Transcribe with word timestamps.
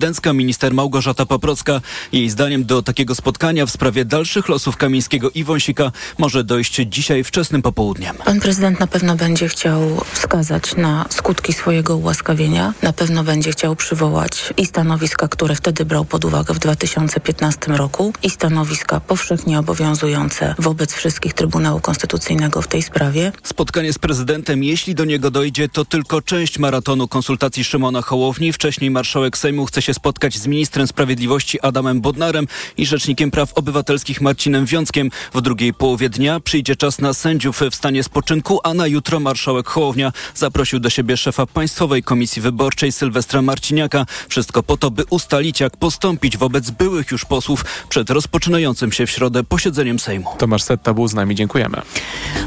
prezydencka 0.00 0.32
minister 0.32 0.74
Małgorzata 0.74 1.26
Paprocka. 1.26 1.80
Jej 2.12 2.30
zdaniem 2.30 2.64
do 2.64 2.82
takiego 2.82 3.14
spotkania 3.14 3.66
w 3.66 3.70
sprawie 3.70 4.04
dalszych 4.04 4.48
losów 4.48 4.76
Kamińskiego 4.76 5.30
i 5.30 5.44
Wąsika 5.44 5.92
może 6.18 6.44
dojść 6.44 6.80
dzisiaj 6.86 7.24
wczesnym 7.24 7.62
popołudniem. 7.62 8.16
Pan 8.24 8.40
prezydent 8.40 8.80
na 8.80 8.86
pewno 8.86 9.16
będzie 9.16 9.48
chciał 9.48 9.80
wskazać 10.12 10.76
na 10.76 11.06
skutki 11.10 11.52
swojego 11.52 11.96
ułaskawienia. 11.96 12.74
Na 12.82 12.92
pewno 12.92 13.24
będzie 13.24 13.52
chciał 13.52 13.76
przywołać 13.76 14.54
i 14.56 14.66
stanowiska, 14.66 15.28
które 15.28 15.54
wtedy 15.54 15.84
brał 15.84 16.04
pod 16.04 16.24
uwagę 16.24 16.54
w 16.54 16.58
2015 16.58 17.58
roku 17.66 18.12
i 18.22 18.30
stanowiska 18.30 19.00
powszechnie 19.00 19.58
obowiązujące 19.58 20.54
wobec 20.58 20.92
wszystkich 20.94 21.34
Trybunału 21.34 21.80
Konstytucyjnego 21.80 22.62
w 22.62 22.68
tej 22.68 22.82
sprawie. 22.82 23.32
Spotkanie 23.42 23.92
z 23.92 23.98
prezydentem, 23.98 24.64
jeśli 24.64 24.94
do 24.94 25.04
niego 25.04 25.30
dojdzie, 25.30 25.68
to 25.68 25.84
tylko 25.84 26.22
część 26.22 26.58
maratonu 26.58 27.08
konsultacji 27.08 27.64
Szymona 27.64 28.02
Hołowni. 28.02 28.52
Wcześniej 28.52 28.90
marszałek 28.90 29.38
Sejmu 29.38 29.66
chce 29.66 29.82
się 29.82 29.89
spotkać 29.94 30.38
z 30.38 30.46
ministrem 30.46 30.86
sprawiedliwości 30.86 31.60
Adamem 31.60 32.00
Bodnarem 32.00 32.46
i 32.76 32.86
rzecznikiem 32.86 33.30
praw 33.30 33.52
obywatelskich 33.52 34.20
Marcinem 34.20 34.66
Wiąckiem. 34.66 35.10
W 35.34 35.40
drugiej 35.40 35.74
połowie 35.74 36.08
dnia 36.08 36.40
przyjdzie 36.40 36.76
czas 36.76 36.98
na 36.98 37.14
sędziów 37.14 37.60
w 37.70 37.74
stanie 37.74 38.04
spoczynku, 38.04 38.60
a 38.64 38.74
na 38.74 38.86
jutro 38.86 39.20
marszałek 39.20 39.66
Hołownia 39.68 40.12
zaprosił 40.34 40.80
do 40.80 40.90
siebie 40.90 41.16
szefa 41.16 41.46
Państwowej 41.46 42.02
Komisji 42.02 42.42
Wyborczej 42.42 42.92
Sylwestra 42.92 43.42
Marciniaka. 43.42 44.06
Wszystko 44.28 44.62
po 44.62 44.76
to, 44.76 44.90
by 44.90 45.04
ustalić, 45.10 45.60
jak 45.60 45.76
postąpić 45.76 46.36
wobec 46.36 46.70
byłych 46.70 47.10
już 47.10 47.24
posłów 47.24 47.64
przed 47.88 48.10
rozpoczynającym 48.10 48.92
się 48.92 49.06
w 49.06 49.10
środę 49.10 49.44
posiedzeniem 49.44 49.98
Sejmu. 49.98 50.30
Tomasz 50.38 50.62
Setta 50.62 50.94
był 50.94 51.08
z 51.08 51.14
nami, 51.14 51.34
dziękujemy. 51.34 51.82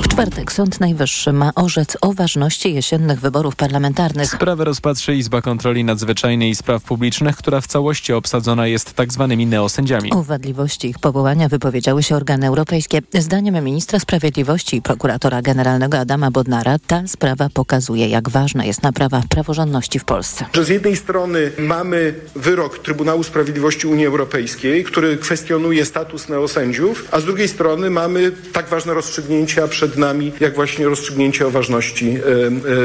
W 0.01 0.07
czwartek 0.07 0.51
Sąd 0.51 0.79
Najwyższy 0.79 1.33
ma 1.33 1.51
orzec 1.55 1.97
o 2.01 2.13
ważności 2.13 2.73
jesiennych 2.73 3.19
wyborów 3.19 3.55
parlamentarnych. 3.55 4.29
Sprawę 4.29 4.63
rozpatrzy 4.63 5.15
Izba 5.15 5.41
Kontroli 5.41 5.83
Nadzwyczajnej 5.83 6.49
i 6.49 6.55
Spraw 6.55 6.83
Publicznych, 6.83 7.32
która 7.35 7.61
w 7.61 7.67
całości 7.67 8.13
obsadzona 8.13 8.67
jest 8.67 8.93
tak 8.93 9.13
zwanymi 9.13 9.45
neosędziami. 9.47 10.11
O 10.11 10.23
wadliwości 10.23 10.89
ich 10.89 10.99
powołania 10.99 11.49
wypowiedziały 11.49 12.03
się 12.03 12.15
organy 12.15 12.47
europejskie. 12.47 13.01
Zdaniem 13.13 13.63
ministra 13.63 13.99
sprawiedliwości 13.99 14.77
i 14.77 14.81
prokuratora 14.81 15.41
generalnego 15.41 15.99
Adama 15.99 16.31
Bodnara 16.31 16.79
ta 16.87 17.07
sprawa 17.07 17.49
pokazuje, 17.53 18.07
jak 18.07 18.29
ważna 18.29 18.65
jest 18.65 18.83
naprawa 18.83 19.23
praworządności 19.29 19.99
w 19.99 20.05
Polsce. 20.05 20.45
Że 20.53 20.65
z 20.65 20.69
jednej 20.69 20.95
strony 20.95 21.51
mamy 21.59 22.13
wyrok 22.35 22.79
Trybunału 22.79 23.23
Sprawiedliwości 23.23 23.87
Unii 23.87 24.05
Europejskiej, 24.05 24.83
który 24.83 25.17
kwestionuje 25.17 25.85
status 25.85 26.29
neosędziów, 26.29 27.07
a 27.11 27.19
z 27.19 27.25
drugiej 27.25 27.47
strony 27.47 27.89
mamy 27.89 28.31
tak 28.53 28.69
ważne 28.69 28.93
rozstrzygnięcia 28.93 29.67
przed 29.67 29.97
nami, 29.97 30.31
jak 30.39 30.55
właśnie 30.55 30.85
rozstrzygnięcie 30.85 31.47
o 31.47 31.51
ważności 31.51 32.09
e, 32.09 32.19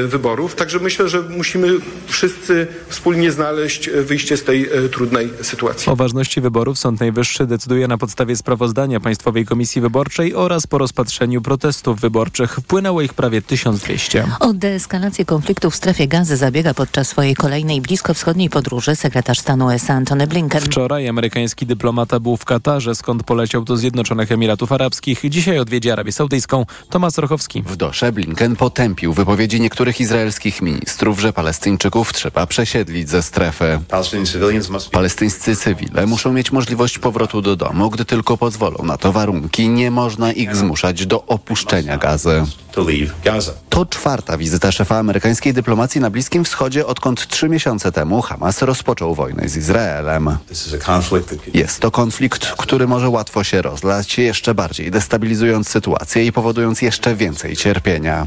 e, 0.05 0.06
wyborów. 0.06 0.55
Także 0.55 0.78
myślę, 0.78 1.08
że 1.08 1.22
musimy 1.22 1.68
wszyscy 2.06 2.66
wspólnie 2.88 3.33
znaleźć 3.33 3.90
wyjście 3.90 4.36
z 4.39 4.44
tej 4.44 4.69
e, 4.84 4.89
trudnej 4.89 5.31
sytuacji. 5.42 5.92
O 5.92 5.97
ważności 5.97 6.41
wyborów 6.41 6.78
Sąd 6.78 7.00
Najwyższy 7.00 7.47
decyduje 7.47 7.89
na 7.89 7.98
podstawie 7.98 8.36
sprawozdania 8.36 9.00
Państwowej 9.00 9.47
Komisji 9.47 9.80
Wyborczej 9.80 10.34
oraz 10.34 10.67
po 10.67 10.78
rozpatrzeniu 10.78 11.42
protestów 11.42 12.00
wyborczych. 12.00 12.55
Wpłynęło 12.55 13.03
ich 13.03 13.14
prawie 13.14 13.42
1200. 13.42 14.25
O 14.41 14.53
deeskalację 14.53 15.25
konfliktu 15.25 15.70
w 15.70 15.77
strefie 15.77 16.08
gazy 16.08 16.36
zabiega 16.36 16.75
podczas 16.75 17.08
swojej 17.08 17.34
kolejnej 17.34 17.80
bliskowschodniej 17.80 18.50
podróży 18.50 18.97
sekretarz 18.97 19.39
stanu 19.39 19.67
USA 19.67 19.95
Antony 19.95 20.27
Blinken. 20.27 20.61
Wczoraj 20.61 21.08
amerykański 21.08 21.67
dyplomata 21.67 22.20
był 22.20 22.36
w 22.36 22.45
Katarze, 22.45 22.95
skąd 22.95 23.23
poleciał 23.23 23.64
do 23.64 23.77
Zjednoczonych 23.77 24.33
Emiratów 24.33 24.73
Arabskich. 24.73 25.20
Dzisiaj 25.25 25.58
odwiedzi 25.58 25.91
Arabię 25.91 26.12
Saudyjską. 26.12 26.67
Tomasz 26.91 27.17
Rochowski. 27.17 27.62
W 27.62 27.77
Dosze 27.77 28.12
Blinken 28.12 28.56
potępił 28.56 29.12
wypowiedzi 29.12 29.61
niektórych 29.61 30.00
izraelskich 30.00 30.62
ministrów, 30.62 31.20
że 31.20 31.33
Palestyńczyków 31.33 32.12
trzeba 32.12 32.47
przesiedlić 32.47 33.11
ze 33.11 33.23
strefy. 33.23 33.80
Palestyńscy 34.92 35.56
cywile 35.56 36.06
muszą 36.06 36.32
mieć 36.32 36.52
możliwość 36.52 36.98
powrotu 36.98 37.42
do 37.42 37.56
domu, 37.56 37.90
gdy 37.90 38.04
tylko 38.04 38.36
pozwolą 38.36 38.84
na 38.84 38.96
to 38.96 39.12
warunki. 39.12 39.68
Nie 39.68 39.90
można 39.90 40.32
ich 40.32 40.56
zmuszać 40.56 41.06
do 41.06 41.24
opuszczenia 41.26 41.98
gazy. 41.98 42.44
To 43.68 43.86
czwarta 43.86 44.39
wizyta 44.39 44.72
szefa 44.72 44.98
amerykańskiej 44.98 45.55
dyplomacji 45.55 46.00
na 46.00 46.11
Bliskim 46.11 46.44
Wschodzie, 46.44 46.86
odkąd 46.86 47.28
trzy 47.28 47.48
miesiące 47.48 47.92
temu 47.92 48.22
Hamas 48.22 48.62
rozpoczął 48.62 49.14
wojnę 49.14 49.48
z 49.48 49.56
Izraelem. 49.56 50.36
Jest 51.55 51.80
to 51.80 51.90
konflikt, 51.90 52.46
który 52.46 52.86
może 52.86 53.08
łatwo 53.08 53.44
się 53.44 53.62
rozlać, 53.62 54.18
jeszcze 54.18 54.55
bardziej 54.55 54.90
destabilizując 54.90 55.68
sytuację 55.68 56.27
i 56.27 56.33
powodując 56.33 56.83
jeszcze 56.83 57.17
więcej 57.17 57.56
cierpienia. 57.56 58.27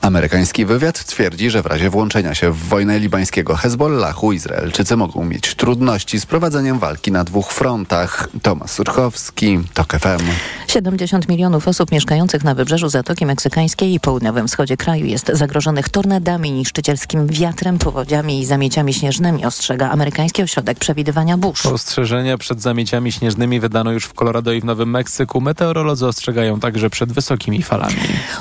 Amerykański 0.00 0.64
wywiad 0.66 1.04
twierdzi, 1.04 1.50
że 1.50 1.62
w 1.62 1.66
razie 1.66 1.90
włączenia 1.90 2.34
się 2.34 2.52
w 2.52 2.56
wojnę 2.58 2.98
libańskiego 2.98 3.56
Hezbollahu 3.56 4.32
Izraelczycy 4.32 4.96
mogą 4.96 5.24
mieć 5.24 5.54
trudności 5.54 6.20
z 6.20 6.26
prowadzeniem 6.26 6.78
walki 6.78 7.12
na 7.12 7.24
dwóch 7.24 7.52
frontach. 7.52 8.28
Tomasz 8.42 8.70
Surchowski, 8.70 9.60
TOK 9.74 9.92
FM. 9.92 10.24
70 10.68 11.28
milionów 11.28 11.68
osób 11.68 11.92
mieszkających 11.92 12.44
na 12.44 12.54
wybrzeżu 12.54 12.88
Zatoki 12.88 13.26
Meksykańskiej 13.28 13.94
i 13.94 14.00
południowym 14.00 14.48
wschodzie 14.48 14.76
kraju 14.76 15.06
jest 15.06 15.30
zagrożonych 15.34 15.88
tornadami, 15.88 16.52
niszczycielskim 16.52 17.26
wiatrem, 17.26 17.78
powodziami 17.78 18.40
i 18.40 18.46
zamieciami 18.46 18.94
śnieżnymi, 18.94 19.46
ostrzega 19.46 19.90
amerykański 19.90 20.42
ośrodek 20.42 20.78
przewidywania 20.78 21.38
burz. 21.38 21.66
Ostrzeżenia 21.66 22.38
przed 22.38 22.62
zamieciami 22.62 23.12
śnieżnymi 23.12 23.60
wydano 23.60 23.92
już 23.92 24.04
w 24.04 24.14
Colorado 24.14 24.52
i 24.52 24.60
w 24.60 24.64
Nowym 24.64 24.90
Meksyku. 24.90 25.40
Meteorolodzy 25.40 26.06
ostrzegają 26.06 26.60
także 26.60 26.90
przed 26.90 27.12
wysokimi 27.12 27.62
falami. 27.62 27.94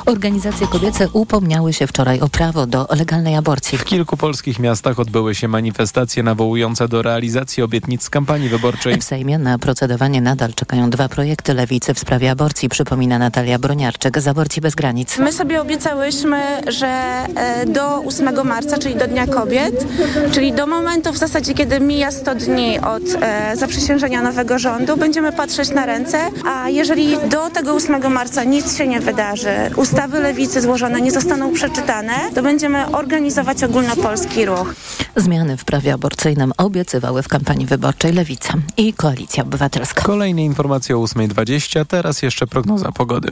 Organizacje 0.05 0.67
kobiece 0.67 1.09
upomniały 1.09 1.73
się 1.73 1.87
wczoraj 1.87 2.19
o 2.19 2.29
prawo 2.29 2.67
do 2.67 2.87
legalnej 2.89 3.35
aborcji. 3.35 3.77
W 3.77 3.85
kilku 3.85 4.17
polskich 4.17 4.59
miastach 4.59 4.99
odbyły 4.99 5.35
się 5.35 5.47
manifestacje 5.47 6.23
nawołujące 6.23 6.87
do 6.87 7.01
realizacji 7.01 7.63
obietnic 7.63 8.03
z 8.03 8.09
kampanii 8.09 8.49
wyborczej. 8.49 8.97
W 8.97 9.03
Sejmie 9.03 9.37
na 9.37 9.59
procedowanie 9.59 10.21
nadal 10.21 10.53
czekają 10.53 10.89
dwa 10.89 11.09
projekty 11.09 11.53
lewicy 11.53 11.93
w 11.93 11.99
sprawie 11.99 12.31
aborcji, 12.31 12.69
przypomina 12.69 13.19
Natalia 13.19 13.59
Broniarczyk 13.59 14.19
z 14.19 14.27
Aborcji 14.27 14.61
Bez 14.61 14.75
Granic. 14.77 15.17
My 15.17 15.31
sobie 15.31 15.61
obiecałyśmy, 15.61 16.41
że 16.67 16.87
e, 16.87 17.65
do 17.65 18.03
8 18.03 18.47
marca, 18.47 18.77
czyli 18.77 18.95
do 18.95 19.07
Dnia 19.07 19.27
Kobiet, 19.27 19.85
czyli 20.31 20.53
do 20.53 20.67
momentu 20.67 21.13
w 21.13 21.17
zasadzie, 21.17 21.53
kiedy 21.53 21.79
mija 21.79 22.11
100 22.11 22.35
dni 22.35 22.79
od 22.79 23.03
e, 23.21 23.55
zaprzysiężenia 23.55 24.21
nowego 24.21 24.59
rządu, 24.59 24.97
będziemy 24.97 25.31
patrzeć 25.31 25.69
na 25.69 25.85
ręce, 25.85 26.17
a 26.45 26.69
jeżeli 26.69 27.17
do 27.29 27.49
tego 27.49 27.73
8 27.73 28.11
marca 28.11 28.43
nic 28.43 28.77
się 28.77 28.87
nie 28.87 28.99
wydarzy, 28.99 29.55
ustawy 29.75 30.19
lewicy 30.19 30.61
złożone 30.61 31.01
nie 31.01 31.11
zostaną 31.11 31.53
przeczytane, 31.53 32.13
to 32.35 32.43
będziemy 32.43 32.87
organizować 32.91 33.63
ogólnopolski 33.63 34.45
ruch. 34.45 34.75
Zmiany 35.15 35.57
w 35.57 35.65
prawie 35.65 35.93
aborcyjnym 35.93 36.51
obiecywały 36.57 37.23
w 37.23 37.27
kampanii 37.27 37.65
wyborczej 37.65 38.13
Lewica 38.13 38.53
i 38.77 38.93
Koalicja 38.93 39.43
Obywatelska. 39.43 40.01
Kolejne 40.01 40.43
informacje 40.43 40.97
o 40.97 40.99
8.20, 40.99 41.85
teraz 41.85 42.21
jeszcze 42.21 42.47
prognoza 42.47 42.91
pogody. 42.91 43.31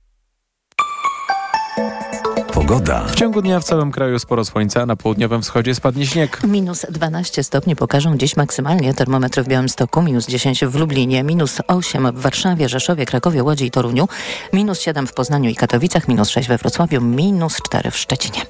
Pogoda. 2.53 3.05
W 3.07 3.15
ciągu 3.15 3.41
dnia 3.41 3.59
w 3.59 3.63
całym 3.63 3.91
kraju 3.91 4.19
sporo 4.19 4.45
słońca, 4.45 4.85
na 4.85 4.95
południowym 4.95 5.41
wschodzie 5.41 5.75
spadnie 5.75 6.07
śnieg. 6.07 6.41
Minus 6.43 6.85
12 6.89 7.43
stopni 7.43 7.75
pokażą 7.75 8.17
dziś 8.17 8.37
maksymalnie 8.37 8.93
termometry 8.93 9.43
w 9.43 9.47
Białymstoku, 9.47 10.01
minus 10.01 10.27
10 10.27 10.65
w 10.65 10.75
Lublinie, 10.75 11.23
minus 11.23 11.57
8 11.67 12.11
w 12.11 12.21
Warszawie, 12.21 12.69
Rzeszowie, 12.69 13.05
Krakowie, 13.05 13.43
Łodzi 13.43 13.65
i 13.65 13.71
Toruniu, 13.71 14.07
minus 14.53 14.79
7 14.79 15.07
w 15.07 15.13
Poznaniu 15.13 15.49
i 15.49 15.55
Katowicach, 15.55 16.07
minus 16.07 16.29
6 16.29 16.47
we 16.47 16.57
Wrocławiu, 16.57 17.01
minus 17.01 17.57
4 17.57 17.91
w 17.91 17.97
Szczecinie. 17.97 18.41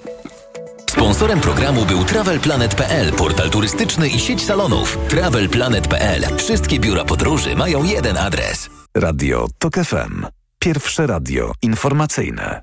Sponsorem 0.90 1.40
programu 1.40 1.86
był 1.86 2.04
TravelPlanet.pl, 2.04 3.14
portal 3.14 3.50
turystyczny 3.50 4.10
i 4.10 4.20
sieć 4.20 4.46
salonów. 4.46 4.98
TravelPlanet.pl. 5.08 6.38
Wszystkie 6.38 6.80
biura 6.80 7.06
podróży 7.06 7.56
mają 7.56 7.84
jeden 7.84 8.18
adres. 8.18 8.70
Radio 8.98 9.48
TOK 9.60 9.76
FM. 9.76 10.26
Pierwsze 10.60 11.08
radio 11.08 11.52
informacyjne. 11.62 12.62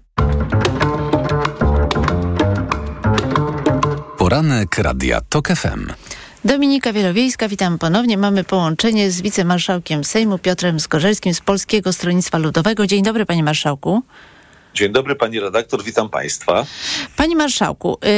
Poranek 4.28 4.78
Radia 4.78 5.20
TOK 5.28 5.48
FM. 5.48 5.92
Dominika 6.44 6.92
Wielowiejska, 6.92 7.48
witam 7.48 7.78
ponownie. 7.78 8.19
Mamy 8.19 8.44
połączenie 8.44 9.10
z 9.10 9.20
wicemarszałkiem 9.20 10.04
Sejmu 10.04 10.38
Piotrem 10.38 10.80
Skorzelskim 10.80 11.34
z 11.34 11.40
Polskiego 11.40 11.92
Stronnictwa 11.92 12.38
Ludowego. 12.38 12.86
Dzień 12.86 13.02
dobry, 13.02 13.26
panie 13.26 13.42
marszałku. 13.42 14.02
Dzień 14.78 14.92
dobry 14.92 15.16
pani 15.16 15.40
redaktor, 15.40 15.84
witam 15.84 16.08
państwa. 16.08 16.66
Panie 17.16 17.36
marszałku, 17.36 17.98
y, 18.04 18.08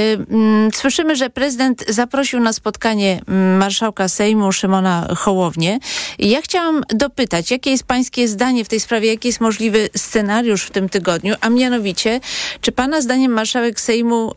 y, 0.69 0.77
słyszymy, 0.77 1.17
że 1.17 1.31
prezydent 1.31 1.85
zaprosił 1.89 2.41
na 2.41 2.53
spotkanie 2.53 3.21
mm, 3.29 3.57
marszałka 3.57 4.09
Sejmu 4.09 4.53
Szymona 4.53 5.09
Hołownię. 5.17 5.79
Ja 6.19 6.43
chciałam 6.43 6.83
dopytać, 6.89 7.51
jakie 7.51 7.71
jest 7.71 7.85
pańskie 7.85 8.29
zdanie 8.29 8.65
w 8.65 8.69
tej 8.69 8.81
sprawie, 8.81 9.09
jaki 9.09 9.29
jest 9.29 9.41
możliwy 9.41 9.89
scenariusz 9.97 10.62
w 10.62 10.71
tym 10.71 10.89
tygodniu, 10.89 11.35
a 11.41 11.49
mianowicie, 11.49 12.21
czy 12.61 12.73
pana 12.73 13.01
zdaniem 13.01 13.33
marszałek 13.33 13.81
Sejmu 13.81 14.33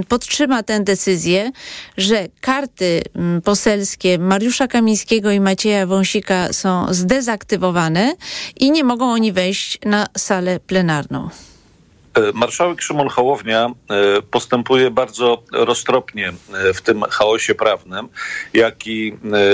y, 0.00 0.04
podtrzyma 0.04 0.62
tę 0.62 0.80
decyzję, 0.80 1.52
że 1.96 2.28
karty 2.40 3.02
mm, 3.14 3.42
poselskie 3.42 4.18
Mariusza 4.18 4.68
Kamińskiego 4.68 5.30
i 5.30 5.40
Macieja 5.40 5.86
Wąsika 5.86 6.52
są 6.52 6.86
zdezaktywowane 6.90 8.14
i 8.56 8.70
nie 8.70 8.84
mogą 8.84 9.12
oni 9.12 9.32
wejść 9.32 9.78
na 9.84 10.06
salę 10.16 10.60
plenarną? 10.60 11.30
E, 12.28 12.32
marszałek 12.34 12.82
Szymon 12.82 13.08
Hołownia 13.08 13.66
e, 13.66 14.22
postępuje 14.22 14.90
bardzo 14.90 15.42
roztropnie 15.52 16.28
e, 16.28 16.74
w 16.74 16.82
tym 16.82 17.02
chaosie 17.02 17.54
prawnym, 17.54 18.08
jaki 18.54 19.12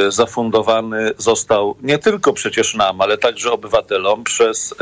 zafundowany 0.08 1.12
został 1.18 1.76
nie 1.82 1.98
tylko 1.98 2.32
przecież 2.32 2.74
nam, 2.74 3.00
ale 3.00 3.18
także 3.18 3.52
obywatelom 3.52 4.24
przez 4.24 4.74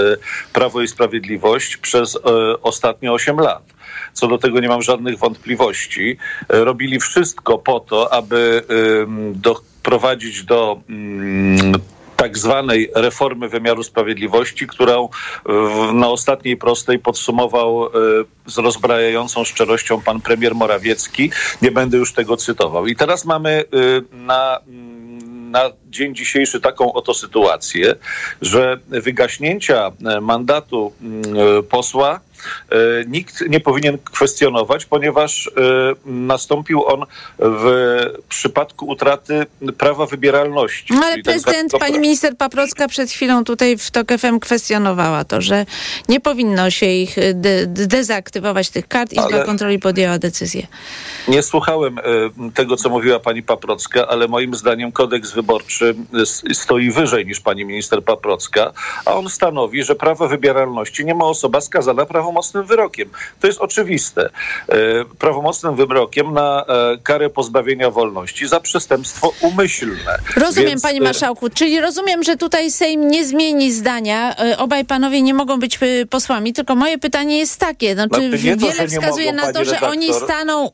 Prawo 0.53 0.83
i 0.83 0.89
Sprawiedliwość 0.89 1.77
przez 1.77 2.19
ostatnie 2.63 3.13
8 3.13 3.37
lat. 3.37 3.63
Co 4.13 4.29
do 4.29 4.39
tego 4.39 4.61
nie 4.61 4.69
mam 4.69 4.83
żadnych 4.83 5.19
wątpliwości. 5.19 6.17
Robili 6.49 7.01
wszystko 7.01 7.59
po 7.59 7.81
to, 7.81 8.13
aby 8.13 8.63
do 10.45 10.81
mm, 10.89 11.74
tak 12.25 12.39
zwanej 12.39 12.91
reformy 12.95 13.49
wymiaru 13.49 13.83
sprawiedliwości, 13.83 14.67
którą 14.67 15.09
na 15.93 16.09
ostatniej 16.09 16.57
prostej 16.57 16.99
podsumował 16.99 17.87
e, 17.87 17.91
z 18.47 18.59
rozbrajającą 18.59 19.45
szczerością 19.45 20.01
pan 20.01 20.21
premier 20.21 20.55
Morawiecki. 20.55 21.31
Nie 21.63 21.71
będę 21.71 21.97
już 21.99 22.13
tego 22.13 22.37
cytował. 22.37 22.87
I 22.87 22.97
teraz 22.97 23.25
mamy 23.25 23.51
e, 23.51 24.17
na 24.17 24.61
na 25.51 25.71
dzień 25.87 26.15
dzisiejszy 26.15 26.61
taką 26.61 26.93
oto 26.93 27.15
sytuację, 27.15 27.95
że 28.43 28.79
wygaśnięcia 28.89 29.93
e, 30.07 30.21
mandatu 30.21 30.93
posła 31.69 32.21
E, 32.34 32.34
nikt 33.07 33.49
nie 33.49 33.61
powinien 33.61 33.99
kwestionować, 33.99 34.87
ponieważ 34.87 35.47
e, 35.47 35.51
nastąpił 36.05 36.87
on 36.87 37.05
w 37.39 37.65
przypadku 38.29 38.87
utraty 38.87 39.47
prawa 39.79 40.07
wybieralności. 40.07 40.95
No 40.95 41.07
ale 41.07 41.23
prezydent, 41.23 41.73
pani 41.81 41.99
minister 41.99 42.37
Paprocka 42.37 42.89
przed 42.89 43.11
chwilą 43.11 43.45
tutaj 43.45 43.79
w 43.79 43.91
TOK 43.91 44.09
FM 44.19 44.39
kwestionowała 44.41 45.25
to, 45.25 45.41
że 45.41 45.67
nie 46.09 46.21
powinno 46.21 46.71
się 46.71 46.87
ich 46.87 47.17
de 47.35 47.67
dezaktywować 47.67 48.71
tych 48.71 48.89
kart. 48.89 49.13
Izba 49.13 49.25
ale 49.25 49.45
Kontroli 49.45 49.79
podjęła 49.79 50.19
decyzję. 50.19 50.67
Nie 51.29 51.43
słuchałem 51.43 51.99
e, 51.99 52.03
tego, 52.55 52.77
co 52.77 52.89
mówiła 52.89 53.21
pani 53.21 53.43
Paprocka, 53.43 54.09
ale 54.09 54.29
moim 54.29 54.55
zdaniem 54.55 54.93
kodeks 54.93 55.33
wyborczy 55.33 55.95
stoi 56.53 56.91
wyżej 56.91 57.27
niż 57.27 57.41
pani 57.41 57.65
minister 57.65 58.05
Paprocka, 58.05 58.73
a 59.05 59.13
on 59.15 59.29
stanowi, 59.29 59.85
że 59.85 59.95
prawo 59.95 60.29
wybieralności 60.29 61.05
nie 61.05 61.15
ma 61.15 61.25
osoba 61.25 61.61
skazana 61.61 62.07
prawą 62.07 62.34
prawomocnym 62.35 62.65
wyrokiem. 62.65 63.11
To 63.41 63.47
jest 63.47 63.61
oczywiste. 63.61 64.31
E, 64.69 64.77
prawomocnym 65.19 65.77
wyrokiem 65.77 66.33
na 66.33 66.65
e, 66.69 66.99
karę 67.03 67.31
pozbawienia 67.31 67.91
wolności 67.91 68.49
za 68.49 68.61
przestępstwo 68.61 69.33
umyślne. 69.41 70.19
Rozumiem, 70.37 70.69
Więc... 70.69 70.83
panie 70.83 70.99
e, 70.99 71.03
marszałku. 71.03 71.51
Czyli 71.51 71.81
rozumiem, 71.81 72.23
że 72.23 72.37
tutaj 72.37 72.71
Sejm 72.71 73.09
nie 73.09 73.25
zmieni 73.25 73.73
zdania. 73.73 74.37
Obaj 74.59 74.85
panowie 74.85 75.23
nie 75.23 75.35
mogą 75.35 75.59
być 75.59 75.79
posłami, 76.11 76.53
tylko 76.53 76.75
moje 76.75 76.99
pytanie 76.99 77.39
jest 77.39 77.61
takie. 77.61 77.95
Znaczy, 77.95 78.29
no, 78.31 78.39
wiele 78.39 78.57
to, 78.57 78.87
wskazuje 78.89 79.33
mogą, 79.33 79.47
na 79.47 79.53
to, 79.53 79.65
że 79.65 79.65
redaktor. 79.65 79.91
oni 79.91 80.15
staną 80.15 80.71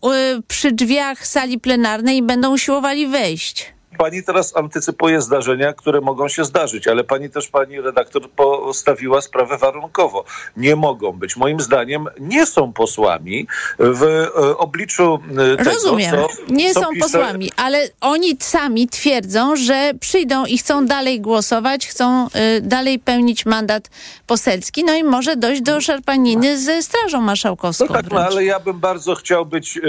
przy 0.49 0.73
drzwiach 0.73 1.27
sali 1.27 1.59
plenarnej 1.59 2.17
i 2.17 2.23
będą 2.23 2.53
usiłowali 2.55 3.07
wejść 3.07 3.73
pani 4.01 4.23
teraz 4.23 4.57
antycypuje 4.57 5.21
zdarzenia, 5.21 5.73
które 5.73 6.01
mogą 6.01 6.29
się 6.29 6.45
zdarzyć, 6.45 6.89
ale 6.89 7.05
pani 7.05 7.31
też, 7.31 7.49
pani 7.49 7.81
redaktor, 7.81 8.31
postawiła 8.31 9.21
sprawę 9.21 9.59
warunkowo. 9.59 10.25
Nie 10.57 10.77
mogą 10.77 11.13
być. 11.13 11.37
Moim 11.37 11.61
zdaniem 11.61 12.07
nie 12.21 12.47
są 12.47 12.73
posłami 12.73 13.47
w 13.79 14.03
e, 14.03 14.57
obliczu 14.57 15.19
e, 15.31 15.57
tego, 15.57 15.71
Rozumiem. 15.71 16.11
Co, 16.11 16.53
nie 16.53 16.75
co 16.75 16.81
są 16.81 16.89
pisze... 16.89 17.01
posłami, 17.01 17.53
ale 17.57 17.89
oni 18.01 18.37
sami 18.39 18.89
twierdzą, 18.89 19.57
że 19.57 19.93
przyjdą 20.01 20.45
i 20.45 20.59
chcą 20.59 20.87
dalej 20.87 21.21
głosować, 21.21 21.87
chcą 21.87 22.27
y, 22.27 22.61
dalej 22.61 22.99
pełnić 22.99 23.47
mandat 23.47 23.91
poselski, 24.27 24.85
no 24.85 24.95
i 24.95 25.05
może 25.05 25.37
dojść 25.37 25.63
do 25.63 25.81
szarpaniny 25.81 26.59
ze 26.59 26.83
Strażą 26.83 27.21
Marszałkowską. 27.21 27.87
No 27.89 27.95
tak, 27.95 28.11
no, 28.11 28.21
ale 28.21 28.45
ja 28.45 28.61
bym 28.61 28.79
bardzo 28.81 29.15
chciał 29.15 29.47
być 29.47 29.81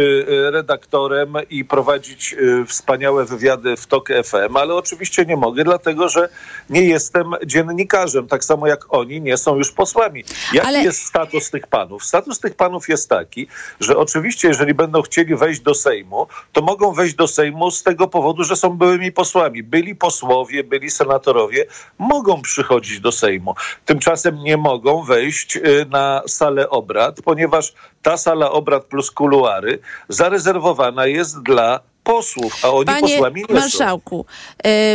redaktorem 0.52 1.34
i 1.50 1.66
prowadzić 1.66 2.36
wspaniałe 2.68 3.26
wywiady 3.26 3.78
w 3.78 3.88
to 3.88 4.01
TOK 4.02 4.26
FM, 4.26 4.58
ale 4.58 4.76
oczywiście 4.76 5.26
nie 5.26 5.38
mogę, 5.38 5.64
dlatego 5.64 6.10
że 6.10 6.30
nie 6.70 6.82
jestem 6.82 7.32
dziennikarzem, 7.46 8.28
tak 8.28 8.44
samo 8.44 8.68
jak 8.68 8.94
oni 8.94 9.22
nie 9.22 9.38
są 9.38 9.58
już 9.58 9.72
posłami. 9.72 10.24
Jaki 10.54 10.68
ale... 10.68 10.84
jest 10.84 11.06
status 11.06 11.50
tych 11.50 11.68
panów? 11.68 12.06
Status 12.06 12.40
tych 12.40 12.56
panów 12.56 12.90
jest 12.90 13.10
taki, 13.10 13.48
że 13.80 13.98
oczywiście, 13.98 14.48
jeżeli 14.48 14.74
będą 14.74 15.02
chcieli 15.02 15.36
wejść 15.36 15.62
do 15.62 15.74
Sejmu, 15.74 16.28
to 16.52 16.62
mogą 16.62 16.94
wejść 16.94 17.16
do 17.16 17.28
Sejmu 17.28 17.72
z 17.72 17.84
tego 17.84 18.08
powodu, 18.08 18.44
że 18.44 18.56
są 18.56 18.70
byłymi 18.70 19.12
posłami. 19.12 19.64
Byli 19.64 19.96
posłowie, 19.96 20.64
byli 20.64 20.92
senatorowie, 20.92 21.66
mogą 21.98 22.42
przychodzić 22.42 23.00
do 23.00 23.12
Sejmu. 23.12 23.56
Tymczasem 23.86 24.44
nie 24.44 24.58
mogą 24.58 25.04
wejść 25.04 25.58
y, 25.58 25.86
na 25.90 26.22
salę 26.28 26.70
obrad, 26.70 27.22
ponieważ 27.22 27.74
ta 28.02 28.18
sala 28.18 28.52
obrad 28.52 28.86
plus 28.86 29.12
kuluary 29.12 29.80
zarezerwowana 30.10 31.06
jest 31.06 31.42
dla 31.42 31.80
posłów, 32.04 32.66
a 32.66 32.70
oni 32.70 32.86
Panie 32.86 33.02
posłami 33.02 33.46
nie 33.50 33.56
marszałku, 33.56 34.26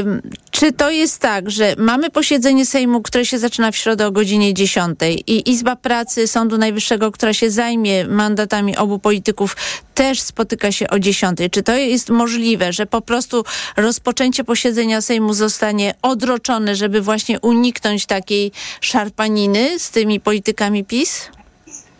ym, 0.00 0.22
czy 0.50 0.72
to 0.72 0.90
jest 0.90 1.18
tak, 1.18 1.50
że 1.50 1.74
mamy 1.78 2.10
posiedzenie 2.10 2.66
Sejmu, 2.66 3.02
które 3.02 3.26
się 3.26 3.38
zaczyna 3.38 3.70
w 3.72 3.76
środę 3.76 4.06
o 4.06 4.12
godzinie 4.12 4.54
10 4.54 4.98
i 5.26 5.50
Izba 5.50 5.76
Pracy 5.76 6.28
Sądu 6.28 6.58
Najwyższego, 6.58 7.12
która 7.12 7.32
się 7.32 7.50
zajmie 7.50 8.04
mandatami 8.04 8.76
obu 8.76 8.98
polityków, 8.98 9.56
też 9.94 10.20
spotyka 10.20 10.72
się 10.72 10.88
o 10.88 10.98
10. 10.98 11.38
Czy 11.50 11.62
to 11.62 11.76
jest 11.76 12.10
możliwe, 12.10 12.72
że 12.72 12.86
po 12.86 13.00
prostu 13.00 13.44
rozpoczęcie 13.76 14.44
posiedzenia 14.44 15.00
Sejmu 15.00 15.34
zostanie 15.34 15.94
odroczone, 16.02 16.76
żeby 16.76 17.00
właśnie 17.00 17.40
uniknąć 17.40 18.06
takiej 18.06 18.52
szarpaniny 18.80 19.78
z 19.78 19.90
tymi 19.90 20.20
politykami 20.20 20.84
PiS? 20.84 21.28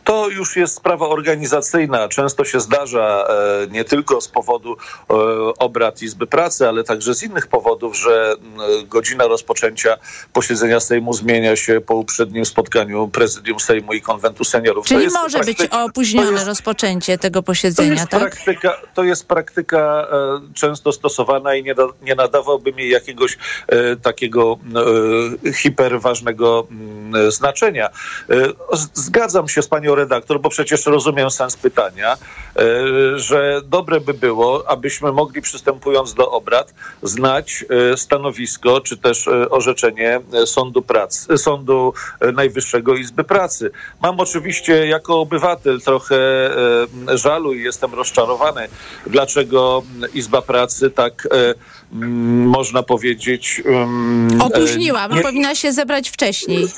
To 0.06 0.28
już 0.28 0.56
jest 0.56 0.74
sprawa 0.74 1.08
organizacyjna. 1.08 2.08
Często 2.08 2.44
się 2.44 2.60
zdarza 2.60 3.26
e, 3.28 3.66
nie 3.70 3.84
tylko 3.84 4.20
z 4.20 4.28
powodu 4.28 4.76
e, 5.10 5.14
obrad 5.58 6.02
Izby 6.02 6.26
Pracy, 6.26 6.68
ale 6.68 6.84
także 6.84 7.14
z 7.14 7.22
innych 7.22 7.46
powodów, 7.46 7.96
że 7.96 8.36
godzina 8.84 9.26
rozpoczęcia 9.26 9.96
posiedzenia 10.32 10.80
Sejmu 10.80 11.12
zmienia 11.12 11.56
się 11.56 11.80
po 11.80 11.94
uprzednim 11.94 12.44
spotkaniu 12.44 13.08
Prezydium 13.08 13.60
Sejmu 13.60 13.92
i 13.92 14.02
Konwentu 14.02 14.44
Seniorów. 14.44 14.86
Czyli 14.86 15.06
może 15.06 15.40
być 15.40 15.58
opóźnione 15.70 16.32
jest, 16.32 16.46
rozpoczęcie 16.46 17.18
tego 17.18 17.42
posiedzenia, 17.42 17.88
to 17.88 17.94
jest 17.94 18.10
tak? 18.10 18.20
Praktyka, 18.20 18.76
to 18.94 19.04
jest 19.04 19.28
praktyka 19.28 20.06
e, 20.12 20.54
często 20.54 20.92
stosowana 20.92 21.54
i 21.54 21.62
nie, 21.62 21.74
da, 21.74 21.82
nie 22.02 22.14
nadawałbym 22.14 22.78
jej 22.78 22.90
jakiegoś 22.90 23.38
takiego 24.02 24.58
hiperważnego 25.54 26.66
znaczenia. 27.28 27.88
Zgadzam 28.94 29.48
się 29.48 29.62
z 29.62 29.68
panią 29.68 29.95
redaktor, 29.96 30.40
bo 30.40 30.48
przecież 30.48 30.86
rozumiem 30.86 31.30
sens 31.30 31.56
pytania, 31.56 32.12
e, 32.12 32.18
że 33.18 33.60
dobre 33.64 34.00
by 34.00 34.14
było, 34.14 34.70
abyśmy 34.70 35.12
mogli 35.12 35.42
przystępując 35.42 36.14
do 36.14 36.30
obrad 36.30 36.74
znać 37.02 37.64
e, 37.92 37.96
stanowisko 37.96 38.80
czy 38.80 38.96
też 38.96 39.28
e, 39.28 39.50
orzeczenie 39.50 40.20
Sądu 40.46 40.82
Pracy, 40.82 41.38
Sądu 41.38 41.94
Najwyższego 42.34 42.94
Izby 42.94 43.24
Pracy. 43.24 43.70
Mam 44.02 44.20
oczywiście 44.20 44.86
jako 44.86 45.20
obywatel 45.20 45.80
trochę 45.80 46.16
żalu 47.14 47.54
i 47.54 47.62
jestem 47.62 47.94
rozczarowany, 47.94 48.68
dlaczego 49.06 49.82
Izba 50.14 50.42
Pracy 50.42 50.90
tak 50.90 51.28
można 52.46 52.82
powiedzieć. 52.82 53.62
Opóźniła, 54.40 55.08
bo 55.08 55.14
nie... 55.14 55.22
powinna 55.22 55.54
się 55.54 55.72
zebrać 55.72 56.10
wcześniej 56.10 56.68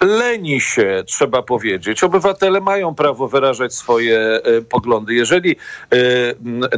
leni 0.00 0.60
się, 0.60 1.02
trzeba 1.06 1.42
powiedzieć. 1.42 2.02
Obywatele 2.02 2.60
mają 2.60 2.94
prawo 2.94 3.28
wyrażać 3.28 3.74
swoje 3.74 4.18
e, 4.18 4.62
poglądy. 4.62 5.14
Jeżeli 5.14 5.50
e, 5.50 5.96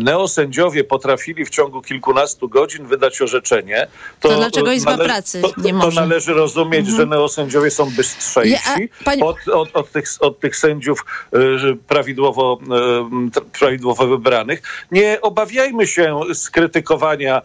neosędziowie 0.00 0.84
potrafili 0.84 1.44
w 1.44 1.50
ciągu 1.50 1.82
kilkunastu 1.82 2.48
godzin 2.48 2.86
wydać 2.86 3.22
orzeczenie, 3.22 3.86
to, 4.20 4.28
to 4.28 4.36
dlaczego 4.36 4.72
Izba 4.72 4.96
nale- 4.96 5.04
Pracy 5.04 5.42
nie 5.64 5.72
może? 5.74 5.88
To 5.88 5.94
należy 5.94 6.34
rozumieć, 6.34 6.80
mhm. 6.80 6.96
że 6.96 7.06
neosędziowie 7.06 7.70
są 7.70 7.90
bystrzejsi 7.90 8.88
pani... 9.04 9.22
od, 9.22 9.36
od, 9.48 9.76
od, 9.76 9.92
tych, 9.92 10.04
od 10.20 10.40
tych 10.40 10.56
sędziów 10.56 11.04
e, 11.32 11.38
prawidłowo, 11.88 12.58
prawidłowo 13.58 14.06
wybranych. 14.06 14.62
Nie 14.92 15.20
obawiajmy 15.20 15.86
się 15.86 16.20
skrytykowania 16.34 17.42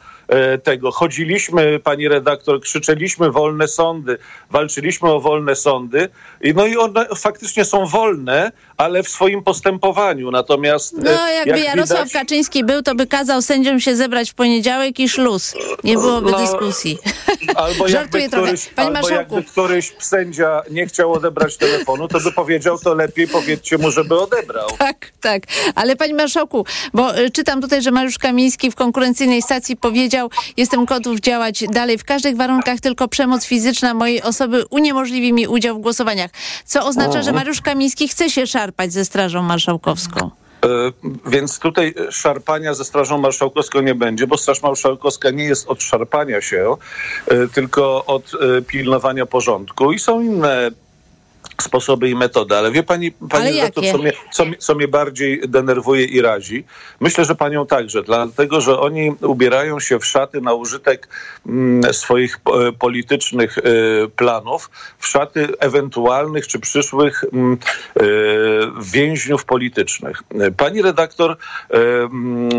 tego. 0.63 0.91
Chodziliśmy, 0.91 1.79
pani 1.79 2.07
redaktor, 2.07 2.61
krzyczeliśmy 2.61 3.31
wolne 3.31 3.67
sądy, 3.67 4.17
walczyliśmy 4.51 5.11
o 5.11 5.19
wolne 5.19 5.55
sądy 5.55 5.66
sądy. 5.71 6.09
I, 6.41 6.53
no 6.53 6.65
i 6.65 6.77
one 6.77 7.05
faktycznie 7.15 7.65
są 7.65 7.85
wolne, 7.85 8.51
ale 8.77 9.03
w 9.03 9.09
swoim 9.09 9.43
postępowaniu. 9.43 10.31
Natomiast. 10.31 10.93
No, 10.97 11.11
jakby 11.29 11.59
jak 11.59 11.63
Jarosław 11.63 11.99
widać, 11.99 12.13
Kaczyński 12.13 12.63
był, 12.63 12.81
to 12.81 12.95
by 12.95 13.07
kazał 13.07 13.41
sędziom 13.41 13.79
się 13.79 13.95
zebrać 13.95 14.31
w 14.31 14.33
poniedziałek 14.33 14.99
i 14.99 15.09
szluz. 15.09 15.53
Nie 15.83 15.93
byłoby 15.97 16.31
No, 16.31 16.37
dyskusji. 16.39 16.97
Albo 17.55 17.69
jakby, 17.71 17.89
Żartuję 17.89 18.29
trochę. 18.29 18.45
któryś, 18.47 18.65
Panie 18.67 18.87
albo 18.87 19.01
marszałku. 19.01 19.35
jakby 19.35 19.51
któryś 19.51 19.93
sędzia 19.99 20.61
nie 20.71 20.85
chciał 20.87 21.13
odebrać 21.13 21.57
telefonu, 21.57 22.07
to 22.07 22.19
by 22.19 22.31
powiedział 22.31 22.79
to 22.79 22.93
lepiej, 22.95 23.27
powiedzcie 23.27 23.77
mu, 23.77 23.91
żeby 23.91 24.19
odebrał. 24.19 24.67
Tak, 24.79 25.11
tak. 25.21 25.43
Ale 25.75 25.95
panie 25.95 26.13
marszałku, 26.13 26.65
bo 26.93 27.19
y, 27.19 27.29
czytam 27.31 27.61
tutaj, 27.61 27.81
że 27.81 27.91
Mariusz 27.91 28.17
Kamiński 28.17 28.71
w 28.71 28.75
konkurencyjnej 28.75 29.41
stacji 29.41 29.77
powiedział, 29.77 30.29
jestem 30.57 30.85
gotów 30.85 31.19
działać 31.19 31.63
dalej 31.71 31.97
w 31.97 32.03
każdych 32.03 32.35
warunkach, 32.37 32.79
tylko 32.79 33.07
przemoc 33.07 33.45
fizyczna 33.45 33.93
mojej 33.93 34.21
osoby 34.21 34.65
uniemożliwi 34.69 35.33
mi 35.33 35.47
udział 35.47 35.56
w 35.61 35.77
głosowaniach. 35.77 36.31
Co 36.65 36.85
oznacza, 36.85 37.21
że 37.21 37.31
Mariusz 37.31 37.61
Kamiński 37.61 38.07
chce 38.07 38.29
się 38.29 38.47
szarpać 38.47 38.93
ze 38.93 39.05
Strażą 39.05 39.41
Marszałkowską. 39.41 40.31
E, 40.65 40.67
Więc 41.25 41.59
tutaj 41.59 41.93
szarpania 42.09 42.73
ze 42.73 42.85
Strażą 42.85 43.17
Marszałkowską 43.17 43.81
nie 43.81 43.95
będzie, 43.95 44.27
bo 44.27 44.37
Straż 44.37 44.61
Marszałkowska 44.61 45.29
nie 45.31 45.43
jest 45.43 45.67
od 45.67 45.83
szarpania 45.83 46.41
się, 46.41 46.75
e, 47.27 47.47
tylko 47.47 48.05
od 48.05 48.31
e, 48.33 48.61
pilnowania 48.61 49.25
porządku 49.25 49.91
i 49.91 49.99
są 49.99 50.21
inne 50.21 50.71
sposoby 51.61 52.09
i 52.09 52.15
metody, 52.15 52.55
ale 52.55 52.71
wie 52.71 52.83
pani, 52.83 53.11
pani 53.11 53.51
redaktor, 53.51 53.83
co 53.91 53.97
mnie, 53.97 54.13
co, 54.31 54.43
co 54.59 54.75
mnie 54.75 54.87
bardziej 54.87 55.41
denerwuje 55.47 56.05
i 56.05 56.21
razi? 56.21 56.63
Myślę, 56.99 57.25
że 57.25 57.35
panią 57.35 57.65
także, 57.65 58.03
dlatego, 58.03 58.61
że 58.61 58.79
oni 58.79 59.15
ubierają 59.21 59.79
się 59.79 59.99
w 59.99 60.05
szaty 60.05 60.41
na 60.41 60.53
użytek 60.53 61.07
mm, 61.45 61.93
swoich 61.93 62.39
e, 62.67 62.71
politycznych 62.71 63.57
e, 63.57 63.61
planów, 64.07 64.69
w 64.97 65.07
szaty 65.07 65.47
ewentualnych 65.59 66.47
czy 66.47 66.59
przyszłych 66.59 67.23
mm, 67.33 67.57
e, 67.95 68.03
więźniów 68.81 69.45
politycznych. 69.45 70.23
Pani 70.57 70.81
redaktor 70.81 71.37
mm, 71.69 72.49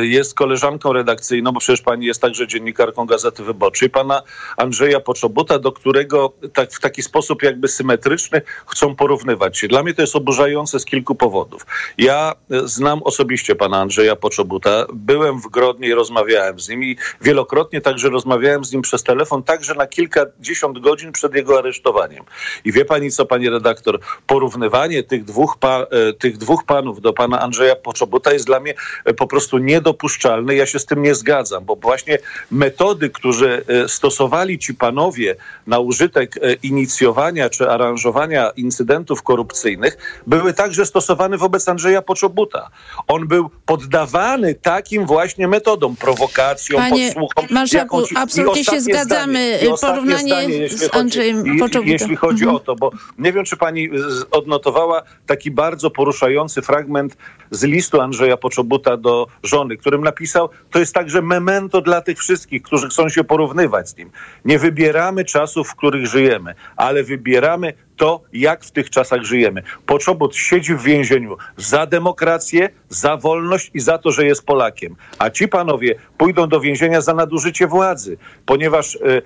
jest 0.00 0.34
koleżanką 0.34 0.92
redakcyjną, 0.92 1.52
bo 1.52 1.60
przecież 1.60 1.82
pani 1.82 2.06
jest 2.06 2.20
także 2.20 2.46
dziennikarką 2.46 3.06
Gazety 3.06 3.44
Wyborczej, 3.44 3.90
pana 3.90 4.22
Andrzeja 4.56 5.00
Poczobuta, 5.00 5.58
do 5.58 5.72
którego 5.72 6.32
tak, 6.52 6.72
w 6.72 6.80
taki 6.80 7.02
sposób 7.02 7.42
jakby 7.42 7.68
symetryczny 7.68 8.42
chcą 8.66 8.96
porównywać 8.96 9.58
się. 9.58 9.68
Dla 9.68 9.82
mnie 9.82 9.94
to 9.94 10.02
jest 10.02 10.16
oburzające 10.16 10.80
z 10.80 10.84
kilku 10.84 11.14
powodów. 11.14 11.66
Ja 11.98 12.34
e, 12.50 12.68
znam 12.68 13.02
osobiście 13.02 13.54
pana 13.54 13.80
Andrzeja 13.80 14.16
Poczobuta, 14.16 14.86
byłem 14.92 15.40
w 15.40 15.48
Grodnie 15.48 15.88
i 15.88 15.94
rozmawiałem 15.94 16.60
z 16.60 16.68
nim 16.68 16.84
i 16.84 16.96
wielokrotnie 17.20 17.80
także 17.80 18.08
rozmawiałem 18.08 18.64
z 18.64 18.72
nim 18.72 18.82
przez 18.82 19.02
telefon, 19.02 19.42
także 19.42 19.74
na 19.74 19.86
kilkadziesiąt 19.86 20.78
godzin 20.78 21.12
przed 21.12 21.34
jego 21.34 21.58
aresztowaniem. 21.58 22.24
I 22.64 22.72
wie 22.72 22.84
pani 22.84 23.10
co, 23.10 23.26
pani 23.26 23.50
redaktor, 23.50 24.00
porównywanie 24.26 25.02
tych 25.02 25.24
dwóch, 25.24 25.56
pa, 25.60 25.86
e, 25.90 26.12
tych 26.12 26.38
dwóch 26.38 26.64
panów 26.64 27.00
do 27.00 27.12
pana 27.12 27.40
Andrzeja 27.40 27.76
Poczobuta 27.76 28.32
jest 28.32 28.46
dla 28.46 28.60
mnie 28.60 28.74
e, 29.04 29.14
po 29.14 29.26
prostu 29.26 29.58
niedopuszczalne. 29.58 30.54
Ja 30.54 30.66
się 30.66 30.78
z 30.78 30.86
tym 30.86 31.02
nie 31.02 31.14
zgadzam, 31.14 31.64
bo 31.64 31.76
właśnie 31.76 32.18
metody, 32.50 33.10
które 33.10 33.62
stosowali 33.86 34.58
ci 34.58 34.74
panowie 34.74 35.36
na 35.66 35.78
użytek 35.78 36.34
inicjowania 36.62 37.50
czy 37.50 37.70
aranżowania 37.70 38.37
incydentów 38.56 39.22
korupcyjnych, 39.22 39.96
były 40.26 40.52
także 40.54 40.86
stosowane 40.86 41.38
wobec 41.38 41.68
Andrzeja 41.68 42.02
Poczobuta. 42.02 42.70
On 43.08 43.28
był 43.28 43.50
poddawany 43.66 44.54
takim 44.54 45.06
właśnie 45.06 45.48
metodom, 45.48 45.96
prowokacjom, 45.96 46.80
Panie 46.82 47.06
podsłuchom. 47.06 47.46
marszałku, 47.50 48.00
jakąś- 48.00 48.16
absolutnie 48.16 48.64
się 48.64 48.80
zgadzamy. 48.80 49.58
zdanie, 49.58 49.74
Porównanie 49.80 50.18
zdanie, 50.28 50.68
z 50.68 50.80
chodzi- 50.82 50.98
Andrzejem 50.98 51.46
i- 51.46 51.58
Poczobutem. 51.58 51.88
Jeśli 51.92 52.16
chodzi 52.16 52.42
Mhm. 52.44 52.56
o 52.56 52.60
to, 52.60 52.76
bo 52.76 52.90
nie 53.18 53.32
wiem, 53.32 53.44
czy 53.44 53.56
pani 53.56 53.88
odnotowała 54.30 55.02
taki 55.26 55.50
bardzo 55.50 55.90
poruszający 55.90 56.62
fragment 56.62 57.16
z 57.50 57.62
listu 57.62 58.00
Andrzeja 58.00 58.36
Poczobuta 58.36 58.96
do 58.96 59.26
żony, 59.42 59.76
którym 59.76 60.02
napisał, 60.04 60.48
to 60.70 60.78
jest 60.78 60.94
także 60.94 61.22
memento 61.22 61.80
dla 61.80 62.00
tych 62.00 62.18
wszystkich, 62.18 62.62
którzy 62.62 62.88
chcą 62.88 63.08
się 63.08 63.24
porównywać 63.24 63.88
z 63.88 63.96
nim. 63.96 64.10
Nie 64.44 64.58
wybieramy 64.58 65.24
czasów, 65.24 65.68
w 65.68 65.74
których 65.74 66.06
żyjemy, 66.06 66.54
ale 66.76 67.02
wybieramy 67.02 67.72
to, 67.98 68.20
jak 68.32 68.64
w 68.64 68.70
tych 68.70 68.90
czasach 68.90 69.22
żyjemy. 69.22 69.62
Poczobut 69.86 70.36
siedzi 70.36 70.74
w 70.74 70.82
więzieniu 70.82 71.36
za 71.56 71.86
demokrację, 71.86 72.68
za 72.88 73.16
wolność 73.16 73.70
i 73.74 73.80
za 73.80 73.98
to, 73.98 74.12
że 74.12 74.24
jest 74.24 74.46
Polakiem. 74.46 74.96
A 75.18 75.30
ci 75.30 75.48
panowie 75.48 75.94
pójdą 76.18 76.48
do 76.48 76.60
więzienia 76.60 77.00
za 77.00 77.14
nadużycie 77.14 77.66
władzy, 77.66 78.16
ponieważ 78.46 78.96
e, 78.96 78.98
e, 78.98 79.22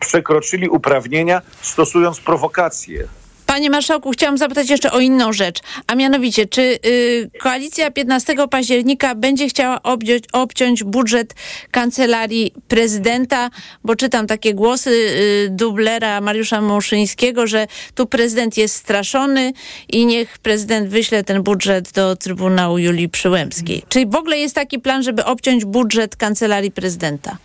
przekroczyli 0.00 0.68
uprawnienia 0.68 1.42
stosując 1.60 2.20
prowokacje. 2.20 3.08
Panie 3.54 3.70
marszałku, 3.70 4.10
chciałam 4.10 4.38
zapytać 4.38 4.70
jeszcze 4.70 4.92
o 4.92 5.00
inną 5.00 5.32
rzecz, 5.32 5.60
a 5.86 5.94
mianowicie, 5.94 6.46
czy 6.46 6.78
y, 6.86 7.30
koalicja 7.40 7.90
15 7.90 8.34
października 8.50 9.14
będzie 9.14 9.48
chciała 9.48 9.82
obciąć, 9.82 10.24
obciąć 10.32 10.84
budżet 10.84 11.34
kancelarii 11.70 12.52
prezydenta, 12.68 13.50
bo 13.84 13.96
czytam 13.96 14.26
takie 14.26 14.54
głosy 14.54 14.90
y, 14.90 15.48
dublera 15.50 16.20
Mariusza 16.20 16.60
Muszyńskiego, 16.60 17.46
że 17.46 17.66
tu 17.94 18.06
prezydent 18.06 18.56
jest 18.56 18.74
straszony 18.74 19.52
i 19.88 20.06
niech 20.06 20.38
prezydent 20.38 20.88
wyśle 20.88 21.24
ten 21.24 21.42
budżet 21.42 21.92
do 21.92 22.16
Trybunału 22.16 22.78
Julii 22.78 23.08
Przyłębskiej. 23.08 23.82
Czy 23.88 24.06
w 24.06 24.14
ogóle 24.16 24.38
jest 24.38 24.54
taki 24.54 24.78
plan, 24.78 25.02
żeby 25.02 25.24
obciąć 25.24 25.64
budżet 25.64 26.16
kancelarii 26.16 26.70
prezydenta? 26.70 27.36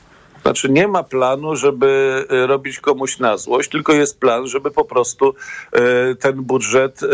Znaczy 0.50 0.70
nie 0.70 0.88
ma 0.88 1.04
planu, 1.04 1.56
żeby 1.56 2.26
e, 2.30 2.48
robić 2.48 2.80
komuś 2.80 3.20
na 3.20 3.38
złość, 3.38 3.70
tylko 3.70 3.94
jest 3.94 4.20
plan, 4.20 4.48
żeby 4.48 4.72
po 4.72 4.86
prostu 4.86 5.36
e, 5.72 6.16
ten 6.16 6.42
budżet 6.44 7.04
e, 7.04 7.08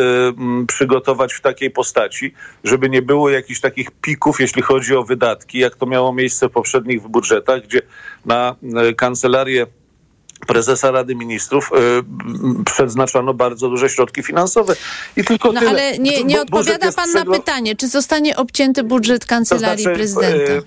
przygotować 0.67 1.33
w 1.33 1.41
takiej 1.41 1.71
postaci, 1.71 2.33
żeby 2.63 2.89
nie 2.89 3.01
było 3.01 3.29
jakichś 3.29 3.59
takich 3.59 3.91
pików, 3.91 4.39
jeśli 4.39 4.61
chodzi 4.61 4.95
o 4.95 5.03
wydatki, 5.03 5.59
jak 5.59 5.75
to 5.75 5.85
miało 5.85 6.13
miejsce 6.13 6.49
w 6.49 6.51
poprzednich 6.51 7.01
budżetach, 7.07 7.61
gdzie 7.63 7.81
na 8.25 8.55
kancelarię 8.97 9.67
prezesa 10.47 10.91
Rady 10.91 11.15
Ministrów 11.15 11.71
m, 11.73 12.63
przeznaczono 12.65 13.33
bardzo 13.33 13.69
duże 13.69 13.89
środki 13.89 14.23
finansowe. 14.23 14.75
I 15.17 15.23
tylko 15.23 15.51
No 15.51 15.59
tyle. 15.59 15.71
ale 15.71 15.97
nie, 15.97 16.23
nie 16.23 16.41
odpowiada 16.41 16.91
pan 16.91 17.11
na 17.11 17.25
pytanie, 17.25 17.75
czy 17.75 17.87
zostanie 17.87 18.35
obcięty 18.35 18.83
budżet 18.83 19.25
kancelarii 19.25 19.83
znaczy, 19.83 19.95
prezydenta? 19.97 20.51
e, 20.53 20.61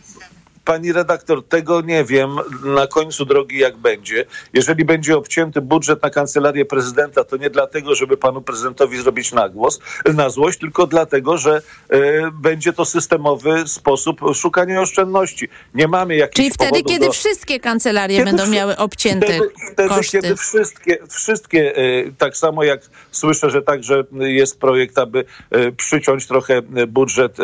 Pani 0.68 0.92
redaktor, 0.92 1.44
tego 1.44 1.80
nie 1.80 2.04
wiem 2.04 2.36
na 2.64 2.86
końcu 2.86 3.24
drogi 3.24 3.58
jak 3.58 3.76
będzie. 3.76 4.24
Jeżeli 4.52 4.84
będzie 4.84 5.16
obcięty 5.16 5.60
budżet 5.60 6.02
na 6.02 6.10
kancelarię 6.10 6.64
prezydenta, 6.64 7.24
to 7.24 7.36
nie 7.36 7.50
dlatego, 7.50 7.94
żeby 7.94 8.16
panu 8.16 8.42
prezydentowi 8.42 9.02
zrobić 9.02 9.32
nagłos, 9.32 9.80
na 10.14 10.30
złość, 10.30 10.58
tylko 10.58 10.86
dlatego, 10.86 11.38
że 11.38 11.62
e, 11.88 11.98
będzie 12.32 12.72
to 12.72 12.84
systemowy 12.84 13.68
sposób 13.68 14.20
szukania 14.34 14.80
oszczędności. 14.80 15.48
Nie 15.74 15.88
mamy 15.88 16.16
jakichś 16.16 16.36
Czyli 16.36 16.50
wtedy, 16.50 16.82
kiedy 16.82 17.06
do... 17.06 17.12
wszystkie 17.12 17.60
kancelarie 17.60 18.16
Kiedy 18.18 18.30
będą 18.30 18.42
wszy- 18.42 18.52
miały 18.52 18.76
obcięte 18.76 19.26
Wtedy, 19.26 19.50
wtedy 19.72 19.88
koszty. 19.88 20.20
kiedy 20.20 20.36
wszystkie, 20.36 20.98
wszystkie 21.10 21.76
e, 21.76 21.82
tak 22.18 22.36
samo 22.36 22.64
jak 22.64 22.80
słyszę, 23.10 23.50
że 23.50 23.62
także 23.62 24.04
jest 24.12 24.60
projekt, 24.60 24.98
aby 24.98 25.24
e, 25.50 25.72
przyciąć 25.72 26.26
trochę 26.26 26.62
budżet 26.88 27.36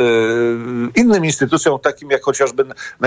innym 0.96 1.24
instytucjom, 1.24 1.80
takim 1.80 2.10
jak 2.10 2.22
chociażby 2.22 2.64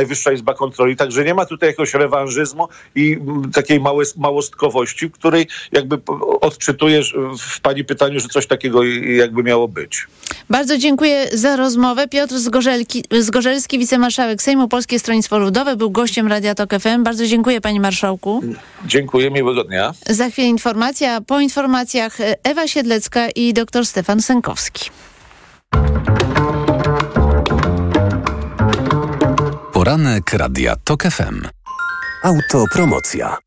Najwyższa 0.07 0.31
Izba 0.31 0.53
Kontroli. 0.53 0.95
Także 0.95 1.23
nie 1.25 1.33
ma 1.33 1.45
tutaj 1.45 1.69
jakiegoś 1.69 1.93
rewanżyzmu 1.93 2.67
i 2.95 3.13
mm, 3.13 3.51
takiej 3.51 3.79
małe, 3.79 4.03
małostkowości, 4.17 5.11
której 5.11 5.47
jakby 5.71 5.97
p- 5.97 6.13
odczytujesz 6.41 7.15
w 7.39 7.59
pani 7.59 7.83
pytaniu, 7.83 8.19
że 8.19 8.27
coś 8.27 8.47
takiego 8.47 8.83
jakby 9.17 9.43
miało 9.43 9.67
być. 9.67 10.07
Bardzo 10.49 10.77
dziękuję 10.77 11.27
za 11.33 11.55
rozmowę. 11.55 12.07
Piotr 12.07 12.35
Zgorzelki, 12.35 13.03
Zgorzelski, 13.19 13.79
wicemarszałek 13.79 14.41
Sejmu 14.41 14.67
Polskie 14.67 14.99
Stronnictwo 14.99 15.37
Ludowe, 15.39 15.75
był 15.75 15.91
gościem 15.91 16.27
Radia 16.27 16.55
Tok 16.55 16.69
FM. 16.79 17.03
Bardzo 17.03 17.25
dziękuję 17.25 17.61
panie 17.61 17.79
marszałku. 17.79 18.43
Dziękuję, 18.85 19.31
miłego 19.31 19.63
dnia. 19.63 19.93
Za 20.09 20.29
chwilę 20.29 20.47
informacja. 20.47 21.21
Po 21.21 21.39
informacjach 21.39 22.17
Ewa 22.43 22.67
Siedlecka 22.67 23.29
i 23.29 23.53
dr 23.53 23.85
Stefan 23.85 24.21
Sękowski. 24.21 24.89
Poranek 29.87 30.33
Radia 30.33 30.75
TOK 30.83 31.07
FM. 31.07 31.47
Autopromocja. 32.23 33.46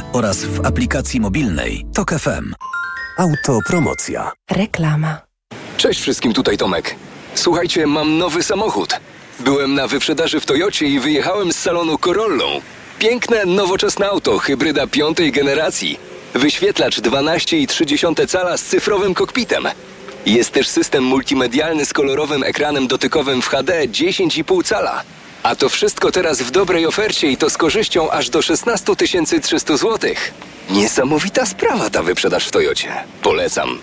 oraz 0.13 0.43
w 0.45 0.65
aplikacji 0.65 1.19
mobilnej 1.19 1.85
TOK 1.93 2.11
FM. 2.11 2.53
Autopromocja. 3.17 4.31
Reklama. 4.51 5.21
Cześć 5.77 6.01
wszystkim, 6.01 6.33
tutaj 6.33 6.57
Tomek. 6.57 6.95
Słuchajcie, 7.35 7.87
mam 7.87 8.17
nowy 8.17 8.43
samochód. 8.43 8.99
Byłem 9.39 9.73
na 9.73 9.87
wyprzedaży 9.87 10.39
w 10.39 10.45
Toyocie 10.45 10.85
i 10.85 10.99
wyjechałem 10.99 11.53
z 11.53 11.55
salonu 11.55 11.97
Corollą. 11.97 12.45
Piękne, 12.99 13.45
nowoczesne 13.45 14.07
auto, 14.09 14.37
hybryda 14.37 14.87
piątej 14.87 15.31
generacji. 15.31 15.99
Wyświetlacz 16.33 16.99
12,3 16.99 18.27
cala 18.27 18.57
z 18.57 18.63
cyfrowym 18.63 19.13
kokpitem. 19.13 19.63
Jest 20.25 20.51
też 20.51 20.67
system 20.67 21.03
multimedialny 21.03 21.85
z 21.85 21.93
kolorowym 21.93 22.43
ekranem 22.43 22.87
dotykowym 22.87 23.41
w 23.41 23.47
HD 23.47 23.87
10,5 23.87 24.63
cala. 24.63 25.03
A 25.43 25.55
to 25.55 25.69
wszystko 25.69 26.11
teraz 26.11 26.41
w 26.41 26.51
dobrej 26.51 26.85
ofercie 26.85 27.31
i 27.31 27.37
to 27.37 27.49
z 27.49 27.57
korzyścią 27.57 28.11
aż 28.11 28.29
do 28.29 28.41
16 28.41 28.95
300 29.41 29.77
zł. 29.77 30.11
Niesamowita 30.69 31.45
sprawa 31.45 31.89
ta 31.89 32.03
wyprzedaż 32.03 32.47
w 32.47 32.51
Toyocie. 32.51 32.93
Polecam. 33.21 33.79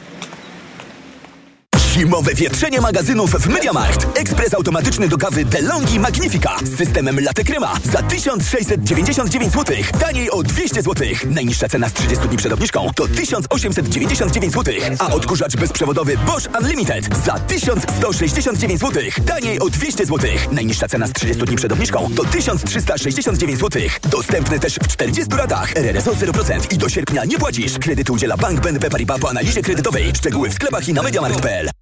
Zimowe 1.89 2.35
wietrzenie 2.35 2.81
magazynów 2.81 3.31
w 3.31 3.47
MediaMarkt. 3.47 4.19
Ekspres 4.19 4.55
automatyczny 4.55 5.09
do 5.09 5.19
kawy 5.19 5.45
DeLonghi 5.45 6.01
Magnifica 6.01 6.57
z 6.65 6.77
systemem 6.77 7.21
Latte 7.21 7.45
Crema 7.45 7.75
za 7.93 8.03
1699 8.03 9.53
zł. 9.53 9.77
Taniej 10.01 10.31
o 10.31 10.43
200 10.43 10.83
zł. 10.83 11.07
Najniższa 11.27 11.69
cena 11.69 11.89
z 11.89 11.93
30 11.93 12.29
dni 12.29 12.37
przed 12.37 12.53
obniżką 12.53 12.91
to 12.95 13.09
1899 13.09 14.55
zł. 14.55 14.75
A 14.99 15.07
odkurzacz 15.13 15.57
bezprzewodowy 15.57 16.17
Bosch 16.27 16.49
Unlimited 16.61 17.09
za 17.25 17.39
1169 17.39 18.81
zł. 18.81 19.03
Taniej 19.27 19.61
o 19.61 19.71
200 19.71 20.07
zł. 20.07 20.31
Najniższa 20.53 20.89
cena 20.89 21.07
z 21.07 21.13
30 21.13 21.45
dni 21.45 21.57
przed 21.57 21.73
obniżką 21.73 22.11
to 22.17 22.25
1369 22.25 23.59
zł. 23.61 23.83
Dostępny 24.11 24.61
też 24.61 24.75
w 24.75 24.89
40 24.89 25.37
ratach. 25.37 25.77
RRSO 25.77 26.13
0% 26.13 26.75
i 26.75 26.79
do 26.79 26.89
sierpnia 26.89 27.25
nie 27.25 27.39
płacisz. 27.39 27.79
Kredyt 27.79 28.11
udziela 28.11 28.37
Bank 28.37 28.61
BNP 28.61 28.91
Paribas 28.91 29.21
po 29.21 29.31
analizie 29.31 29.63
kredytowej. 29.63 30.13
Szczegóły 30.17 30.51
w 30.51 30.55
sklepach 30.55 30.89
i 30.89 30.93
na 30.95 31.03
MediaMarkt.pl. 31.03 31.71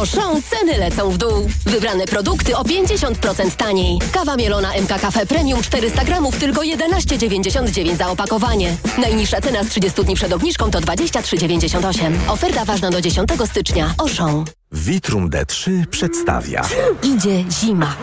Auchan 0.00 0.42
ceny 0.42 0.78
lecą 0.78 1.10
w 1.10 1.18
dół. 1.18 1.48
Wybrane 1.66 2.06
produkty 2.06 2.56
o 2.56 2.62
50% 2.62 3.50
taniej. 3.56 3.98
Kawa 4.12 4.36
mielona 4.36 4.72
MK 4.82 5.00
Cafe 5.00 5.26
Premium 5.26 5.62
400 5.62 6.04
gramów 6.04 6.36
tylko 6.36 6.60
11,99 6.60 7.96
za 7.96 8.08
opakowanie. 8.08 8.76
Najniższa 8.98 9.40
cena 9.40 9.64
z 9.64 9.68
30 9.68 10.04
dni 10.04 10.14
przed 10.14 10.32
obniżką 10.32 10.70
to 10.70 10.78
23,98. 10.78 12.12
Oferta 12.28 12.64
ważna 12.64 12.90
do 12.90 13.00
10 13.00 13.28
stycznia. 13.46 13.94
Auchan. 13.98 14.44
Vitrum 14.72 15.30
D3 15.30 15.86
przedstawia. 15.86 16.62
Idzie 17.02 17.44
zima. 17.50 17.94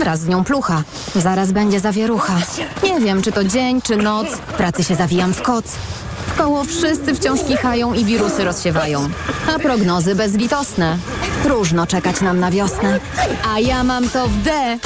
Wraz 0.00 0.20
z 0.20 0.26
nią 0.28 0.44
plucha. 0.44 0.82
Zaraz 1.16 1.52
będzie 1.52 1.80
zawierucha. 1.80 2.36
Nie 2.82 3.00
wiem, 3.00 3.22
czy 3.22 3.32
to 3.32 3.44
dzień, 3.44 3.82
czy 3.82 3.96
noc. 3.96 4.28
W 4.28 4.38
pracy 4.52 4.84
się 4.84 4.94
zawijam 4.94 5.34
w 5.34 5.42
koc. 5.42 5.64
W 6.34 6.36
koło 6.36 6.64
wszyscy 6.64 7.14
wciąż 7.14 7.40
kichają 7.44 7.94
i 7.94 8.04
wirusy 8.04 8.44
rozsiewają. 8.44 9.08
A 9.54 9.58
prognozy 9.58 10.14
bezlitosne. 10.14 10.98
Próżno 11.42 11.86
czekać 11.86 12.20
nam 12.20 12.40
na 12.40 12.50
wiosnę. 12.50 13.00
A 13.54 13.58
ja 13.58 13.84
mam 13.84 14.08
to 14.08 14.28
w 14.28 14.42
D, 14.42 14.78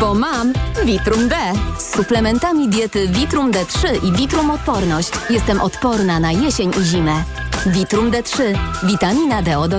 bo 0.00 0.14
mam 0.14 0.52
Vitrum 0.84 1.28
D. 1.28 1.36
Z 1.78 1.96
suplementami 1.96 2.68
diety 2.68 3.08
Vitrum 3.08 3.52
D3 3.52 4.04
i 4.04 4.12
Vitrum 4.12 4.50
Odporność 4.50 5.10
jestem 5.30 5.60
odporna 5.60 6.20
na 6.20 6.32
jesień 6.32 6.70
i 6.80 6.84
zimę. 6.84 7.24
Vitrum 7.66 8.10
D3. 8.10 8.42
Witamina 8.82 9.42
D 9.42 9.58
od. 9.58 9.72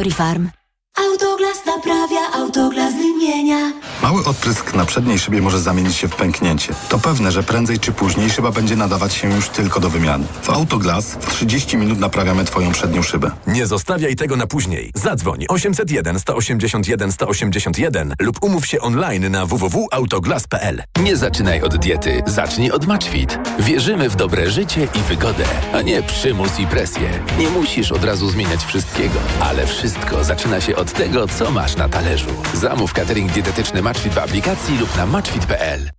Autoglas 0.98 1.66
naprawia, 1.66 2.32
autoglas 2.34 2.94
wymienia. 2.94 3.72
Mały 4.02 4.26
odprysk 4.26 4.74
na 4.74 4.86
przedniej 4.86 5.20
szybie 5.20 5.42
może 5.42 5.60
zamienić 5.60 5.96
się 5.96 6.08
w 6.08 6.16
pęknięcie. 6.16 6.74
To 6.90 7.00
pewne, 7.00 7.32
że 7.32 7.44
prędzej 7.44 7.80
czy 7.80 7.92
później 7.92 8.30
szyba 8.30 8.52
będzie 8.52 8.76
nadawać 8.76 9.14
się 9.14 9.32
już 9.36 9.50
tylko 9.50 9.80
do 9.80 9.90
wymiany. 9.90 10.26
W 10.42 10.50
Autoglas 10.50 11.06
w 11.22 11.30
30 11.34 11.78
minut 11.78 12.00
naprawiamy 12.00 12.46
Twoją 12.46 12.72
przednią 12.72 13.02
szybę. 13.02 13.32
Nie 13.48 13.68
zostawiaj 13.68 14.16
tego 14.16 14.36
na 14.36 14.48
później. 14.48 14.92
Zadzwoń 14.96 15.46
801 15.50 16.20
181 16.20 17.12
181 17.12 18.14
lub 18.20 18.44
umów 18.44 18.66
się 18.68 18.80
online 18.82 19.32
na 19.32 19.46
www.autoglas.pl. 19.46 20.84
Nie 21.04 21.18
zaczynaj 21.18 21.62
od 21.62 21.78
diety, 21.78 22.24
zacznij 22.28 22.72
od 22.72 22.88
Matchfit. 22.88 23.40
Wierzymy 23.60 24.10
w 24.10 24.16
dobre 24.16 24.52
życie 24.52 24.88
i 24.96 25.00
wygodę, 25.00 25.46
a 25.74 25.82
nie 25.82 26.04
przymus 26.04 26.60
i 26.60 26.68
presję. 26.68 27.10
Nie 27.40 27.50
musisz 27.50 27.92
od 27.92 28.04
razu 28.04 28.30
zmieniać 28.30 28.64
wszystkiego, 28.66 29.20
ale 29.40 29.68
wszystko 29.68 30.24
zaczyna 30.24 30.62
się 30.62 30.76
od 30.86 30.94
tego, 30.94 31.28
co 31.28 31.52
masz 31.52 31.76
na 31.76 31.90
talerzu. 31.90 32.30
Zamów 32.54 32.94
catering 32.94 33.32
dietetyczny 33.32 33.82
Matchfit 33.82 34.14
w 34.14 34.18
aplikacji 34.18 34.78
lub 34.78 34.98
na 34.98 35.06
matchfit.pl. 35.06 35.90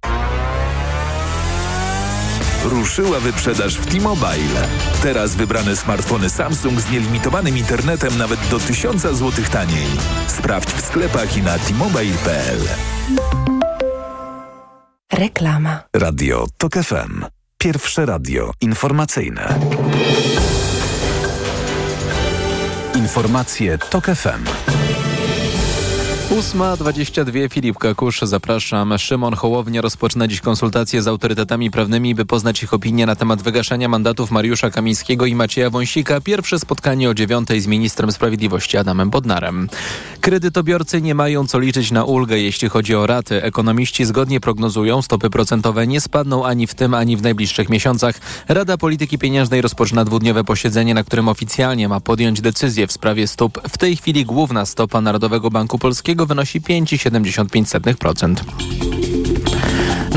Ruszyła 2.65 3.21
wyprzedaż 3.21 3.77
w 3.77 3.87
T-Mobile. 3.87 4.69
Teraz 5.03 5.35
wybrane 5.35 5.77
smartfony 5.77 6.31
Samsung 6.31 6.81
z 6.81 6.91
nielimitowanym 6.91 7.59
internetem 7.59 8.19
nawet 8.19 8.41
do 8.51 8.59
1000 8.59 9.03
zł 9.03 9.33
taniej. 9.53 9.87
Sprawdź 10.27 10.69
w 10.69 10.87
sklepach 10.87 11.37
i 11.37 11.43
na 11.43 11.59
t-mobile.pl. 11.59 12.61
Reklama. 15.13 15.83
Radio 15.97 16.47
TOK 16.59 16.75
FM. 16.75 17.25
Pierwsze 17.59 18.07
radio 18.07 18.51
informacyjne. 18.61 19.59
Informacje 23.07 23.79
TOK 23.79 24.05
FM. 24.15 25.06
8.22 26.31 27.51
Filip 27.53 27.79
Kakusz, 27.79 28.21
zapraszam. 28.23 28.99
Szymon 28.99 29.35
Hołownia 29.35 29.81
rozpoczyna 29.81 30.29
dziś 30.29 30.41
konsultacje 30.41 31.03
z 31.03 31.09
autorytetami 31.09 31.71
prawnymi, 31.71 32.15
by 32.15 32.25
poznać 32.25 32.63
ich 32.63 32.75
opinię 32.75 33.07
na 33.07 33.17
temat 33.17 33.43
wygaszania 33.43 33.89
mandatów 33.89 34.31
Mariusza 34.31 34.71
Kamińskiego 34.71 35.27
i 35.27 35.35
Macieja 35.35 35.71
Wąsika. 35.71 36.21
Pierwsze 36.21 36.59
spotkanie 36.59 37.11
o 37.11 37.15
dziewiątej 37.15 37.61
z 37.61 37.67
ministrem 37.67 38.13
sprawiedliwości 38.13 38.77
Adamem 38.77 39.11
Bodnarem. 39.11 39.69
Kredytobiorcy 40.21 41.03
nie 41.03 41.15
mają 41.15 41.47
co 41.47 41.59
liczyć 41.59 41.91
na 41.91 42.05
ulgę, 42.05 42.39
jeśli 42.39 42.69
chodzi 42.69 42.95
o 42.95 43.07
raty. 43.07 43.43
Ekonomiści 43.43 44.05
zgodnie 44.05 44.41
prognozują, 44.41 45.03
stopy 45.03 45.31
procentowe 45.31 45.87
nie 45.87 46.01
spadną 46.01 46.47
ani 46.47 46.67
w 46.67 46.75
tym, 46.75 46.95
ani 46.95 47.17
w 47.17 47.23
najbliższych 47.23 47.69
miesiącach. 47.69 48.21
Rada 48.49 48.77
Polityki 48.79 49.19
Pieniężnej 49.19 49.61
rozpoczyna 49.63 50.05
dwudniowe 50.05 50.45
posiedzenie, 50.45 50.95
na 50.95 51.05
którym 51.05 51.29
oficjalnie 51.29 51.89
ma 51.89 52.01
podjąć 52.01 52.41
decyzję 52.41 52.87
w 52.87 52.93
sprawie 52.93 53.27
stóp. 53.27 53.61
W 53.69 53.79
tej 53.79 53.97
chwili 53.97 54.25
główna 54.25 54.67
stopa 54.67 55.01
Narodowego 55.01 55.51
Banku 55.51 55.79
Polskiego 55.79 56.16
wynosi 56.25 56.61
5,75%. 56.61 59.06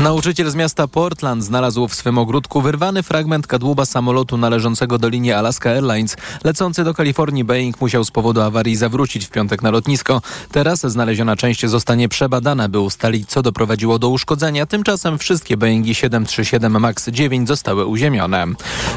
Nauczyciel 0.02 0.50
z 0.50 0.54
miasta 0.54 0.88
Portland 0.88 1.44
znalazł 1.44 1.88
w 1.88 1.94
swym 1.94 2.18
ogródku 2.18 2.60
wyrwany 2.60 3.02
fragment 3.02 3.46
kadłuba 3.46 3.84
samolotu 3.84 4.36
należącego 4.36 4.98
do 4.98 5.08
linii 5.08 5.32
Alaska 5.32 5.70
Airlines. 5.70 6.16
Lecący 6.44 6.84
do 6.84 6.94
Kalifornii 6.94 7.44
Boeing 7.44 7.80
musiał 7.80 8.04
z 8.04 8.10
powodu 8.10 8.40
awarii 8.40 8.76
zawrócić 8.76 9.26
w 9.26 9.30
piątek 9.30 9.62
na 9.62 9.70
lotnisko. 9.70 10.22
Teraz 10.52 10.80
znaleziona 10.80 11.36
część 11.36 11.66
zostanie 11.66 12.08
przebadana, 12.08 12.68
by 12.68 12.80
ustalić, 12.80 13.28
co 13.28 13.42
doprowadziło 13.42 13.98
do 13.98 14.08
uszkodzenia. 14.08 14.66
Tymczasem 14.66 15.18
wszystkie 15.18 15.56
Boeingi 15.56 15.94
737 15.94 16.80
MAX 16.80 17.08
9 17.08 17.48
zostały 17.48 17.86
uziemione. 17.86 18.46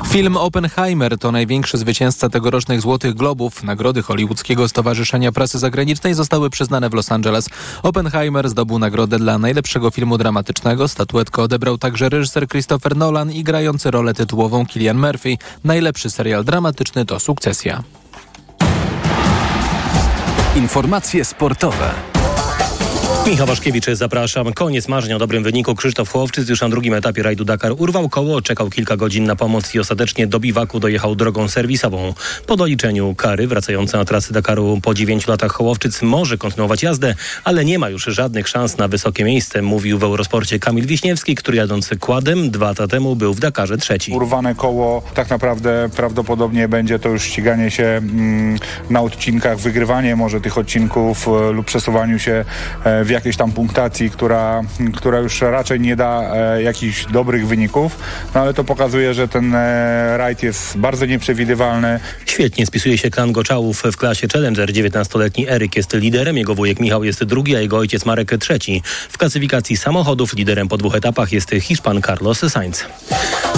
Film 0.08 0.38
Oppenheimer 0.38 1.18
to 1.18 1.32
największy 1.32 1.78
zwycięzca 1.78 2.30
tegorocznych 2.30 2.82
Złotych 2.82 3.14
Globów. 3.14 3.64
Nagrody 3.64 4.02
Hollywoodzkiego 4.02 4.68
Stowarzyszenia 4.68 5.32
Prasy 5.32 5.60
Zagranicznej 5.60 6.14
zostały 6.14 6.50
przyznane 6.50 6.90
w 6.90 6.94
Los 6.94 7.12
Angeles. 7.12 7.50
Oppenheimer 7.84 8.50
zdobył 8.50 8.80
nagrodę 8.80 9.20
dla 9.20 9.38
najlepszego 9.38 9.92
filmu 9.92 10.18
dramatycznego. 10.18 10.88
Statuetkę 10.94 11.42
odebrał 11.42 11.78
także 11.78 12.10
reżyser 12.10 12.48
Christopher 12.48 12.96
Nolan 12.98 13.32
i 13.32 13.44
grający 13.44 13.92
rolę 13.92 14.14
tytułową 14.14 14.66
Killian 14.66 14.98
Murphy. 14.98 15.38
Najlepszy 15.64 16.10
serial 16.10 16.44
dramatyczny 16.44 17.06
to 17.06 17.20
Sukcesja. 17.20 17.84
Informacje 20.56 21.26
sportowe. 21.26 22.13
Michał 23.28 23.48
Waszkiewicz, 23.48 23.86
zapraszam. 23.94 24.54
Koniec 24.54 24.88
marzeń 24.88 25.14
o 25.14 25.20
dobrym 25.20 25.44
wyniku. 25.44 25.76
Krzysztof 25.76 26.10
Hołowczyc 26.10 26.50
już 26.50 26.62
na 26.62 26.70
drugim 26.70 26.94
etapie 26.94 27.24
rajdu 27.24 27.46
Dakar 27.46 27.72
urwał 27.78 28.10
koło, 28.10 28.42
czekał 28.42 28.70
kilka 28.70 28.98
godzin 28.98 29.24
na 29.24 29.36
pomoc 29.36 29.76
i 29.76 29.80
ostatecznie 29.80 30.28
do 30.28 30.40
biwaku 30.40 30.80
dojechał 30.80 31.16
drogą 31.16 31.48
serwisową. 31.48 32.14
Po 32.48 32.56
doliczeniu 32.56 33.16
kary 33.16 33.48
wracający 33.48 33.98
na 33.98 34.06
trasy 34.06 34.34
Dakaru 34.34 34.80
po 34.84 34.94
9 34.94 35.28
latach 35.28 35.52
Hołowczyc 35.52 36.02
może 36.02 36.38
kontynuować 36.38 36.84
jazdę, 36.84 37.16
ale 37.44 37.66
nie 37.66 37.80
ma 37.80 37.90
już 37.90 38.04
żadnych 38.04 38.48
szans 38.48 38.78
na 38.78 38.88
wysokie 38.88 39.24
miejsce, 39.24 39.62
mówił 39.62 40.00
w 40.00 40.04
Eurosporcie 40.04 40.60
Kamil 40.60 40.86
Wiśniewski, 40.86 41.36
który 41.36 41.58
jadąc 41.58 41.90
kładem 42.00 42.52
dwa 42.52 42.66
lata 42.66 42.88
temu 42.88 43.16
był 43.16 43.34
w 43.34 43.40
Dakarze 43.40 43.78
trzeci. 43.78 44.12
Urwane 44.12 44.56
koło 44.56 45.04
tak 45.14 45.30
naprawdę 45.30 45.90
prawdopodobnie 45.96 46.68
będzie 46.68 47.00
to 47.00 47.10
już 47.10 47.24
ściganie 47.24 47.72
się 47.72 47.84
mm, 47.84 48.58
na 48.90 49.02
odcinkach, 49.02 49.60
wygrywanie 49.60 50.16
może 50.16 50.42
tych 50.42 50.58
odcinków 50.58 51.28
e, 51.28 51.52
lub 51.52 51.66
przesuwaniu 51.66 52.20
się 52.20 52.46
e, 52.86 53.13
jakiejś 53.14 53.38
tam 53.38 53.52
punktacji, 53.52 54.10
która, 54.10 54.62
która 54.96 55.20
już 55.20 55.42
raczej 55.42 55.80
nie 55.80 55.96
da 55.96 56.36
e, 56.36 56.64
jakichś 56.64 57.06
dobrych 57.06 57.48
wyników, 57.48 58.00
no 58.36 58.42
ale 58.42 58.54
to 58.54 58.64
pokazuje, 58.64 59.14
że 59.14 59.28
ten 59.28 59.56
e, 59.56 60.18
rajd 60.18 60.44
jest 60.44 60.78
bardzo 60.78 61.06
nieprzewidywalny. 61.06 62.00
Świetnie 62.26 62.66
spisuje 62.66 62.98
się 62.98 63.10
klan 63.10 63.32
Goczałów 63.32 63.84
w 63.84 63.98
klasie 63.98 64.28
Challenger. 64.34 64.74
19-letni 64.74 65.50
Eryk 65.50 65.76
jest 65.76 65.94
liderem, 65.94 66.38
jego 66.38 66.56
wujek 66.56 66.80
Michał 66.80 67.04
jest 67.04 67.24
drugi, 67.24 67.56
a 67.56 67.60
jego 67.60 67.78
ojciec 67.78 68.06
Marek 68.06 68.32
trzeci. 68.40 68.82
W 69.10 69.18
klasyfikacji 69.18 69.78
samochodów 69.78 70.34
liderem 70.34 70.68
po 70.68 70.78
dwóch 70.78 70.96
etapach 70.96 71.32
jest 71.32 71.52
Hiszpan 71.62 72.02
Carlos 72.02 72.40
Sainz. 72.40 72.86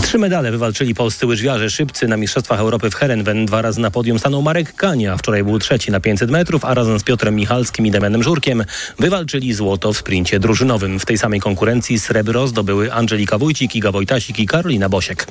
Trzy 0.02 0.18
medale 0.18 0.52
wywalczyli 0.52 0.96
polscy 0.96 1.26
łyżwiarze 1.26 1.70
szybcy 1.70 2.08
na 2.08 2.18
Mistrzostwach 2.18 2.60
Europy 2.60 2.90
w 2.90 2.96
Herenven. 2.96 3.46
Dwa 3.46 3.62
razy 3.62 3.82
na 3.82 3.92
podium 3.92 4.20
stanął 4.20 4.42
Marek 4.42 4.76
Kania. 4.76 5.18
Wczoraj 5.18 5.44
był 5.44 5.60
trzeci 5.60 5.92
na 5.92 6.00
500 6.00 6.32
metrów, 6.32 6.66
a 6.66 6.74
razem 6.74 7.00
z 7.00 7.04
Piotrem 7.04 7.36
Michalskim 7.36 7.86
i 7.86 7.92
Damianem 7.92 8.24
Żurkiem 8.24 8.64
wywalczyli 9.00 9.45
złoto 9.54 9.94
w 9.94 9.98
sprincie 9.98 10.40
drużynowym. 10.40 11.00
W 11.00 11.06
tej 11.06 11.18
samej 11.18 11.40
konkurencji 11.40 12.00
srebro 12.00 12.48
zdobyły 12.48 12.94
Angelika 12.94 13.38
Wójcik, 13.38 13.76
Iga 13.76 13.92
Wojtasik 13.92 14.40
i 14.40 14.46
Karolina 14.46 14.90
Bosiek. 14.90 15.28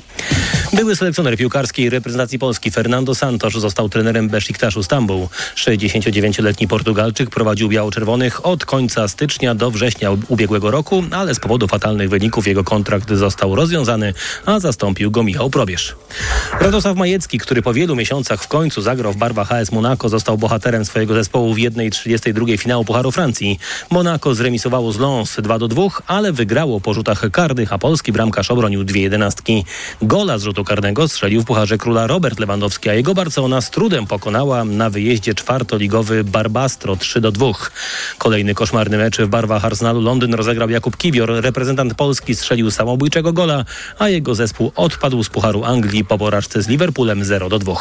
Były 0.73 0.95
selekcjoner 0.95 1.37
piłkarskiej 1.37 1.89
reprezentacji 1.89 2.39
Polski 2.39 2.71
Fernando 2.71 3.15
Santos 3.15 3.53
został 3.53 3.89
trenerem 3.89 4.29
Besiktaszu 4.29 4.83
Stambuł. 4.83 5.29
69-letni 5.55 6.67
Portugalczyk 6.67 7.29
prowadził 7.29 7.69
biało-czerwonych 7.69 8.45
od 8.45 8.65
końca 8.65 9.07
stycznia 9.07 9.55
do 9.55 9.71
września 9.71 10.09
ubiegłego 10.27 10.71
roku, 10.71 11.03
ale 11.11 11.35
z 11.35 11.39
powodu 11.39 11.67
fatalnych 11.67 12.09
wyników 12.09 12.47
jego 12.47 12.63
kontrakt 12.63 13.13
został 13.13 13.55
rozwiązany, 13.55 14.13
a 14.45 14.59
zastąpił 14.59 15.11
go 15.11 15.23
Michał 15.23 15.49
Probierz. 15.49 15.95
Radosław 16.59 16.97
Majecki, 16.97 17.39
który 17.39 17.61
po 17.61 17.73
wielu 17.73 17.95
miesiącach 17.95 18.43
w 18.43 18.47
końcu 18.47 18.81
zagrał 18.81 19.13
w 19.13 19.17
barwach 19.17 19.51
AS 19.51 19.71
Monaco, 19.71 20.09
został 20.09 20.37
bohaterem 20.37 20.85
swojego 20.85 21.13
zespołu 21.13 21.53
w 21.53 21.57
1.32 21.57 22.57
finału 22.57 22.85
Pucharu 22.85 23.11
Francji. 23.11 23.59
Monaco 24.05 24.35
zremisowało 24.35 24.91
z 24.91 24.99
Lens 24.99 25.37
2 25.41 25.59
do 25.59 25.67
2, 25.67 25.81
ale 26.07 26.33
wygrało 26.33 26.81
po 26.81 26.93
rzutach 26.93 27.31
karnych, 27.31 27.73
a 27.73 27.77
polski 27.77 28.11
bramkarz 28.11 28.51
obronił 28.51 28.83
dwie 28.83 29.01
jedenastki. 29.01 29.65
Gola 30.01 30.37
z 30.37 30.43
rzutu 30.43 30.63
karnego 30.63 31.07
strzelił 31.07 31.41
w 31.41 31.45
Pucharze 31.45 31.77
Króla 31.77 32.07
Robert 32.07 32.39
Lewandowski, 32.39 32.89
a 32.89 32.93
jego 32.93 33.13
Barcelona 33.13 33.61
z 33.61 33.69
trudem 33.69 34.07
pokonała 34.07 34.65
na 34.65 34.89
wyjeździe 34.89 35.33
czwartoligowy 35.33 36.23
Barbastro 36.23 36.95
3 36.95 37.21
do 37.21 37.31
2. 37.31 37.47
Kolejny 38.17 38.55
koszmarny 38.55 38.97
mecz 38.97 39.17
w 39.17 39.27
barwach 39.27 39.65
Arsenalu 39.65 40.01
Londyn 40.01 40.33
rozegrał 40.33 40.69
Jakub 40.69 40.97
Kiwior. 40.97 41.31
Reprezentant 41.41 41.93
Polski 41.93 42.35
strzelił 42.35 42.71
samobójczego 42.71 43.33
gola, 43.33 43.65
a 43.99 44.09
jego 44.09 44.35
zespół 44.35 44.71
odpadł 44.75 45.23
z 45.23 45.29
Pucharu 45.29 45.63
Anglii 45.63 46.05
po 46.05 46.17
porażce 46.17 46.61
z 46.61 46.67
Liverpoolem 46.67 47.23
0 47.23 47.49
do 47.49 47.59
2. 47.59 47.75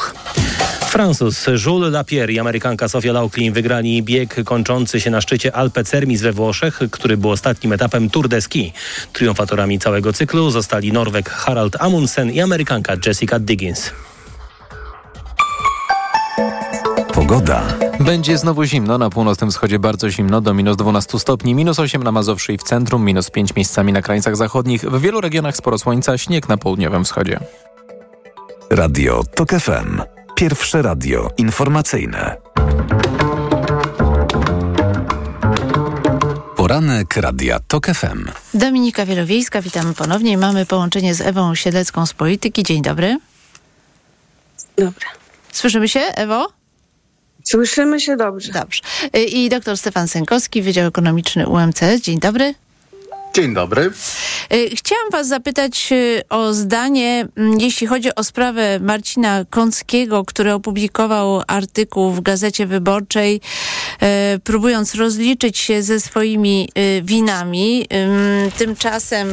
Francuz 0.95 1.47
Jules 1.67 1.93
Lapierre 1.93 2.33
i 2.33 2.39
Amerykanka 2.39 2.89
Sofia 2.89 3.13
Laukli 3.13 3.51
wygrali 3.51 4.03
bieg 4.03 4.45
kończący 4.45 5.01
się 5.01 5.11
na 5.11 5.21
szczycie 5.21 5.57
Alpe 5.57 5.85
Cermis 5.85 6.23
we 6.23 6.33
Włoszech, 6.33 6.81
który 6.91 7.17
był 7.17 7.31
ostatnim 7.31 7.73
etapem 7.73 8.11
Tour 8.11 8.29
de 8.29 8.43
Ski. 8.43 8.73
Triumfatorami 9.13 9.79
całego 9.79 10.13
cyklu 10.13 10.51
zostali 10.51 10.93
Norweg 10.93 11.31
Harald 11.31 11.77
Amundsen 11.81 12.31
i 12.31 12.41
Amerykanka 12.41 12.93
Jessica 13.07 13.39
Diggins. 13.39 13.91
Pogoda. 17.15 17.63
Będzie 18.01 18.39
znowu 18.39 18.65
zimno, 18.65 18.99
na 18.99 19.11
północnym 19.11 19.51
wschodzie 19.51 19.79
bardzo 19.79 20.11
zimno, 20.11 20.41
do 20.41 20.55
minus 20.55 20.77
12 20.77 21.19
stopni, 21.19 21.55
minus 21.55 21.79
8 21.79 22.03
na 22.03 22.13
Mazowszu 22.13 22.53
i 22.53 22.59
w 22.59 22.63
centrum, 22.63 23.05
minus 23.05 23.31
5 23.31 23.55
miejscami 23.57 23.93
na 23.93 24.03
krańcach 24.03 24.37
zachodnich, 24.37 24.83
w 24.83 25.01
wielu 25.01 25.21
regionach 25.21 25.57
sporo 25.57 25.79
słońca, 25.79 26.19
śnieg 26.19 26.49
na 26.49 26.57
południowym 26.57 27.05
wschodzie. 27.05 27.41
Radio 28.71 29.25
TOK 29.35 29.51
FM. 29.51 30.14
Pierwsze 30.35 30.83
radio 30.83 31.31
informacyjne. 31.39 32.37
Poranek 36.57 37.17
Radia 37.17 37.59
TOK 37.69 37.87
FM. 37.87 38.31
Dominika 38.55 39.07
Wielowiejska, 39.07 39.63
witamy 39.63 39.95
ponownie. 39.95 40.39
Mamy 40.39 40.67
połączenie 40.67 41.15
z 41.15 41.21
Ewą 41.21 41.55
Siedlecką 41.55 42.07
z 42.07 42.13
Polityki. 42.13 42.63
Dzień 42.63 42.83
dobry. 42.83 43.19
Dobra. 44.77 45.09
Słyszymy 45.53 45.89
się, 45.89 46.01
Ewo? 46.01 46.49
Słyszymy 47.45 48.01
się 48.01 48.17
dobrze. 48.17 48.53
Dobrze. 48.53 48.81
I 49.29 49.49
doktor 49.49 49.79
Stefan 49.79 50.09
Sękowski, 50.09 50.63
Wydział 50.63 50.87
Ekonomiczny 50.87 51.49
UMCS. 51.49 52.01
Dzień 52.01 52.19
dobry. 52.21 52.55
Dzień 53.35 53.55
dobry. 53.55 53.91
Chciałam 54.77 55.11
Was 55.13 55.29
zapytać 55.29 55.91
o 56.31 56.55
zdanie, 56.55 57.29
jeśli 57.59 57.87
chodzi 57.87 58.15
o 58.15 58.25
sprawę 58.25 58.81
Marcina 58.81 59.45
Kąckiego, 59.51 60.25
który 60.25 60.53
opublikował 60.53 61.43
artykuł 61.47 62.11
w 62.11 62.21
Gazecie 62.21 62.67
Wyborczej, 62.67 63.41
próbując 64.45 64.95
rozliczyć 64.95 65.59
się 65.59 65.83
ze 65.83 66.01
swoimi 66.01 66.69
winami. 67.03 67.87
Tymczasem 68.59 69.29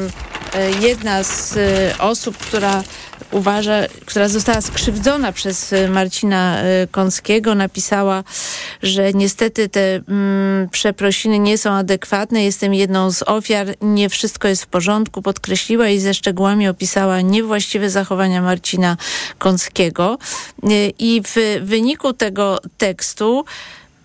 jedna 0.81 1.23
z 1.23 1.55
osób, 1.99 2.37
która 2.37 2.83
uważa, 3.31 3.73
która 4.05 4.27
została 4.27 4.61
skrzywdzona 4.61 5.31
przez 5.31 5.73
Marcina 5.89 6.57
Kąckiego, 6.91 7.55
napisała, 7.55 8.23
że 8.83 9.13
niestety 9.13 9.69
te 9.69 9.95
mm, 9.95 10.69
przeprosiny 10.69 11.39
nie 11.39 11.57
są 11.57 11.71
adekwatne. 11.71 12.43
Jestem 12.43 12.73
jedną 12.73 13.11
z 13.11 13.23
ofiar. 13.23 13.67
Nie 13.81 14.09
wszystko 14.09 14.47
jest 14.47 14.63
w 14.63 14.67
porządku. 14.67 15.21
Podkreśliła 15.21 15.87
i 15.87 15.99
ze 15.99 16.13
szczegółami 16.13 16.67
opisała 16.67 17.21
niewłaściwe 17.21 17.89
zachowania 17.89 18.41
Marcina 18.41 18.97
Kąckiego. 19.37 20.17
I 20.99 21.21
w 21.25 21.61
wyniku 21.61 22.13
tego 22.13 22.59
tekstu 22.77 23.45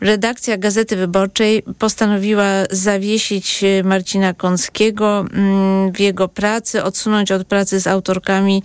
Redakcja 0.07 0.57
Gazety 0.57 0.97
Wyborczej 0.97 1.63
postanowiła 1.79 2.45
zawiesić 2.71 3.65
Marcina 3.85 4.35
Kąckiego 4.35 5.25
w 5.95 6.01
jego 6.01 6.29
pracy, 6.29 6.83
odsunąć 6.83 7.33
od 7.33 7.47
pracy 7.47 7.81
z 7.81 7.87
autorkami 7.87 8.63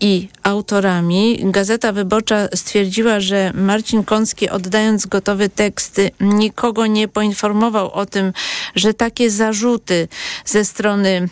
i 0.00 0.28
autorami. 0.42 1.38
Gazeta 1.42 1.92
Wyborcza 1.92 2.48
stwierdziła, 2.54 3.20
że 3.20 3.52
Marcin 3.54 4.04
Kącki 4.04 4.50
oddając 4.50 5.06
gotowy 5.06 5.48
tekst 5.48 6.00
nikogo 6.20 6.86
nie 6.86 7.08
poinformował 7.08 7.90
o 7.92 8.06
tym, 8.06 8.32
że 8.74 8.94
takie 8.94 9.30
zarzuty 9.30 10.08
ze 10.44 10.64
strony 10.64 11.28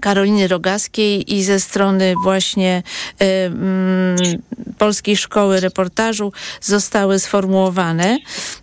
Karoliny 0.00 0.48
Rogaskiej 0.48 1.34
i 1.34 1.44
ze 1.44 1.60
strony 1.60 2.14
właśnie 2.22 2.82
y, 3.22 3.24
y, 3.24 4.38
Polskiej 4.78 5.16
Szkoły 5.16 5.60
Reportażu 5.60 6.32
zostały 6.60 7.18
sformułowane 7.18 8.18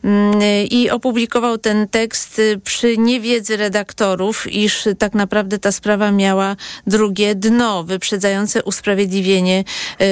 y, 0.06 0.64
i 0.64 0.90
opublikował 0.90 1.58
ten 1.58 1.88
tekst 1.88 2.42
przy 2.64 2.98
niewiedzy 2.98 3.58
redaktorów, 3.58 4.54
iż 4.54 4.88
tak 5.00 5.14
naprawdę 5.14 5.60
ta 5.60 5.72
sprawa 5.72 6.12
miała 6.12 6.56
drugie 6.88 7.36
dno, 7.36 7.84
wyprzedzające 7.84 8.64
usprawiedliwienie 8.64 9.64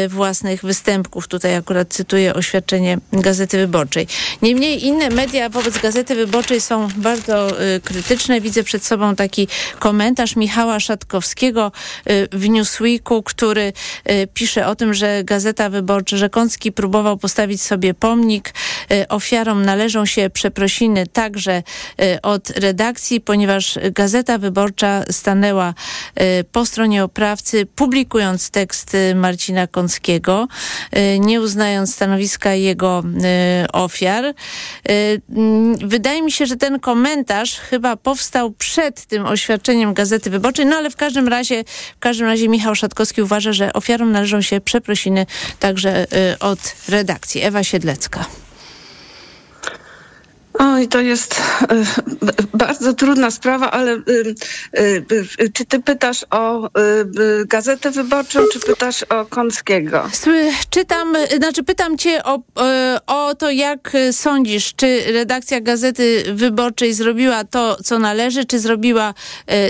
własnych 0.09 0.61
występków. 0.61 1.27
Tutaj 1.27 1.55
akurat 1.55 1.93
cytuję 1.93 2.33
oświadczenie 2.33 2.97
Gazety 3.13 3.57
Wyborczej. 3.57 4.07
Niemniej 4.41 4.85
inne 4.85 5.09
media 5.09 5.49
wobec 5.49 5.77
Gazety 5.77 6.15
Wyborczej 6.15 6.61
są 6.61 6.87
bardzo 6.95 7.47
krytyczne. 7.83 8.41
Widzę 8.41 8.63
przed 8.63 8.85
sobą 8.85 9.15
taki 9.15 9.47
komentarz 9.79 10.35
Michała 10.35 10.79
Szatkowskiego 10.79 11.02
Kwiatkowskiego 11.03 11.71
w 12.31 12.49
Newsweeku, 12.49 13.23
który 13.23 13.73
pisze 14.33 14.67
o 14.67 14.75
tym, 14.75 14.93
że 14.93 15.23
Gazeta 15.23 15.69
Wyborcza, 15.69 16.17
że 16.17 16.29
Kącki 16.29 16.71
próbował 16.71 17.17
postawić 17.17 17.61
sobie 17.61 17.93
pomnik. 17.93 18.53
Ofiarom 19.09 19.65
należą 19.65 20.05
się 20.05 20.29
przeprosiny 20.29 21.07
także 21.07 21.63
od 22.21 22.49
redakcji, 22.49 23.21
ponieważ 23.21 23.79
Gazeta 23.91 24.37
Wyborcza 24.37 25.03
stanęła 25.11 25.73
po 26.51 26.65
stronie 26.65 27.03
oprawcy, 27.03 27.65
publikując 27.65 28.49
tekst 28.49 28.97
Marcina 29.15 29.67
Kąckiego, 29.67 30.47
nie 31.19 31.41
uznając 31.41 31.95
stanowiska 31.95 32.53
jego 32.53 33.03
ofiar. 33.73 34.33
Wydaje 35.85 36.21
mi 36.21 36.31
się, 36.31 36.45
że 36.45 36.55
ten 36.55 36.79
komentarz 36.79 37.59
chyba 37.59 37.95
powstał 37.95 38.51
przed 38.51 39.05
tym 39.05 39.25
oświadczeniem 39.25 39.93
Gazety 39.93 40.29
Wyborczej, 40.29 40.65
no 40.65 40.75
ale 40.75 40.89
w 40.93 40.95
każdym 40.95 41.27
razie, 41.27 41.63
w 41.95 41.99
każdym 41.99 42.27
razie 42.27 42.49
Michał 42.49 42.75
Szatkowski 42.75 43.21
uważa, 43.21 43.53
że 43.53 43.73
ofiarom 43.73 44.11
należą 44.11 44.41
się 44.41 44.61
przeprosiny 44.61 45.25
także 45.59 46.05
y, 46.33 46.39
od 46.39 46.59
redakcji. 46.89 47.41
Ewa 47.41 47.63
Siedlecka. 47.63 48.25
Oj, 50.59 50.87
to 50.87 51.01
jest 51.01 51.41
y, 51.71 52.57
bardzo 52.57 52.93
trudna 52.93 53.31
sprawa, 53.31 53.71
ale 53.71 53.93
y, 53.93 54.35
y, 54.79 55.51
czy 55.53 55.65
ty 55.65 55.79
pytasz 55.79 56.25
o 56.31 56.69
Gazetę 57.45 57.91
Wyborczą, 57.91 58.39
czy 58.53 58.59
pytasz 58.59 59.03
o 59.03 59.25
Kąckiego? 59.25 60.09
Czytam, 60.69 61.13
znaczy 61.37 61.63
pytam 61.63 61.97
cię 61.97 62.23
o, 62.23 62.39
o 63.07 63.35
to, 63.35 63.51
jak 63.51 63.93
sądzisz, 64.11 64.73
czy 64.75 65.03
redakcja 65.13 65.61
Gazety 65.61 66.23
Wyborczej 66.33 66.93
zrobiła 66.93 67.43
to, 67.43 67.77
co 67.83 67.99
należy, 67.99 68.45
czy 68.45 68.59
zrobiła 68.59 69.13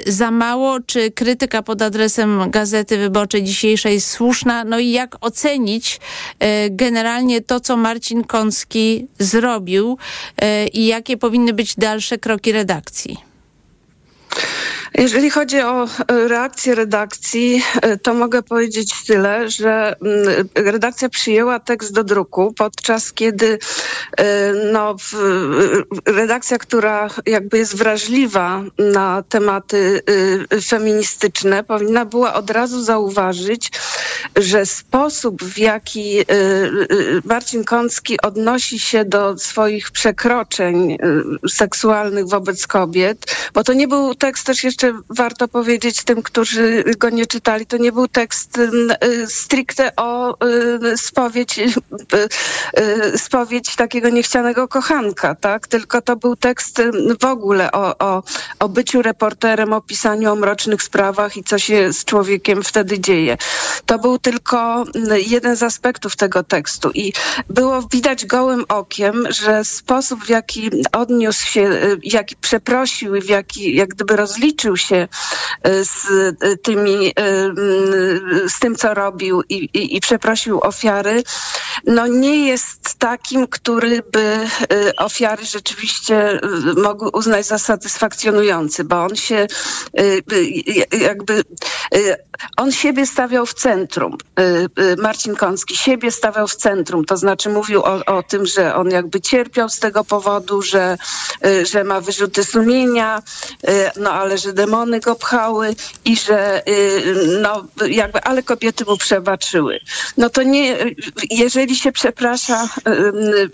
za 0.07 0.31
mało, 0.31 0.79
czy 0.85 1.11
krytyka 1.11 1.63
pod 1.63 1.81
adresem 1.81 2.51
Gazety 2.51 2.97
Wyborczej 2.97 3.43
dzisiejszej 3.43 3.93
jest 3.93 4.09
słuszna, 4.09 4.63
no 4.63 4.79
i 4.79 4.91
jak 4.91 5.15
ocenić 5.21 5.99
generalnie 6.69 7.41
to, 7.41 7.59
co 7.59 7.77
Marcin 7.77 8.23
Kącki 8.23 9.07
zrobił 9.19 9.97
i 10.73 10.85
jakie 10.85 11.17
powinny 11.17 11.53
być 11.53 11.75
dalsze 11.75 12.17
kroki 12.17 12.51
redakcji? 12.51 13.32
Jeżeli 14.97 15.29
chodzi 15.29 15.61
o 15.61 15.83
e, 15.83 15.87
reakcję 16.27 16.75
redakcji, 16.75 17.63
e, 17.81 17.97
to 17.97 18.13
mogę 18.13 18.43
powiedzieć 18.43 19.05
tyle, 19.07 19.49
że 19.49 19.95
mm, 20.01 20.49
redakcja 20.55 21.09
przyjęła 21.09 21.59
tekst 21.59 21.93
do 21.93 22.03
druku, 22.03 22.53
podczas 22.57 23.13
kiedy 23.13 23.59
e, 24.17 24.53
no, 24.71 24.95
redakcja, 26.05 26.57
która 26.57 27.09
jakby 27.25 27.57
jest 27.57 27.77
wrażliwa 27.77 28.63
na 28.77 29.23
tematy 29.29 30.01
feministyczne, 30.63 31.63
powinna 31.63 32.05
była 32.05 32.33
od 32.33 32.49
razu 32.49 32.83
zauważyć, 32.83 33.71
że 34.35 34.65
sposób, 34.65 35.43
w 35.43 35.57
jaki 35.57 36.25
Marcin 37.23 37.63
Kącki 37.63 38.21
odnosi 38.21 38.79
się 38.79 39.05
do 39.05 39.37
swoich 39.37 39.91
przekroczeń 39.91 40.97
seksualnych 41.49 42.27
wobec 42.27 42.67
kobiet, 42.67 43.35
bo 43.53 43.63
to 43.63 43.73
nie 43.73 43.87
był 43.87 44.15
tekst 44.15 44.45
też 44.45 44.63
jeszcze 44.63 44.82
warto 45.09 45.47
powiedzieć 45.47 46.03
tym, 46.03 46.21
którzy 46.23 46.83
go 46.97 47.09
nie 47.09 47.25
czytali, 47.25 47.65
to 47.65 47.77
nie 47.77 47.91
był 47.91 48.07
tekst 48.07 48.57
ym, 48.57 48.91
y, 48.91 49.27
stricte 49.27 49.95
o 49.95 50.37
y, 50.45 50.97
spowiedź, 50.97 51.59
y, 51.59 53.17
spowiedź 53.17 53.75
takiego 53.75 54.09
niechcianego 54.09 54.67
kochanka, 54.67 55.35
tak? 55.35 55.67
Tylko 55.67 56.01
to 56.01 56.15
był 56.15 56.35
tekst 56.35 56.81
w 57.19 57.25
ogóle 57.25 57.71
o, 57.71 57.97
o, 57.97 58.23
o 58.59 58.69
byciu 58.69 59.01
reporterem, 59.01 59.73
o 59.73 59.81
pisaniu 59.81 60.31
o 60.31 60.35
mrocznych 60.35 60.83
sprawach 60.83 61.37
i 61.37 61.43
co 61.43 61.59
się 61.59 61.93
z 61.93 62.05
człowiekiem 62.05 62.63
wtedy 62.63 62.99
dzieje. 62.99 63.37
To 63.85 63.99
był 63.99 64.19
tylko 64.19 64.83
y, 64.83 65.21
jeden 65.21 65.55
z 65.55 65.63
aspektów 65.63 66.15
tego 66.15 66.43
tekstu 66.43 66.91
i 66.93 67.13
było 67.49 67.81
widać 67.91 68.25
gołym 68.25 68.65
okiem, 68.69 69.23
że 69.29 69.65
sposób 69.65 70.25
w 70.25 70.29
jaki 70.29 70.69
odniósł 70.91 71.45
się, 71.45 71.69
jaki 72.03 72.35
przeprosił 72.35 73.13
w 73.21 73.29
jaki 73.29 73.75
jak 73.75 73.89
gdyby 73.89 74.15
rozliczył 74.15 74.72
się 74.77 75.07
y, 75.67 75.85
z 75.85 76.09
y, 76.43 76.57
tymi, 76.57 77.07
y, 77.07 78.49
z 78.49 78.59
tym, 78.59 78.75
co 78.75 78.93
robił 78.93 79.41
i, 79.49 79.55
i, 79.55 79.95
i 79.95 79.99
przeprosił 79.99 80.59
ofiary, 80.59 81.23
no 81.85 82.07
nie 82.07 82.47
jest 82.47 82.95
takim, 82.99 83.47
który 83.47 84.01
by 84.11 84.47
ofiary 84.97 85.45
rzeczywiście 85.45 86.39
mogły 86.77 87.09
uznać 87.09 87.45
za 87.45 87.57
satysfakcjonujący, 87.57 88.83
bo 88.83 89.03
on 89.03 89.15
się 89.15 89.47
jakby, 91.01 91.43
on 92.57 92.71
siebie 92.71 93.05
stawiał 93.05 93.45
w 93.45 93.53
centrum. 93.53 94.17
Marcin 94.97 95.35
Kącki 95.35 95.75
siebie 95.75 96.11
stawiał 96.11 96.47
w 96.47 96.55
centrum, 96.55 97.05
to 97.05 97.17
znaczy 97.17 97.49
mówił 97.49 97.81
o, 97.81 98.05
o 98.05 98.23
tym, 98.23 98.45
że 98.45 98.75
on 98.75 98.89
jakby 98.89 99.21
cierpiał 99.21 99.69
z 99.69 99.79
tego 99.79 100.03
powodu, 100.03 100.61
że, 100.61 100.97
że 101.71 101.83
ma 101.83 102.01
wyrzuty 102.01 102.43
sumienia, 102.43 103.21
no 103.97 104.11
ale 104.11 104.37
że 104.37 104.53
demony 104.65 104.99
go 104.99 105.15
pchały 105.15 105.75
i 106.05 106.17
że 106.17 106.67
y, 106.69 107.39
no 107.41 107.65
jakby, 107.87 108.23
ale 108.23 108.43
kobiety 108.43 108.85
mu 108.85 108.97
przebaczyły. 108.97 109.79
No 110.17 110.29
to 110.29 110.43
nie, 110.43 110.77
jeżeli 111.31 111.75
się 111.75 111.91
przeprasza 111.91 112.63
y, 112.63 112.91
y, 112.91 113.49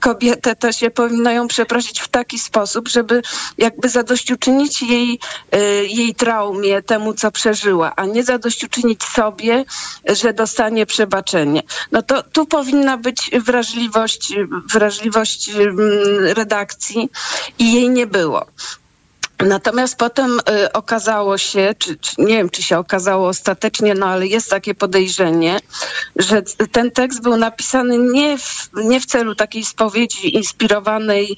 kobietę, 0.00 0.56
to 0.56 0.72
się 0.72 0.90
powinno 0.90 1.30
ją 1.30 1.48
przeprosić 1.48 2.00
w 2.00 2.08
taki 2.08 2.38
sposób, 2.38 2.88
żeby 2.88 3.22
jakby 3.58 3.88
zadośćuczynić 3.88 4.82
jej, 4.82 5.18
jej 5.88 6.14
traumie, 6.14 6.82
temu 6.82 7.14
co 7.14 7.30
przeżyła, 7.30 7.92
a 7.96 8.06
nie 8.06 8.24
zadośćuczynić 8.24 9.02
sobie, 9.02 9.64
że 10.08 10.32
dostanie 10.32 10.86
przebaczenie. 10.86 11.62
No 11.92 12.02
to 12.02 12.22
tu 12.22 12.46
powinna 12.46 12.96
być 12.96 13.30
wrażliwość, 13.44 14.32
wrażliwość 14.72 15.50
mm, 15.50 15.78
redakcji 16.36 17.08
i 17.58 17.72
jej 17.72 17.90
nie 17.90 18.06
było. 18.06 18.46
Natomiast 19.44 19.96
potem 19.96 20.38
y, 20.38 20.72
okazało 20.72 21.38
się, 21.38 21.74
czy, 21.78 21.96
czy 21.96 22.14
nie 22.18 22.36
wiem, 22.36 22.50
czy 22.50 22.62
się 22.62 22.78
okazało 22.78 23.28
ostatecznie, 23.28 23.94
no 23.94 24.06
ale 24.06 24.26
jest 24.26 24.50
takie 24.50 24.74
podejrzenie, 24.74 25.60
że 26.16 26.42
ten 26.72 26.90
tekst 26.90 27.22
był 27.22 27.36
napisany 27.36 27.98
nie 27.98 28.38
w, 28.38 28.70
nie 28.74 29.00
w 29.00 29.06
celu 29.06 29.34
takiej 29.34 29.64
spowiedzi 29.64 30.36
inspirowanej, 30.36 31.36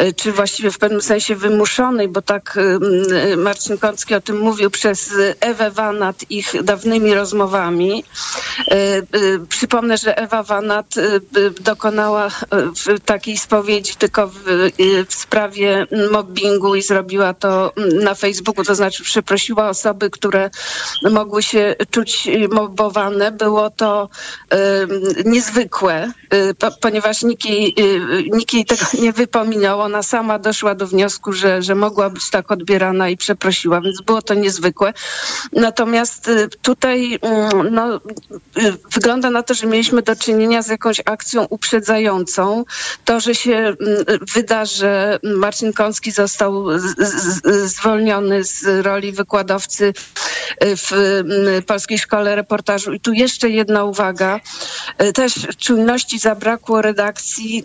y, 0.00 0.12
czy 0.12 0.32
właściwie 0.32 0.70
w 0.70 0.78
pewnym 0.78 1.02
sensie 1.02 1.36
wymuszonej, 1.36 2.08
bo 2.08 2.22
tak 2.22 2.56
y, 2.56 2.78
y, 3.32 3.36
Marcin 3.36 3.78
Kącki 3.78 4.14
o 4.14 4.20
tym 4.20 4.38
mówił 4.38 4.70
przez 4.70 5.14
Ewę 5.40 5.70
Wanat 5.70 6.30
ich 6.30 6.62
dawnymi 6.62 7.14
rozmowami. 7.14 8.04
Y, 8.72 8.74
y, 9.18 9.40
Przypomnę, 9.48 9.98
że 9.98 10.18
Ewa 10.18 10.42
Wanat 10.42 10.94
dokonała 11.60 12.28
takiej 13.04 13.36
spowiedzi 13.36 13.94
tylko 13.96 14.28
w, 14.28 14.34
w 15.08 15.14
sprawie 15.14 15.86
mobbingu 16.12 16.74
i 16.74 16.82
zrobiła 16.82 17.34
to 17.44 17.72
na 18.02 18.14
Facebooku, 18.14 18.64
to 18.64 18.74
znaczy 18.74 19.04
przeprosiła 19.04 19.68
osoby, 19.68 20.10
które 20.10 20.50
mogły 21.10 21.42
się 21.42 21.74
czuć 21.90 22.28
mobbowane. 22.50 23.32
Było 23.32 23.70
to 23.70 24.08
y, 24.54 24.56
niezwykłe, 25.24 26.12
y, 26.34 26.54
po, 26.54 26.70
ponieważ 26.80 27.22
nikt 27.22 27.44
jej, 27.44 27.74
y, 27.78 28.22
nikt 28.32 28.54
jej 28.54 28.64
tego 28.64 28.84
nie 29.00 29.12
wypominał. 29.12 29.80
Ona 29.80 30.02
sama 30.02 30.38
doszła 30.38 30.74
do 30.74 30.86
wniosku, 30.86 31.32
że, 31.32 31.62
że 31.62 31.74
mogła 31.74 32.10
być 32.10 32.30
tak 32.30 32.50
odbierana 32.50 33.08
i 33.08 33.16
przeprosiła, 33.16 33.80
więc 33.80 34.00
było 34.00 34.22
to 34.22 34.34
niezwykłe. 34.34 34.92
Natomiast 35.52 36.28
y, 36.28 36.48
tutaj 36.62 37.18
mm, 37.22 37.74
no, 37.74 37.96
y, 37.96 38.00
wygląda 38.94 39.30
na 39.30 39.42
to, 39.42 39.54
że 39.54 39.66
mieliśmy 39.66 40.02
do 40.02 40.16
czynienia 40.16 40.62
z 40.62 40.68
jakąś 40.68 41.00
akcją 41.04 41.46
uprzedzającą. 41.50 42.64
To, 43.04 43.20
że 43.20 43.34
się 43.34 43.56
mm, 43.56 43.76
wyda, 44.34 44.64
że 44.64 45.18
Marcin 45.22 45.72
Kącki 45.72 46.10
został 46.10 46.66
zwolniony 47.64 48.44
z 48.44 48.86
roli 48.86 49.12
wykładowcy 49.12 49.92
w 50.60 51.22
Polskiej 51.66 51.98
Szkole 51.98 52.36
Reportażu. 52.36 52.92
I 52.92 53.00
tu 53.00 53.12
jeszcze 53.12 53.50
jedna 53.50 53.84
uwaga. 53.84 54.40
Y, 55.02 55.12
Też 55.12 55.46
czujności 55.58 56.18
zabrakło 56.18 56.82
redakcji 56.82 57.64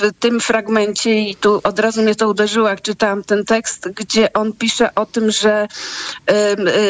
w 0.00 0.12
tym 0.20 0.40
fragmencie 0.40 1.20
i 1.20 1.36
tu 1.36 1.60
od 1.64 1.78
razu 1.78 2.02
mnie 2.02 2.14
to 2.14 2.28
uderzyło, 2.28 2.68
jak 2.68 2.82
czytałam 2.82 3.24
ten 3.24 3.44
tekst, 3.44 3.88
gdzie 3.88 4.32
on 4.32 4.52
pisze 4.52 4.94
o 4.94 5.06
tym, 5.06 5.30
że 5.30 5.68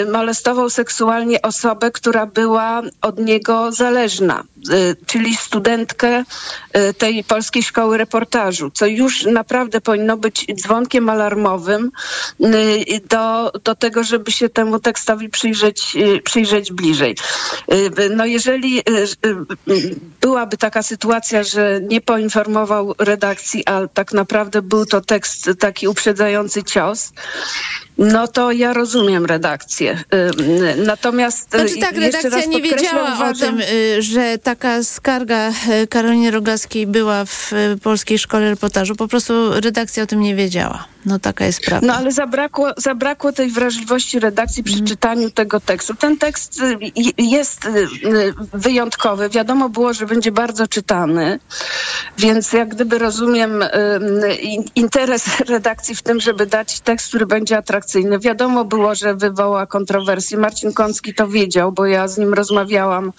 y, 0.03 0.07
molestował 0.11 0.71
seksualnie 0.71 1.43
osobę, 1.43 1.91
która 1.91 2.27
była 2.27 2.83
od 3.03 3.19
niego 3.19 3.73
zależna, 3.73 4.45
czyli 5.07 5.37
studentkę 5.37 6.25
y, 6.77 6.95
tej 6.95 7.25
Polskiej 7.25 7.63
Szkoły 7.63 7.99
Reportażu, 7.99 8.71
co 8.71 8.87
już 8.87 9.25
naprawdę 9.25 9.81
powinno 9.81 10.17
być 10.17 10.47
dzwonkiem 10.55 11.09
alarmowym 11.09 11.91
y, 12.41 13.01
do, 13.09 13.53
do 13.65 13.75
tego, 13.75 14.05
żeby 14.05 14.33
się 14.33 14.49
temu 14.49 14.81
tekstowi 14.81 15.29
przyjrzeć, 15.29 15.97
y, 15.97 16.23
przyjrzeć 16.23 16.73
bliżej. 16.73 17.17
Y, 17.73 18.11
No 18.17 18.27
jeżeli 18.27 18.79
y, 18.79 18.83
y, 19.27 19.97
byłaby 20.21 20.57
taka 20.57 20.83
sytuacja, 20.83 21.43
że 21.43 21.81
nie 21.83 22.01
poinformował 22.01 22.95
redakcji, 22.99 23.67
a 23.67 23.87
tak 23.89 24.13
naprawdę 24.13 24.63
był 24.63 24.87
to 24.87 25.01
tekst 25.01 25.51
taki 25.59 25.89
uprzedzający 25.89 26.63
cios, 26.65 27.13
no 27.99 28.29
to 28.29 28.53
ja 28.53 28.73
rozumiem 28.73 29.27
redakcję. 29.27 29.99
Y, 30.15 30.77
Natomiast 30.87 31.55
y, 31.55 31.59
Znaczy 31.59 31.79
tak, 31.81 31.97
jeszcze 31.97 32.23
redakcja 32.23 32.51
nie 32.51 32.63
wiedziała 32.63 33.31
o 33.31 33.35
tym, 33.35 33.61
y, 33.61 34.03
że 34.03 34.39
taka 34.39 34.83
skarga 34.83 35.51
y, 35.83 35.87
Karoliny 35.87 36.31
Rogackiej 36.31 36.87
była 36.87 37.25
w 37.25 37.53
y, 37.53 37.79
Polskiej 37.83 38.19
Szkole 38.19 38.51
Reportażu. 38.51 38.97
Po 38.97 39.09
prostu 39.09 39.61
redakcja 39.61 40.03
o 40.03 40.07
tym 40.07 40.21
nie 40.21 40.35
wiedziała. 40.35 40.96
No 41.07 41.19
taka 41.19 41.47
jest 41.47 41.61
prawda. 41.61 41.87
No 41.87 41.95
ale 41.95 42.13
zabrakło, 42.13 42.69
zabrakło 42.77 43.33
tej 43.33 43.51
wrażliwości 43.51 44.21
redakcji 44.21 44.63
przy 44.63 44.73
Mhm. 44.75 44.87
czytaniu 44.89 45.31
tego 45.31 45.61
tekstu. 45.61 45.95
Ten 45.95 46.17
tekst 46.19 46.61
y, 46.61 46.65
y, 46.65 47.13
jest 47.19 47.65
y, 47.65 47.89
wyjątkowy. 48.53 49.29
Wiadomo 49.29 49.69
było, 49.69 49.93
że 49.93 50.07
będzie 50.07 50.33
bardzo 50.33 50.67
czytany, 50.69 51.39
więc 52.19 52.53
jak 52.53 52.69
gdyby 52.69 52.99
rozumiem 52.99 53.65
in- 54.43 54.65
interes 54.75 55.25
redakcji 55.49 55.95
w 55.95 56.03
tym, 56.03 56.21
żeby 56.21 56.47
dać 56.47 56.81
tekst, 56.81 57.09
który 57.09 57.27
będzie 57.27 57.57
atrakcyjny. 57.59 58.19
Wiadomo 58.19 58.65
było, 58.65 58.95
że 58.95 59.15
wywoła 59.15 59.67
kontrowersje. 59.67 60.39
Marcin 60.39 60.73
Kącki 60.73 61.15
to 61.15 61.29
wiedział, 61.29 61.73
bo 61.73 61.87
ja 61.87 62.09
z 62.09 62.19
nim 62.19 62.35
rozmawiałam 62.35 63.13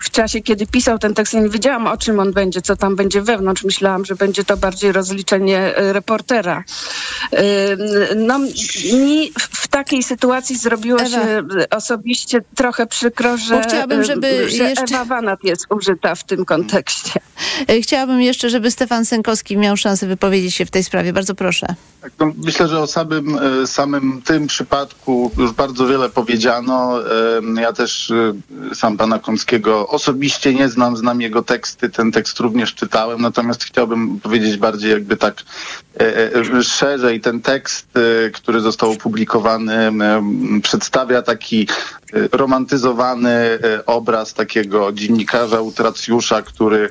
w 0.00 0.10
czasie, 0.10 0.40
kiedy 0.40 0.66
pisał 0.66 0.98
ten 0.98 1.14
tekst. 1.14 1.34
Ja 1.34 1.40
nie 1.40 1.48
wiedziałam, 1.48 1.86
o 1.86 1.96
czym 1.96 2.20
on 2.20 2.32
będzie, 2.32 2.62
co 2.62 2.76
tam 2.76 2.96
będzie 2.96 3.22
wewnątrz. 3.22 3.64
Myślałam, 3.64 4.04
że 4.04 4.14
będzie 4.16 4.44
to 4.44 4.56
bardziej 4.56 4.92
rozliczenie 4.92 5.72
reportera. 5.76 6.64
Y, 7.32 8.14
No, 8.16 8.38
mi 8.38 9.32
w 9.50 9.68
takiej 9.68 10.02
sytuacji 10.02 10.56
zrobiło 10.56 10.98
Ewa. 11.00 11.08
się 11.08 11.42
osobiście 11.70 12.40
trochę 12.54 12.86
przykro, 12.86 13.36
że, 13.36 13.54
Bo 13.56 13.62
chciałabym, 13.62 14.04
żeby 14.04 14.50
że 14.50 14.64
jeszcze- 14.64 14.82
Ewa 14.84 15.04
Wanat 15.04 15.44
jest 15.44 15.66
użyta 15.70 16.14
w 16.14 16.24
tym 16.24 16.44
kontekście. 16.44 17.12
E, 17.68 17.80
Chciałabym 17.80 18.20
jeszcze, 18.20 18.50
żeby 18.50 18.70
Stefan 18.70 19.04
Sękowski 19.04 19.56
miał 19.56 19.76
szansę 19.76 20.06
wypowiedzieć 20.06 20.54
się 20.54 20.66
w 20.66 20.70
tej 20.70 20.84
sprawie. 20.84 21.12
Bardzo 21.12 21.34
proszę. 21.34 21.66
Tak, 22.02 22.12
no, 22.18 22.32
myślę, 22.44 22.68
że 22.68 22.80
o 22.80 22.86
samym, 22.86 23.38
e, 23.62 23.66
samym 23.66 24.22
tym 24.24 24.46
przypadku 24.46 25.30
już 25.38 25.52
bardzo 25.52 25.86
wiele 25.86 26.08
powiedziano. 26.08 26.98
Ja 27.60 27.72
też 27.72 28.12
sam 28.74 28.96
pana 28.96 29.18
Komskiego 29.18 29.88
osobiście 29.88 30.54
nie 30.54 30.68
znam, 30.68 30.96
znam 30.96 31.20
jego 31.20 31.42
teksty, 31.42 31.90
ten 31.90 32.12
tekst 32.12 32.40
również 32.40 32.74
czytałem, 32.74 33.20
natomiast 33.22 33.64
chciałbym 33.64 34.20
powiedzieć 34.20 34.56
bardziej 34.56 34.90
jakby 34.90 35.16
tak 35.16 35.42
e, 36.00 36.44
Ten 37.22 37.40
tekst, 37.40 37.86
e, 37.96 38.30
który 38.30 38.60
został 38.60 38.90
opublikowany, 38.90 39.92
przedstawia 40.62 41.22
taki 41.22 41.66
e, 42.12 42.28
romantyzowany 42.32 43.30
e, 43.30 43.86
obraz 43.86 44.34
takiego 44.34 44.92
dziennikarza, 44.92 45.60
utracjusza, 45.60 46.42
który, 46.42 46.88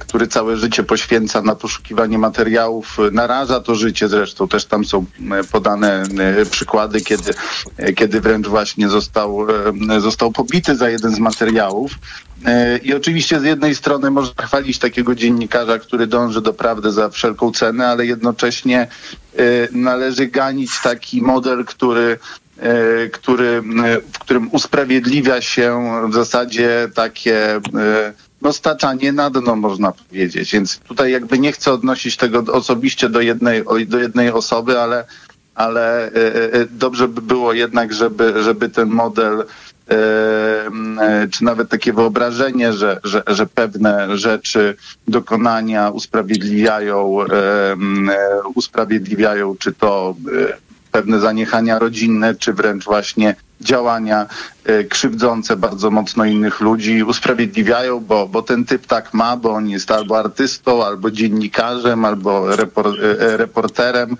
który 0.00 0.26
całe 0.26 0.56
życie 0.56 0.82
poświęca 0.82 1.42
na 1.42 1.54
poszukiwanie 1.54 2.18
materiałów, 2.18 2.96
naraża 3.12 3.60
to 3.60 3.74
życie 3.74 4.08
zresztą, 4.08 4.48
też 4.48 4.64
tam 4.64 4.84
są 4.84 5.04
podane 5.52 6.02
przykłady, 6.50 7.00
kiedy, 7.00 7.34
kiedy 7.96 8.20
wręcz 8.20 8.46
właśnie 8.46 8.88
został, 8.88 9.46
został 9.98 10.32
pobity 10.32 10.76
za 10.76 10.90
jeden 10.90 11.14
z 11.14 11.18
materiałów. 11.18 11.92
I 12.82 12.94
oczywiście 12.94 13.40
z 13.40 13.44
jednej 13.44 13.74
strony 13.74 14.10
można 14.10 14.46
chwalić 14.46 14.78
takiego 14.78 15.14
dziennikarza, 15.14 15.78
który 15.78 16.06
dąży 16.06 16.40
do 16.40 16.52
prawdy 16.52 16.92
za 16.92 17.08
wszelką 17.08 17.52
cenę, 17.52 17.88
ale 17.88 18.06
jednocześnie 18.06 18.88
należy 19.72 20.26
ganić 20.26 20.80
taki 20.82 21.22
model, 21.22 21.64
który 21.64 22.18
e, 22.58 23.08
który, 23.08 23.62
e, 23.84 24.00
w 24.12 24.18
którym 24.18 24.48
usprawiedliwia 24.52 25.40
się 25.40 25.90
w 26.10 26.14
zasadzie 26.14 26.88
takie 26.94 27.60
no 28.42 28.52
staczanie 28.52 29.12
na 29.12 29.30
dno, 29.30 29.56
można 29.56 29.92
powiedzieć. 29.92 30.52
Więc 30.52 30.78
tutaj 30.78 31.12
jakby 31.12 31.38
nie 31.38 31.52
chcę 31.52 31.72
odnosić 31.72 32.16
tego 32.16 32.44
osobiście 32.52 33.08
do 33.08 33.20
jednej, 33.20 33.64
do 33.86 33.98
jednej 33.98 34.30
osoby, 34.30 34.80
ale, 34.80 35.04
ale 35.54 36.10
dobrze 36.70 37.08
by 37.08 37.22
było 37.22 37.52
jednak, 37.52 37.94
żeby, 37.94 38.42
żeby 38.42 38.68
ten 38.68 38.88
model 38.88 39.44
czy 41.30 41.44
nawet 41.44 41.68
takie 41.68 41.92
wyobrażenie, 41.92 42.72
że, 42.72 43.00
że, 43.04 43.22
że 43.26 43.46
pewne 43.46 44.18
rzeczy, 44.18 44.76
dokonania 45.08 45.90
usprawiedliwiają, 45.90 47.22
e, 47.22 47.26
e, 47.32 47.76
usprawiedliwiają 48.54 49.56
czy 49.56 49.72
to 49.72 50.14
e, 50.50 50.56
pewne 50.92 51.20
zaniechania 51.20 51.78
rodzinne, 51.78 52.34
czy 52.34 52.52
wręcz 52.52 52.84
właśnie 52.84 53.36
działania 53.60 54.26
e, 54.64 54.84
krzywdzące 54.84 55.56
bardzo 55.56 55.90
mocno 55.90 56.24
innych 56.24 56.60
ludzi, 56.60 57.02
usprawiedliwiają, 57.02 58.00
bo, 58.00 58.28
bo 58.28 58.42
ten 58.42 58.64
typ 58.64 58.86
tak 58.86 59.14
ma, 59.14 59.36
bo 59.36 59.52
on 59.52 59.68
jest 59.68 59.90
albo 59.90 60.18
artystą, 60.18 60.84
albo 60.84 61.10
dziennikarzem, 61.10 62.04
albo 62.04 62.56
repor, 62.56 62.86
e, 62.86 63.36
reporterem. 63.36 64.16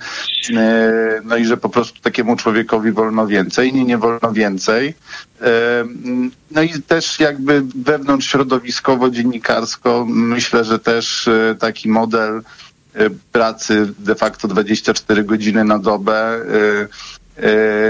E, 0.57 1.21
No 1.25 1.37
i 1.37 1.45
że 1.45 1.57
po 1.57 1.69
prostu 1.69 2.01
takiemu 2.01 2.37
człowiekowi 2.37 2.93
wolno 2.93 3.27
więcej, 3.27 3.73
nie, 3.73 3.85
nie 3.85 3.99
wolno 3.99 4.33
więcej. 4.33 4.95
No 6.51 6.63
i 6.63 6.83
też 6.83 7.21
jakby 7.21 7.63
wewnątrz 7.75 8.31
środowiskowo, 8.31 9.11
dziennikarsko 9.11 10.05
myślę, 10.09 10.65
że 10.65 10.79
też 10.79 11.29
taki 11.59 11.89
model 11.89 12.43
pracy 13.33 13.93
de 13.99 14.15
facto 14.15 14.49
24 14.49 15.25
godziny 15.25 15.65
na 15.65 15.79
dobę, 15.79 16.41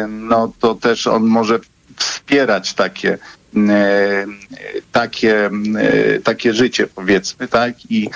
no 0.09 0.53
to 0.61 0.75
też 0.75 1.07
on 1.07 1.23
może 1.25 1.59
wspierać 1.97 2.75
takie 2.75 3.19
takie, 4.93 5.51
takie 6.25 6.55
życie 6.55 6.87
powiedzmy, 6.87 7.49
tak? 7.49 7.75
I 7.91 8.11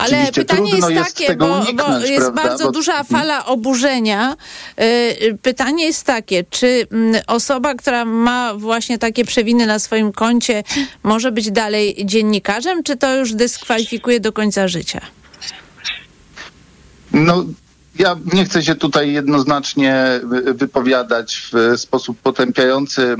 Ale 0.00 0.32
pytanie 0.34 0.70
jest 0.76 0.90
jest 0.90 1.14
takie, 1.14 1.26
tego 1.26 1.46
bo, 1.48 1.54
bo 1.54 1.60
uniknąć, 1.60 2.08
jest 2.08 2.22
prawda? 2.22 2.42
bardzo 2.42 2.64
Bo- 2.64 2.72
duża 2.72 3.04
fala 3.04 3.46
oburzenia. 3.46 4.36
Y, 4.80 5.38
Pytanie 5.42 5.84
jest 5.84 6.04
takie, 6.06 6.44
czy 6.44 6.86
osoba, 7.26 7.74
która 7.74 8.04
ma 8.04 8.54
właśnie 8.54 8.98
takie 8.98 9.24
przewiny 9.24 9.66
na 9.66 9.78
swoim 9.78 10.12
koncie, 10.12 10.62
może 11.02 11.32
być 11.32 11.50
dalej 11.50 11.96
dziennikarzem, 12.04 12.82
czy 12.82 12.96
to 12.96 13.14
już 13.16 13.32
dyskwalifikuje 13.32 14.20
do 14.20 14.32
końca 14.32 14.68
życia? 14.68 15.00
No, 17.12 17.44
ja 17.98 18.16
nie 18.32 18.44
chcę 18.44 18.62
się 18.62 18.74
tutaj 18.74 19.12
jednoznacznie 19.12 20.20
wy- 20.24 20.54
wypowiadać 20.54 21.50
w 21.52 21.80
sposób 21.80 22.18
potępiający 22.22 23.02
e, 23.02 23.16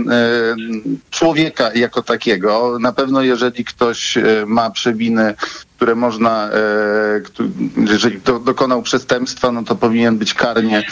człowieka 1.10 1.70
jako 1.74 2.02
takiego. 2.02 2.78
Na 2.80 2.92
pewno 2.92 3.22
jeżeli 3.22 3.64
ktoś 3.64 4.16
e, 4.16 4.22
ma 4.46 4.70
przewiny, 4.70 5.34
które 5.76 5.94
można, 5.94 6.50
e, 6.52 6.60
jeżeli 7.90 8.20
do, 8.20 8.38
dokonał 8.38 8.82
przestępstwa, 8.82 9.52
no 9.52 9.62
to 9.62 9.74
powinien 9.74 10.18
być 10.18 10.34
karnie, 10.34 10.82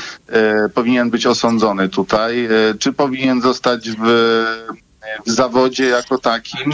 powinien 0.74 1.10
być 1.10 1.26
osądzony 1.26 1.88
tutaj. 1.88 2.48
Czy 2.78 2.92
powinien 2.92 3.40
zostać 3.40 3.90
w 3.90 4.06
w 5.26 5.30
zawodzie 5.30 5.84
jako 5.84 6.18
takim, 6.18 6.72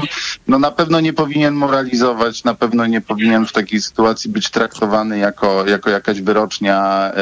no 0.49 0.59
na 0.59 0.71
pewno 0.71 1.01
nie 1.01 1.13
powinien 1.13 1.55
moralizować, 1.55 2.45
na 2.45 2.55
pewno 2.55 2.87
nie 2.87 3.01
powinien 3.01 3.47
w 3.47 3.53
takiej 3.53 3.83
sytuacji 3.83 4.31
być 4.31 4.51
traktowany 4.51 5.19
jako, 5.19 5.67
jako 5.67 5.91
jakaś 5.91 6.21
wyrocznia, 6.21 7.13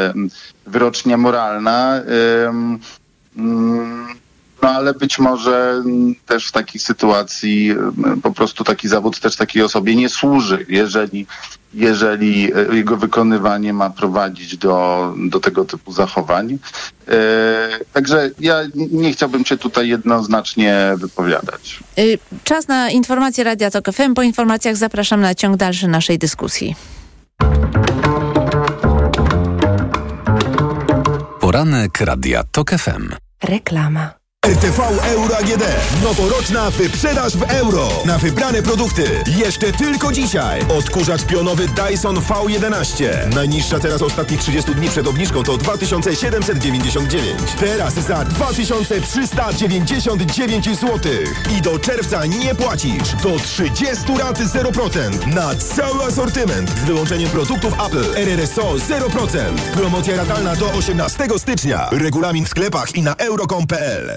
wyrocznia 0.66 1.16
moralna. 1.16 2.00
No 4.62 4.68
ale 4.68 4.94
być 4.94 5.18
może 5.18 5.82
też 6.26 6.48
w 6.48 6.52
takiej 6.52 6.80
sytuacji 6.80 7.74
po 8.22 8.32
prostu 8.32 8.64
taki 8.64 8.88
zawód 8.88 9.20
też 9.20 9.36
takiej 9.36 9.62
osobie 9.62 9.96
nie 9.96 10.08
służy, 10.08 10.66
jeżeli, 10.68 11.26
jeżeli 11.74 12.52
e, 12.54 12.76
jego 12.76 12.96
wykonywanie 12.96 13.72
ma 13.72 13.90
prowadzić 13.90 14.56
do, 14.56 15.14
do 15.30 15.40
tego 15.40 15.64
typu 15.64 15.92
zachowań. 15.92 16.58
E, 17.08 17.12
Także 17.92 18.30
ja 18.40 18.60
nie 18.74 19.12
chciałbym 19.12 19.44
się 19.44 19.56
tutaj 19.56 19.88
jednoznacznie 19.88 20.92
wypowiadać. 20.96 21.80
Y, 21.98 22.18
Czas 22.44 22.68
na 22.68 22.90
informacje 22.90 23.44
Radia 23.44 23.70
Tok 23.70 23.92
FM. 23.92 24.14
Po 24.14 24.22
informacjach 24.22 24.76
zapraszam 24.76 25.20
na 25.20 25.34
ciąg 25.34 25.56
dalszy 25.56 25.88
naszej 25.88 26.18
dyskusji. 26.18 26.74
Poranek 31.40 32.00
Radia 32.00 32.42
TOK 32.52 32.70
FM. 32.70 33.08
Reklama. 33.42 34.21
RTV 34.46 34.82
Euro 35.14 35.36
AGD. 35.36 35.62
Noworoczna 36.02 36.70
wyprzedaż 36.70 37.36
w 37.36 37.42
euro. 37.42 37.88
Na 38.04 38.18
wybrane 38.18 38.62
produkty. 38.62 39.04
Jeszcze 39.26 39.72
tylko 39.72 40.12
dzisiaj. 40.12 40.60
Odkurzacz 40.78 41.24
pionowy 41.24 41.68
Dyson 41.68 42.16
V11. 42.16 43.04
Najniższa 43.34 43.78
teraz 43.78 44.02
ostatnich 44.02 44.40
30 44.40 44.74
dni 44.74 44.88
przed 44.88 45.06
obniżką 45.06 45.42
to 45.42 45.56
2799. 45.56 47.38
Teraz 47.60 47.94
za 47.94 48.24
2399 48.24 50.64
zł. 50.64 50.98
I 51.58 51.62
do 51.62 51.78
czerwca 51.78 52.26
nie 52.26 52.54
płacisz. 52.54 53.12
Do 53.22 53.38
30 53.38 54.12
lat 54.18 54.38
0%. 54.38 55.26
Na 55.34 55.54
cały 55.54 56.04
asortyment. 56.04 56.70
Z 56.70 56.84
wyłączeniem 56.84 57.30
produktów 57.30 57.74
Apple. 57.86 58.04
RRSO 58.16 58.74
0%. 58.74 59.38
Promocja 59.74 60.16
ratalna 60.16 60.56
do 60.56 60.72
18 60.72 61.28
stycznia. 61.38 61.88
Regulamin 61.92 62.44
w 62.44 62.48
sklepach 62.48 62.96
i 62.96 63.02
na 63.02 63.14
euro.com.pl 63.14 64.16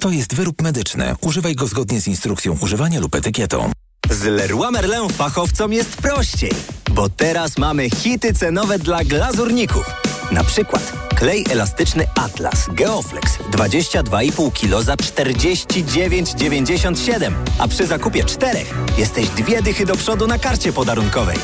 To 0.00 0.10
jest 0.10 0.34
wyrób 0.34 0.62
medyczny. 0.62 1.14
Używaj 1.20 1.54
go 1.54 1.66
zgodnie 1.66 2.00
z 2.00 2.08
instrukcją 2.08 2.56
używania 2.60 3.00
lub 3.00 3.14
etykietą. 3.14 3.70
Z 4.10 4.22
Leroy 4.24 4.70
Merlin 4.70 5.08
fachowcom 5.08 5.72
jest 5.72 5.96
prościej, 5.96 6.52
bo 6.90 7.08
teraz 7.08 7.58
mamy 7.58 7.90
hity 7.90 8.32
cenowe 8.34 8.78
dla 8.78 9.04
glazurników. 9.04 9.90
Na 10.32 10.44
przykład 10.44 10.92
klej 11.14 11.44
elastyczny 11.50 12.06
Atlas 12.14 12.66
Geoflex 12.72 13.38
22,5 13.52 14.52
kg 14.52 14.82
za 14.82 14.94
49,97, 14.94 17.32
a 17.58 17.68
przy 17.68 17.86
zakupie 17.86 18.24
czterech 18.24 18.74
jesteś 18.98 19.28
dwie 19.28 19.62
dychy 19.62 19.86
do 19.86 19.96
przodu 19.96 20.26
na 20.26 20.38
karcie 20.38 20.72
podarunkowej. 20.72 21.36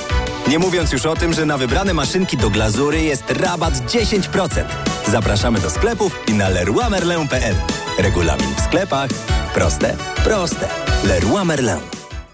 Nie 0.48 0.58
mówiąc 0.58 0.92
już 0.92 1.06
o 1.06 1.16
tym, 1.16 1.32
że 1.32 1.46
na 1.46 1.58
wybrane 1.58 1.94
maszynki 1.94 2.36
do 2.36 2.50
glazury 2.50 3.02
jest 3.02 3.30
rabat 3.30 3.74
10%. 3.74 4.64
Zapraszamy 5.08 5.60
do 5.60 5.70
sklepów 5.70 6.18
i 6.28 6.34
na 6.34 6.48
leroymerlin.pl. 6.48 7.54
Regulamin 7.98 8.54
w 8.54 8.60
sklepach. 8.60 9.10
Proste, 9.54 9.96
proste. 10.24 10.68
Leroy 11.04 11.44
Merlin. 11.44 12.01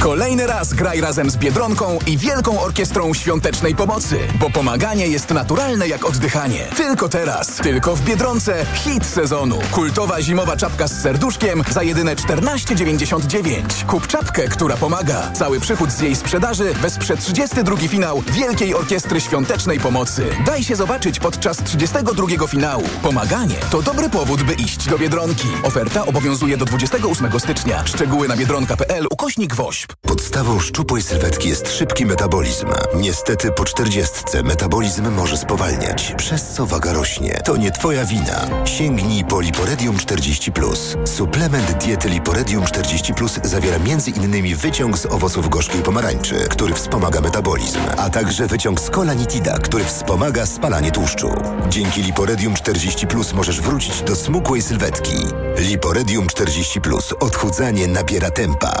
Kolejny 0.00 0.46
raz 0.46 0.74
graj 0.74 1.00
razem 1.00 1.30
z 1.30 1.36
Biedronką 1.36 1.98
i 2.06 2.18
Wielką 2.18 2.60
Orkiestrą 2.60 3.14
Świątecznej 3.14 3.74
Pomocy, 3.74 4.18
bo 4.40 4.50
pomaganie 4.50 5.08
jest 5.08 5.30
naturalne 5.30 5.88
jak 5.88 6.04
oddychanie. 6.04 6.68
Tylko 6.76 7.08
teraz, 7.08 7.56
tylko 7.56 7.96
w 7.96 8.02
Biedronce 8.02 8.66
hit 8.74 9.06
sezonu. 9.06 9.58
Kultowa 9.72 10.22
zimowa 10.22 10.56
czapka 10.56 10.88
z 10.88 11.02
serduszkiem 11.02 11.62
za 11.70 11.82
jedyne 11.82 12.16
14,99. 12.16 13.86
Kup 13.86 14.06
czapkę, 14.06 14.48
która 14.48 14.76
pomaga. 14.76 15.30
Cały 15.32 15.60
przychód 15.60 15.92
z 15.92 16.00
jej 16.00 16.16
sprzedaży 16.16 16.74
wesprze 16.74 17.16
32 17.16 17.76
finał 17.76 18.22
Wielkiej 18.32 18.74
Orkiestry 18.74 19.20
Świątecznej 19.20 19.80
Pomocy. 19.80 20.26
Daj 20.46 20.64
się 20.64 20.76
zobaczyć 20.76 21.18
podczas 21.18 21.56
32 21.56 22.46
finału. 22.46 22.84
Pomaganie 23.02 23.56
to 23.70 23.82
dobry 23.82 24.10
powód, 24.10 24.42
by 24.42 24.52
iść 24.52 24.88
do 24.88 24.98
Biedronki. 24.98 25.48
Oferta 25.62 26.06
obowiązuje 26.06 26.56
do 26.56 26.64
28 26.64 27.40
stycznia. 27.40 27.86
Szczegóły 27.86 28.28
na 28.28 28.36
biedronka.pl 28.36 29.06
ukośnik 29.10 29.54
Podstawą 30.02 30.60
szczupłej 30.60 31.02
sylwetki 31.02 31.48
jest 31.48 31.72
szybki 31.72 32.06
metabolizm. 32.06 32.66
Niestety 32.94 33.52
po 33.52 33.64
czterdziestce 33.64 34.42
metabolizm 34.42 35.10
może 35.10 35.36
spowalniać, 35.36 36.14
przez 36.16 36.48
co 36.48 36.66
waga 36.66 36.92
rośnie. 36.92 37.40
To 37.44 37.56
nie 37.56 37.70
twoja 37.70 38.04
wina. 38.04 38.48
Sięgnij 38.64 39.24
po 39.24 39.40
Liporedium 39.40 39.96
40+. 39.96 41.06
Suplement 41.06 41.84
diety 41.84 42.08
Liporedium 42.08 42.64
40+, 42.64 43.46
zawiera 43.46 43.76
m.in. 43.76 44.56
wyciąg 44.56 44.98
z 44.98 45.06
owoców 45.06 45.48
gorzkiej 45.48 45.82
pomarańczy, 45.82 46.34
który 46.50 46.74
wspomaga 46.74 47.20
metabolizm, 47.20 47.80
a 47.96 48.10
także 48.10 48.46
wyciąg 48.46 48.80
z 48.80 48.90
kolanitida, 48.90 49.58
który 49.58 49.84
wspomaga 49.84 50.46
spalanie 50.46 50.90
tłuszczu. 50.92 51.30
Dzięki 51.68 52.02
Liporedium 52.02 52.54
40+, 52.54 53.34
możesz 53.34 53.60
wrócić 53.60 54.02
do 54.02 54.16
smukłej 54.16 54.62
sylwetki. 54.62 55.16
Liporedium 55.58 56.26
40+. 56.26 57.14
Odchudzanie 57.20 57.88
nabiera 57.88 58.30
tempa. 58.30 58.80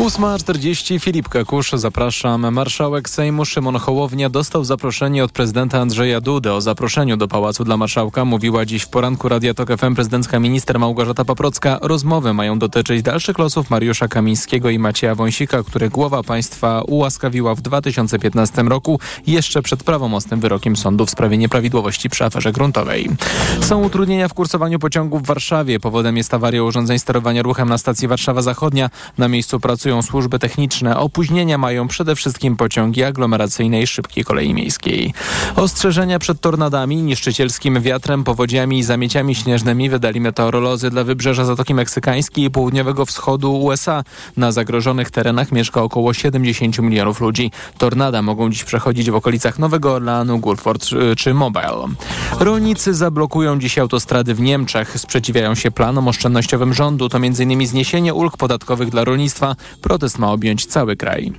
8.40 0.00 1.00
Filip 1.00 1.28
Kakusz, 1.28 1.72
zapraszam. 1.72 2.52
Marszałek 2.54 3.08
Sejmu 3.08 3.44
Szymon 3.44 3.76
Hołownia 3.76 4.30
dostał 4.30 4.64
zaproszenie 4.64 5.24
od 5.24 5.32
prezydenta 5.32 5.80
Andrzeja 5.80 6.20
Dudy. 6.20 6.52
O 6.52 6.60
zaproszeniu 6.60 7.16
do 7.16 7.28
Pałacu 7.28 7.64
dla 7.64 7.76
Marszałka 7.76 8.24
mówiła 8.24 8.64
dziś 8.66 8.82
w 8.82 8.88
poranku 8.88 9.28
Radia 9.28 9.54
Tok 9.54 9.68
FM 9.78 9.94
prezydencka 9.94 10.38
minister 10.38 10.78
Małgorzata 10.78 11.24
Paprocka. 11.24 11.78
Rozmowy 11.82 12.34
mają 12.34 12.58
dotyczyć 12.58 13.02
dalszych 13.02 13.38
losów 13.38 13.70
Mariusza 13.70 14.08
Kamińskiego 14.08 14.70
i 14.70 14.78
Macieja 14.78 15.14
Wąsika, 15.14 15.62
które 15.62 15.88
głowa 15.88 16.22
państwa 16.22 16.82
ułaskawiła 16.82 17.54
w 17.54 17.60
2015 17.60 18.62
roku 18.62 19.00
jeszcze 19.26 19.62
przed 19.62 19.84
prawomocnym 19.84 20.40
wyrokiem 20.40 20.76
sądu 20.76 21.06
w 21.06 21.10
sprawie 21.10 21.38
nieprawidłowości 21.38 22.10
przy 22.10 22.24
aferze 22.24 22.52
gruntowej. 22.52 23.10
Są 23.60 23.82
utrudnienia 23.82 24.28
w 24.28 24.34
kursowaniu 24.34 24.78
pociągów 24.78 25.22
w 25.22 25.26
Warszawie. 25.26 25.80
Powodem 25.80 26.16
jest 26.16 26.34
awaria 26.34 26.62
urządzeń 26.62 26.98
sterowania 26.98 27.42
ruchem 27.42 27.68
na 27.68 27.78
stacji 27.78 28.08
Warszawa 28.08 28.42
Zachodnia. 28.42 28.90
Na 29.18 29.28
miejscu 29.28 29.60
pracują 29.60 29.89
służby 30.02 30.38
techniczne. 30.38 30.96
Opóźnienia 30.96 31.58
mają 31.58 31.88
przede 31.88 32.16
wszystkim 32.16 32.56
pociągi 32.56 33.04
aglomeracyjne 33.04 33.82
i 33.82 33.86
szybkiej 33.86 34.24
kolei 34.24 34.54
miejskiej. 34.54 35.14
Ostrzeżenia 35.56 36.18
przed 36.18 36.40
tornadami, 36.40 36.96
niszczycielskim 36.96 37.80
wiatrem, 37.80 38.24
powodziami 38.24 38.78
i 38.78 38.82
zamieciami 38.82 39.34
śnieżnymi 39.34 39.90
wydali 39.90 40.20
meteorolodzy 40.20 40.90
dla 40.90 41.04
wybrzeża 41.04 41.44
Zatoki 41.44 41.74
Meksykańskiej 41.74 42.44
i 42.44 42.50
południowego 42.50 43.06
wschodu 43.06 43.56
USA. 43.56 44.04
Na 44.36 44.52
zagrożonych 44.52 45.10
terenach 45.10 45.52
mieszka 45.52 45.82
około 45.82 46.14
70 46.14 46.78
milionów 46.78 47.20
ludzi. 47.20 47.50
Tornada 47.78 48.22
mogą 48.22 48.50
dziś 48.50 48.64
przechodzić 48.64 49.10
w 49.10 49.14
okolicach 49.14 49.58
Nowego 49.58 49.92
Orleanu, 49.92 50.38
Guilford 50.38 50.86
czy 51.16 51.34
Mobile. 51.34 51.86
Rolnicy 52.40 52.94
zablokują 52.94 53.58
dziś 53.58 53.78
autostrady 53.78 54.34
w 54.34 54.40
Niemczech. 54.40 54.98
Sprzeciwiają 55.00 55.54
się 55.54 55.70
planom 55.70 56.08
oszczędnościowym 56.08 56.74
rządu. 56.74 57.08
To 57.08 57.18
m.in. 57.18 57.66
zniesienie 57.66 58.14
ulg 58.14 58.36
podatkowych 58.36 58.90
dla 58.90 59.04
rolnictwa. 59.04 59.56
Protest 59.82 60.18
ma 60.18 60.32
objąć 60.32 60.66
cały 60.66 60.96
kraj. 60.96 61.32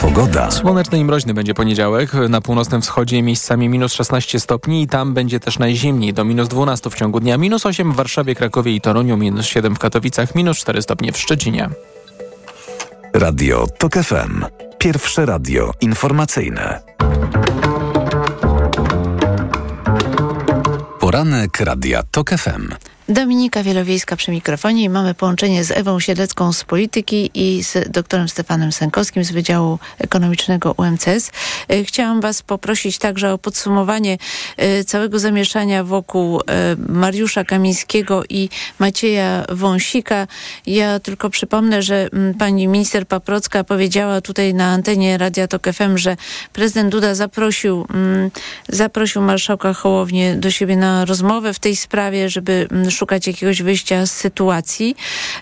Pogoda. 0.00 0.50
Słoneczny 0.50 0.98
i 0.98 1.04
mroźny 1.04 1.34
będzie 1.34 1.54
poniedziałek. 1.54 2.12
Na 2.28 2.40
północnym 2.40 2.82
wschodzie 2.82 3.22
miejscami 3.22 3.68
minus 3.68 3.92
16 3.92 4.40
stopni 4.40 4.82
i 4.82 4.86
tam 4.86 5.14
będzie 5.14 5.40
też 5.40 5.58
najzimniej 5.58 6.14
do 6.14 6.24
minus 6.24 6.48
12 6.48 6.90
w 6.90 6.94
ciągu 6.94 7.20
dnia. 7.20 7.38
Minus 7.38 7.66
8 7.66 7.92
w 7.92 7.96
Warszawie, 7.96 8.34
Krakowie 8.34 8.74
i 8.74 8.80
Toruniu, 8.80 9.16
minus 9.16 9.46
7 9.46 9.74
w 9.74 9.78
Katowicach, 9.78 10.34
minus 10.34 10.58
4 10.58 10.82
stopnie 10.82 11.12
w 11.12 11.18
Szczecinie. 11.18 11.68
Radio 13.14 13.66
TOK 13.78 13.94
FM. 13.94 14.44
Pierwsze 14.78 15.26
radio 15.26 15.72
informacyjne. 15.80 16.80
Poranek 21.00 21.60
Radia 21.60 22.02
TOK 22.10 22.30
FM. 22.30 22.91
Dominika 23.08 23.62
Wielowiejska 23.62 24.16
przy 24.16 24.30
mikrofonie 24.30 24.84
i 24.84 24.88
mamy 24.88 25.14
połączenie 25.14 25.64
z 25.64 25.70
Ewą 25.70 26.00
Siedlecką 26.00 26.52
z 26.52 26.64
Polityki 26.64 27.30
i 27.34 27.64
z 27.64 27.90
doktorem 27.90 28.28
Stefanem 28.28 28.72
Sękowskim 28.72 29.24
z 29.24 29.32
Wydziału 29.32 29.78
Ekonomicznego 29.98 30.74
UMCS. 30.76 31.30
E, 31.68 31.84
Chciałam 31.84 32.20
Was 32.20 32.42
poprosić 32.42 32.98
także 32.98 33.32
o 33.32 33.38
podsumowanie 33.38 34.18
e, 34.56 34.84
całego 34.84 35.18
zamieszania 35.18 35.84
wokół 35.84 36.40
e, 36.40 36.42
Mariusza 36.88 37.44
Kamińskiego 37.44 38.22
i 38.28 38.48
Macieja 38.78 39.44
Wąsika. 39.48 40.26
Ja 40.66 41.00
tylko 41.00 41.30
przypomnę, 41.30 41.82
że 41.82 42.08
mm, 42.12 42.34
pani 42.34 42.68
minister 42.68 43.06
Paprocka 43.06 43.64
powiedziała 43.64 44.20
tutaj 44.20 44.54
na 44.54 44.66
antenie 44.66 45.18
Radia 45.18 45.48
Tok 45.48 45.66
FM, 45.72 45.98
że 45.98 46.16
prezydent 46.52 46.90
Duda 46.92 47.14
zaprosił, 47.14 47.86
mm, 47.94 48.30
zaprosił 48.68 49.22
marszałka 49.22 49.72
Hołownię 49.72 50.34
do 50.34 50.50
siebie 50.50 50.76
na 50.76 51.04
rozmowę 51.04 51.54
w 51.54 51.58
tej 51.58 51.76
sprawie, 51.76 52.28
żeby 52.28 52.68
mm, 52.70 52.91
szukać 52.92 53.26
jakiegoś 53.26 53.62
wyjścia 53.62 54.06
z 54.06 54.12
sytuacji. 54.12 54.96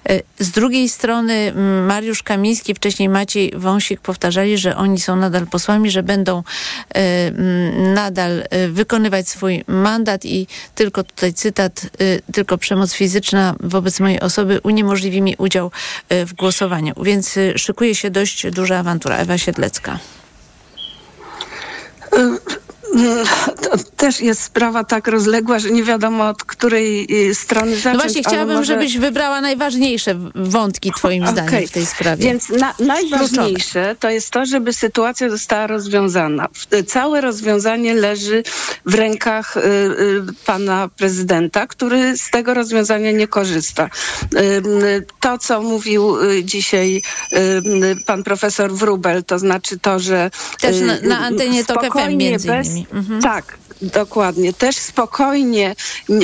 E, 0.09 0.21
Z 0.39 0.51
drugiej 0.51 0.89
strony 0.89 1.35
mm, 1.35 1.87
Mariusz 1.87 2.23
Kamiński, 2.23 2.75
wcześniej 2.75 3.09
Maciej 3.09 3.53
Wąsik 3.57 4.01
powtarzali, 4.01 4.59
że 4.59 4.77
oni 4.77 5.01
są 5.01 5.17
nadal 5.17 5.47
posłami, 5.47 5.91
że 5.91 6.03
będą 6.03 6.39
e, 6.39 6.43
mm, 7.27 7.95
nadal 7.95 8.43
e, 8.51 8.69
wykonywać 8.69 9.29
swój 9.29 9.65
mandat 9.67 10.25
i 10.25 10.47
tylko 10.75 11.05
tutaj 11.05 11.35
cytat, 11.35 11.87
tylko 12.33 12.59
przemoc 12.59 12.93
fizyczna 12.93 13.55
wobec 13.61 14.01
mojej 14.01 14.21
osoby 14.21 14.61
uniemożliwi 14.63 15.23
mi 15.23 15.35
udział 15.39 15.71
w 16.11 16.33
głosowaniu. 16.35 16.95
Więc 17.03 17.35
szykuje 17.57 17.95
się 17.95 18.11
dość 18.11 18.51
duża 18.51 18.79
awantura. 18.79 19.17
Ewa 19.17 19.39
Siedlecka. 19.39 19.99
To 23.63 23.71
też 23.97 24.21
jest 24.21 24.43
sprawa 24.43 24.85
tak 24.85 25.09
rozległa, 25.09 25.59
że 25.59 25.71
nie 25.71 25.83
wiadomo 25.83 26.29
od 26.29 26.45
której 26.45 27.07
y, 27.31 27.35
strony 27.35 27.77
zacząć. 27.77 27.95
No 27.95 28.01
właśnie 28.03 28.23
chciałabym, 28.23 28.57
może- 28.57 28.73
żebyś 28.75 28.99
wybrała 28.99 29.41
najważniejsze 29.41 30.15
wątki 30.35 30.93
twoim 30.97 31.27
zdaniem 31.27 31.49
Okej. 31.55 31.67
w 31.69 31.71
tej 31.71 31.87
sprawie. 31.87 32.25
Więc 32.25 32.49
na, 32.49 32.75
najważniejsze 32.79 33.97
to 34.01 34.11
jest 34.11 34.31
to, 34.31 34.47
żeby 34.47 34.73
sytuacja 34.73 35.31
została 35.31 35.67
rozwiązana. 35.67 36.49
W- 36.53 36.85
Całe 36.87 37.21
rozwiązanie 37.21 37.95
leży 37.95 38.43
w 38.87 38.95
rękach 38.95 39.57
y, 39.57 39.61
y, 39.61 40.23
pana 40.47 40.89
prezydenta, 40.97 41.67
który 41.67 42.17
z 42.19 42.31
tego 42.31 42.55
rozwiązania 42.55 43.11
nie 43.13 43.29
korzysta. 43.29 43.91
Y, 44.35 44.39
y, 44.39 45.07
To, 45.21 45.39
co 45.39 45.63
mówił 45.63 46.21
y, 46.31 46.45
dzisiaj 46.45 47.03
y, 47.33 47.37
y, 47.39 47.97
pan 48.07 48.23
profesor 48.23 48.73
Wrubel, 48.73 49.25
to 49.25 49.39
znaczy 49.39 49.79
to, 49.79 49.99
że 49.99 50.31
Też 50.61 50.77
y, 50.77 50.81
na- 50.85 51.01
na 51.01 51.19
antenie 51.19 51.65
Tok 51.65 51.85
FM 51.93 52.17
między 52.17 52.49
bez- 52.49 52.69
Mhm. 52.93 53.23
Tak, 53.23 53.59
dokładnie. 53.83 54.53
Też 54.53 54.77
spokojnie, 54.77 55.75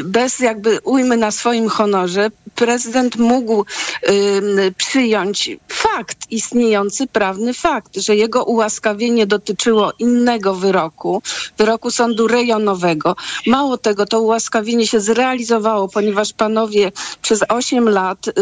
bez 0.05 0.39
jakby 0.39 0.81
ujmy 0.85 1.17
na 1.17 1.31
swoim 1.31 1.69
honorze, 1.69 2.31
prezydent 2.55 3.17
mógł 3.17 3.65
ym, 4.09 4.75
przyjąć 4.77 5.51
fakt, 5.69 6.19
istniejący 6.31 7.07
prawny 7.07 7.55
fakt, 7.55 7.97
że 7.97 8.17
jego 8.17 8.45
ułaskawienie 8.45 9.27
dotyczyło 9.27 9.93
innego 9.99 10.55
wyroku, 10.55 11.23
wyroku 11.59 11.91
sądu 11.91 12.29
rejonowego. 12.29 13.17
Mało 13.47 13.79
tego, 13.79 14.07
to 14.07 14.21
ułaskawienie 14.21 14.87
się 14.87 15.01
zrealizowało, 15.01 15.89
ponieważ 15.89 16.33
panowie 16.33 16.93
przez 17.23 17.41
8 17.49 17.89
lat 17.89 18.29
y, 18.29 18.33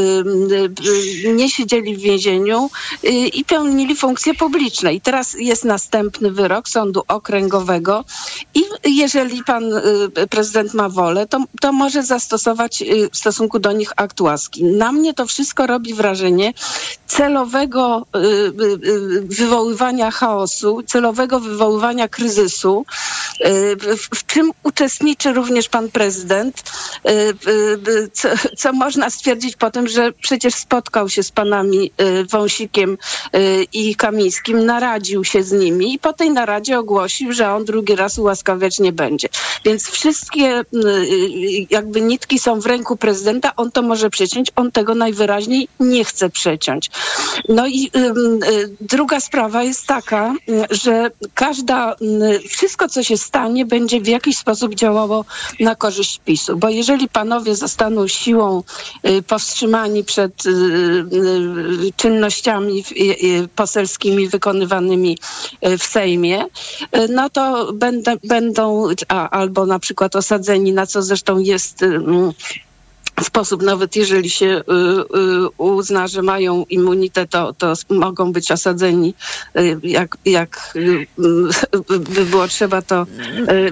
y, 1.27 1.33
nie 1.33 1.51
siedzieli 1.51 1.97
w 1.97 2.01
więzieniu 2.01 2.71
y, 3.05 3.09
i 3.09 3.45
pełnili 3.45 3.97
funkcje 3.97 4.35
publiczne. 4.35 4.95
I 4.95 5.01
teraz 5.01 5.35
jest 5.39 5.65
następny 5.65 6.31
wyrok 6.31 6.69
sądu 6.69 7.03
okręgowego 7.09 8.04
i 8.55 8.65
jeżeli 8.85 9.45
pan 9.45 9.73
y, 10.19 10.27
prezydent 10.31 10.75
ma 10.75 10.89
wolę, 10.89 11.27
to, 11.27 11.45
to 11.61 11.73
może 11.73 12.03
zastosować 12.03 12.83
y, 12.83 13.11
w 13.13 13.17
stosunku 13.17 13.59
do 13.59 13.73
nich 13.73 13.93
akt 13.97 14.21
łaski. 14.21 14.65
Na 14.65 14.93
mnie 14.93 15.15
to 15.15 15.27
wszystko 15.27 15.67
robi 15.67 15.95
wrażenie 15.95 16.53
celowego 17.07 18.07
y, 18.17 19.21
wywoływania 19.23 20.11
chaosu, 20.11 20.83
celowego 20.87 21.41
wywoływania 21.41 22.09
kryzysu, 22.09 22.85
w, 24.13 24.27
czym 24.27 24.51
uczestniczy 24.63 25.33
również 25.33 25.69
pan 25.69 25.91
prezydent, 25.91 26.63
co, 28.13 28.29
co 28.57 28.73
można 28.73 29.11
stwierdzić 29.11 29.57
po 29.57 29.71
tym, 29.71 29.89
że 29.89 30.13
przecież 30.13 30.55
spotkał 30.55 31.09
się 31.09 31.23
z 31.23 31.31
panami 31.31 31.93
Wąsikiem 32.31 32.99
i 33.73 33.97
Kamińskim, 33.97 34.67
naradził 34.67 35.25
się 35.25 35.43
z 35.43 35.53
nimi 35.53 35.95
i 35.95 35.99
po 35.99 36.13
tej 36.13 36.31
naradzie 36.31 36.79
ogłosił, 36.79 37.33
że 37.33 37.53
on 37.53 37.65
raz 37.97 38.19
ułaskawiać 38.19 38.81
nie 38.81 38.93
będzie. 38.93 39.29
Więc 39.65 39.89
wszystkie 39.89 40.61
y, 40.61 40.65
y, 40.85 41.67
jakby 41.71 42.01
nitki 42.01 42.39
są 42.39 42.61
w 42.61 42.67
ręku 42.67 42.97
prezydenta, 42.97 43.57
on 43.57 43.71
to 43.71 43.83
może 43.83 44.11
przeciąć, 44.11 44.51
on 44.57 44.73
tego 44.73 44.95
najwyraźniej 44.95 45.69
nie 45.81 46.05
chce 46.05 46.31
przeciąć. 46.31 46.91
No 47.49 47.67
i 47.67 47.91
y, 47.97 48.77
druga 48.81 49.21
sprawa 49.21 49.63
jest 49.63 49.87
taka, 49.87 50.35
że 50.71 51.11
każda, 51.35 51.93
y, 51.93 52.49
wszystko 52.49 52.89
co 52.89 53.03
się 53.03 53.17
stanie 53.17 53.67
będzie 53.67 54.01
w 54.01 54.07
jakiś 54.07 54.37
sposób 54.37 54.75
działało 54.75 55.25
na 55.61 55.75
korzyść 55.75 56.21
PiSu, 56.25 56.57
bo 56.57 56.69
jeżeli 56.69 57.09
panowie 57.09 57.57
zostaną 57.57 58.09
siłą 58.09 58.63
y, 59.09 59.23
powstrzymani 59.23 60.05
przed 60.05 60.43
czynnościami 61.97 62.85
poselskimi 63.57 64.29
wykonywanymi 64.29 65.19
w 65.79 65.83
Sejmie, 65.85 66.45
no 67.09 67.31
to 67.31 67.73
będą 68.29 68.89
albo 69.09 69.67
na 69.67 69.79
przykład 69.79 70.17
osadzeni, 70.17 70.73
na 70.73 70.87
co 70.87 71.03
zresztą 71.03 71.39
jest 71.39 71.85
sposób, 73.23 73.63
nawet 73.63 73.97
jeżeli 73.97 74.31
się 74.31 74.47
y, 74.47 74.73
y, 75.19 75.49
uzna, 75.59 76.07
że 76.09 76.23
mają 76.23 76.65
immunitet, 76.71 77.31
to, 77.31 77.53
to 77.53 77.73
mogą 77.91 78.33
być 78.33 78.51
osadzeni, 78.51 79.15
y, 79.59 79.79
jak, 79.83 80.17
jak 80.25 80.75
by 81.89 82.25
było 82.25 82.49
trzeba 82.49 82.83
to 82.83 83.07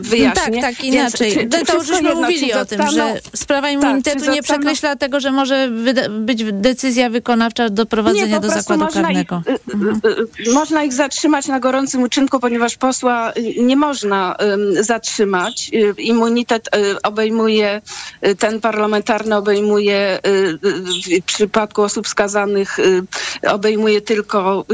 wyjaśnić. 0.00 0.44
Tak, 0.44 0.54
tak, 0.60 0.74
Więc 0.82 0.94
inaczej. 0.94 1.48
No 1.52 1.58
czy 1.58 1.64
to 1.64 1.74
już 1.74 1.86
żeśmy 1.86 2.14
mówili 2.14 2.52
o 2.52 2.64
tym, 2.64 2.90
że 2.90 3.20
sprawa 3.36 3.62
Tak, 3.62 3.72
immunitetu 3.72 4.24
czy 4.24 4.30
nie 4.30 4.42
przekreśla 4.42 4.96
tego, 4.96 5.20
że 5.20 5.32
może 5.32 5.68
być 6.10 6.44
decyzja 6.52 7.10
wykonawcza 7.10 7.68
do 7.68 7.86
prowadzenia 7.86 8.36
po 8.36 8.42
do 8.42 8.48
zakładu 8.48 8.84
można 8.84 9.02
karnego. 9.02 9.42
Ich, 9.46 10.48
y, 10.48 10.52
można 10.52 10.84
ich 10.84 10.92
zatrzymać 10.92 11.46
na 11.46 11.60
gorącym 11.60 12.02
uczynku, 12.02 12.40
ponieważ 12.40 12.76
posła 12.76 13.32
nie 13.60 13.76
można 13.76 14.36
ym, 14.42 14.84
zatrzymać. 14.84 15.70
Immunitet 15.98 16.68
obejmuje, 17.02 17.80
ten 18.38 18.60
parlamentarny 18.60 19.31
obejmuje 19.38 20.18
y, 20.26 20.30
y, 21.10 21.20
w 21.20 21.24
przypadku 21.24 21.82
osób 21.82 22.08
skazanych 22.08 22.78
y, 22.78 23.02
obejmuje 23.48 24.00
tylko 24.00 24.64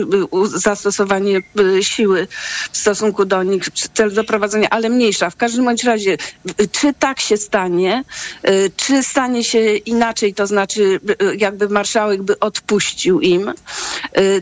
zastosowanie 0.55 1.41
siły 1.81 2.27
w 2.73 2.77
stosunku 2.77 3.25
do 3.25 3.43
nich 3.43 3.65
w 3.65 3.71
celu 3.71 4.11
doprowadzenia, 4.11 4.69
ale 4.71 4.89
mniejsza. 4.89 5.31
W 5.31 5.37
każdym 5.37 5.65
bądź 5.65 5.85
razie, 5.85 6.17
czy 6.73 6.93
tak 6.99 7.21
się 7.21 7.37
stanie, 7.37 8.05
czy 8.77 9.03
stanie 9.03 9.45
się 9.45 9.77
inaczej, 9.77 10.35
to 10.35 10.47
znaczy 10.47 11.01
jakby 11.37 11.69
marszałek 11.69 12.23
by 12.23 12.39
odpuścił 12.39 13.21
im, 13.21 13.53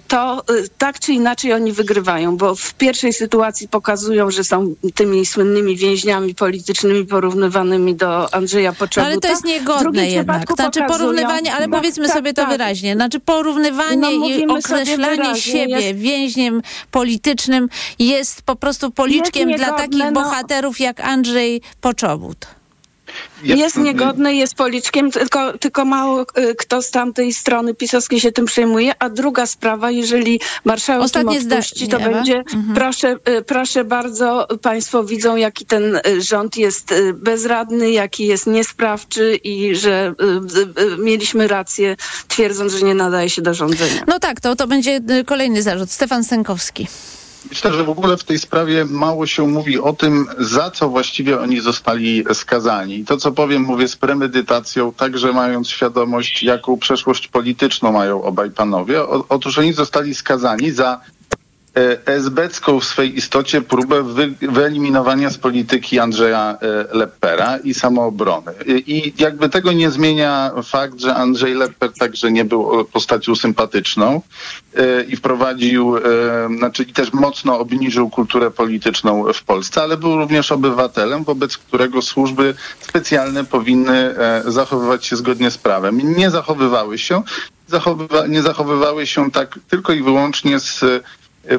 to 0.09 0.45
tak 0.79 1.01
czy 1.01 1.13
inaczej 1.13 1.53
oni 1.53 1.73
wygrywają, 1.73 2.37
bo 2.37 2.55
w 2.55 2.75
pierwszej 2.75 3.13
sytuacji 3.13 3.69
pokazują, 3.69 4.31
że 4.31 4.45
są 4.45 4.75
tymi 4.95 5.27
słynnymi 5.27 5.77
więźniami 5.77 6.35
politycznymi 6.35 7.07
porównywanymi 7.07 7.95
do 7.95 8.35
Andrzeja 8.35 8.73
Poczobuta. 8.73 9.07
ale 9.07 9.21
to 9.21 9.29
jest 9.29 9.45
W 9.79 9.83
jednak. 10.11 10.37
Znaczy 10.57 10.81
pokazują- 10.81 10.87
porównywanie, 10.87 11.55
ale 11.55 11.67
No, 11.67 11.77
powiedzmy 11.77 12.07
tak, 12.07 12.17
sobie 12.17 12.33
to 12.33 12.43
tak. 12.43 12.51
wyraźnie. 12.51 12.95
Znaczy 12.95 13.21
porównywanie 13.21 13.97
No, 13.97 14.11
i 14.11 14.47
określanie 14.47 15.35
siebie 15.41 15.81
jest- 15.81 15.99
więźniem 15.99 16.63
politycznym 16.91 17.69
jest 17.99 18.43
po 18.43 18.57
prostu 18.57 18.91
policzkiem 18.91 19.53
dla 19.53 19.73
takich 19.73 20.05
no. 20.05 20.13
bohaterów 20.13 20.81
jak 20.81 21.01
Andrzej 21.01 21.61
Poczobut. 21.81 22.56
Jest 23.43 23.77
niegodny, 23.77 24.35
jest 24.35 24.55
policzkiem, 24.55 25.11
tylko, 25.11 25.59
tylko 25.59 25.85
mało 25.85 26.23
y, 26.23 26.55
kto 26.55 26.83
z 26.83 26.91
tamtej 26.91 27.33
strony 27.33 27.75
pisowskiej 27.75 28.21
się 28.21 28.33
tym 28.33 28.45
przejmuje. 28.45 28.93
A 28.99 29.09
druga 29.11 29.47
sprawa, 29.47 29.91
jeżeli 29.91 30.41
marszałek 30.65 31.03
Ostatnie 31.05 31.37
im 31.39 31.53
odpuści, 31.53 31.87
zdanie, 31.87 32.05
to 32.05 32.11
będzie, 32.11 32.37
Mhm. 32.39 32.75
proszę, 32.75 33.17
y, 33.29 33.43
proszę 33.43 33.85
bardzo, 33.85 34.49
państwo 34.63 35.05
widzą, 35.05 35.37
jaki 35.37 35.67
ten 35.67 35.97
y, 35.97 36.23
rząd 36.23 36.57
jest 36.57 36.95
bezradny, 37.15 37.91
jaki 37.91 38.27
jest 38.27 38.47
niesprawczy 38.47 39.35
i 39.45 39.77
że 39.77 40.15
y, 40.21 40.81
y, 40.81 40.93
y, 40.95 40.97
mieliśmy 40.99 41.49
rację, 41.49 41.97
twierdząc, 42.29 42.73
że 42.73 42.87
nie 42.87 42.95
nadaje 42.95 43.31
się 43.31 43.43
do 43.43 43.55
rządzenia. 43.55 44.03
No 44.07 44.19
tak, 44.19 44.41
to, 44.41 44.57
to 44.57 44.67
będzie 44.67 45.01
kolejny 45.27 45.63
zarzut. 45.63 45.91
Stefan 45.91 46.25
Sękowski. 46.25 46.87
Myślę, 47.51 47.73
że 47.73 47.85
w 47.85 47.89
ogóle 47.89 48.17
w 48.17 48.25
tej 48.25 48.39
sprawie 48.39 48.85
mało 48.85 49.27
się 49.27 49.49
mówi 49.49 49.79
o 49.79 49.93
tym, 49.93 50.27
za 50.39 50.71
co 50.71 50.89
właściwie 50.89 51.41
oni 51.41 51.61
zostali 51.61 52.25
skazani. 52.33 53.05
To, 53.05 53.17
co 53.17 53.33
powiem, 53.33 53.63
mówię 53.63 53.89
z 53.89 53.97
premedytacją, 53.97 54.93
także 54.93 55.33
mając 55.33 55.69
świadomość, 55.69 56.43
jaką 56.43 56.79
przeszłość 56.79 57.29
polityczną 57.29 57.93
mają 57.93 58.23
obaj 58.23 58.51
panowie. 58.51 59.03
O, 59.03 59.25
otóż 59.29 59.59
oni 59.59 59.73
zostali 59.73 60.15
skazani 60.15 60.71
za 60.71 61.01
esbecką 62.07 62.81
w 62.81 62.85
swej 62.85 63.17
istocie 63.17 63.63
próbę 63.63 64.03
wy, 64.03 64.35
wyeliminowania 64.41 65.31
z 65.31 65.39
polityki 65.39 65.99
Andrzeja 65.99 66.59
e, 66.61 66.97
Leppera 66.97 67.57
i 67.57 67.75
samoobrony. 67.75 68.53
I, 68.67 68.97
I 68.97 69.23
jakby 69.23 69.49
tego 69.49 69.73
nie 69.73 69.91
zmienia 69.91 70.51
fakt, 70.65 71.01
że 71.01 71.15
Andrzej 71.15 71.55
Lepper 71.55 71.93
także 71.93 72.33
nie 72.33 72.45
był 72.45 72.85
postacią 72.85 73.37
sympatyczną 73.37 74.23
e, 74.75 75.03
i 75.03 75.17
wprowadził, 75.17 75.97
e, 75.97 76.03
znaczy 76.59 76.87
też 76.87 77.13
mocno 77.13 77.59
obniżył 77.59 78.11
kulturę 78.11 78.51
polityczną 78.51 79.33
w 79.33 79.45
Polsce, 79.45 79.83
ale 79.83 79.97
był 79.97 80.17
również 80.17 80.53
obywatelem, 80.53 81.25
wobec 81.25 81.59
którego 81.59 82.03
służby 82.03 82.55
specjalne 82.81 83.45
powinny 83.45 84.19
e, 84.19 84.43
zachowywać 84.47 85.07
się 85.07 85.17
zgodnie 85.17 85.51
z 85.51 85.59
prawem. 85.59 86.17
Nie 86.17 86.31
zachowywały 86.31 86.99
się, 86.99 87.23
zachowywa, 87.67 88.27
nie 88.27 88.43
zachowywały 88.43 89.07
się 89.07 89.31
tak 89.31 89.59
tylko 89.69 89.93
i 89.93 90.03
wyłącznie 90.03 90.61
z 90.61 90.85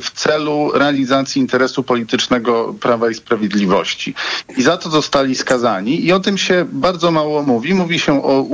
w 0.01 0.11
celu 0.11 0.71
realizacji 0.73 1.41
interesu 1.41 1.83
politycznego 1.83 2.75
Prawa 2.79 3.09
i 3.09 3.13
Sprawiedliwości. 3.13 4.13
I 4.57 4.63
za 4.63 4.77
to 4.77 4.89
zostali 4.89 5.35
skazani 5.35 6.05
i 6.05 6.13
o 6.13 6.19
tym 6.19 6.38
się 6.38 6.65
bardzo 6.71 7.11
mało 7.11 7.43
mówi. 7.43 7.73
Mówi 7.73 7.99
się 7.99 8.23
o, 8.23 8.45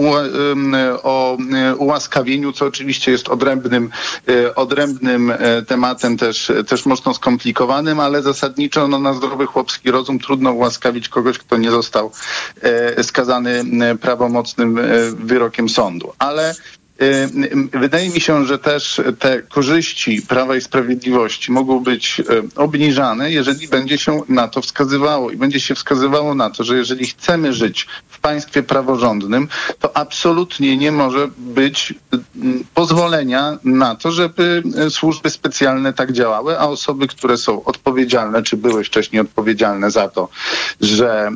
o 1.03 1.37
ułaskawieniu, 1.77 2.53
co 2.53 2.65
oczywiście 2.65 3.11
jest 3.11 3.29
odrębnym, 3.29 3.89
e, 4.27 4.55
odrębnym 4.55 5.31
e, 5.31 5.61
tematem, 5.61 6.17
też, 6.17 6.51
też 6.67 6.85
mocno 6.85 7.13
skomplikowanym, 7.13 7.99
ale 7.99 8.21
zasadniczo 8.21 8.87
no, 8.87 8.99
na 8.99 9.13
zdrowy 9.13 9.45
chłopski 9.45 9.91
rozum 9.91 10.19
trudno 10.19 10.51
ułaskawić 10.51 11.09
kogoś, 11.09 11.37
kto 11.37 11.57
nie 11.57 11.71
został 11.71 12.11
e, 12.61 13.03
skazany 13.03 13.63
prawomocnym 14.01 14.79
wyrokiem 15.15 15.69
sądu. 15.69 16.13
Ale 16.19 16.55
wydaje 17.73 18.09
mi 18.09 18.21
się, 18.21 18.45
że 18.45 18.59
też 18.59 19.01
te 19.19 19.41
korzyści 19.41 20.21
Prawa 20.21 20.55
i 20.55 20.61
Sprawiedliwości 20.61 21.51
mogą 21.51 21.79
być 21.79 22.19
y, 22.19 22.23
obniżane, 22.55 23.31
jeżeli 23.31 23.67
będzie 23.67 23.97
się 23.97 24.21
na 24.29 24.47
to 24.47 24.61
wskazywało 24.61 25.31
i 25.31 25.37
będzie 25.37 25.59
się 25.59 25.75
wskazywało 25.75 26.35
na 26.35 26.49
to, 26.49 26.63
że 26.63 26.77
jeżeli 26.77 27.07
chcemy 27.07 27.53
żyć 27.53 27.87
w 28.07 28.19
państwie 28.19 28.63
praworządnym, 28.63 29.47
to 29.79 29.97
absolutnie 29.97 30.77
nie 30.77 30.91
może 30.91 31.27
być 31.37 31.93
y, 32.13 32.17
pozwolenia 32.73 33.57
na 33.63 33.95
to, 33.95 34.11
żeby 34.11 34.63
służby 34.89 35.29
specjalne 35.29 35.93
tak 35.93 36.11
działały, 36.11 36.59
a 36.59 36.67
osoby, 36.67 37.07
które 37.07 37.37
są 37.37 37.63
odpowiedzialne, 37.63 38.43
czy 38.43 38.57
były 38.57 38.83
wcześniej 38.83 39.21
odpowiedzialne 39.21 39.91
za 39.91 40.09
to, 40.09 40.29
że, 40.81 41.31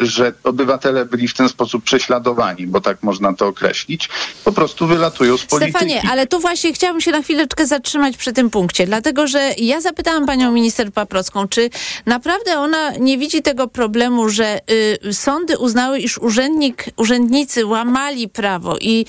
że 0.00 0.32
obywatele 0.44 1.04
byli 1.04 1.28
w 1.28 1.34
ten 1.34 1.48
sposób 1.48 1.84
prześladowani, 1.84 2.66
bo 2.66 2.80
tak 2.80 3.02
można 3.02 3.34
to 3.34 3.46
określić, 3.46 4.08
po 4.44 4.52
prostu 4.52 4.86
wylatują 4.86 5.36
z 5.36 5.44
polityki. 5.44 5.78
Stefanie, 5.78 6.02
ale 6.10 6.26
tu 6.26 6.40
właśnie 6.40 6.72
chciałabym 6.72 7.00
się 7.00 7.10
na 7.10 7.22
chwileczkę 7.22 7.66
zatrzymać 7.66 8.16
przy 8.16 8.32
tym 8.32 8.50
punkcie, 8.50 8.86
dlatego 8.86 9.26
że 9.26 9.54
ja 9.58 9.80
zapytałam 9.80 10.26
panią 10.26 10.52
minister 10.52 10.92
Paprocką, 10.92 11.48
czy 11.48 11.70
naprawdę 12.06 12.58
ona 12.58 12.90
nie 12.90 13.18
widzi 13.18 13.42
tego 13.42 13.68
problemu, 13.68 14.28
że 14.28 14.60
y, 15.04 15.14
sądy 15.14 15.58
uznały, 15.58 15.98
iż 15.98 16.18
urzędnik, 16.18 16.84
urzędnicy 16.96 17.66
łamali 17.66 18.28
prawo 18.28 18.76
i 18.80 19.06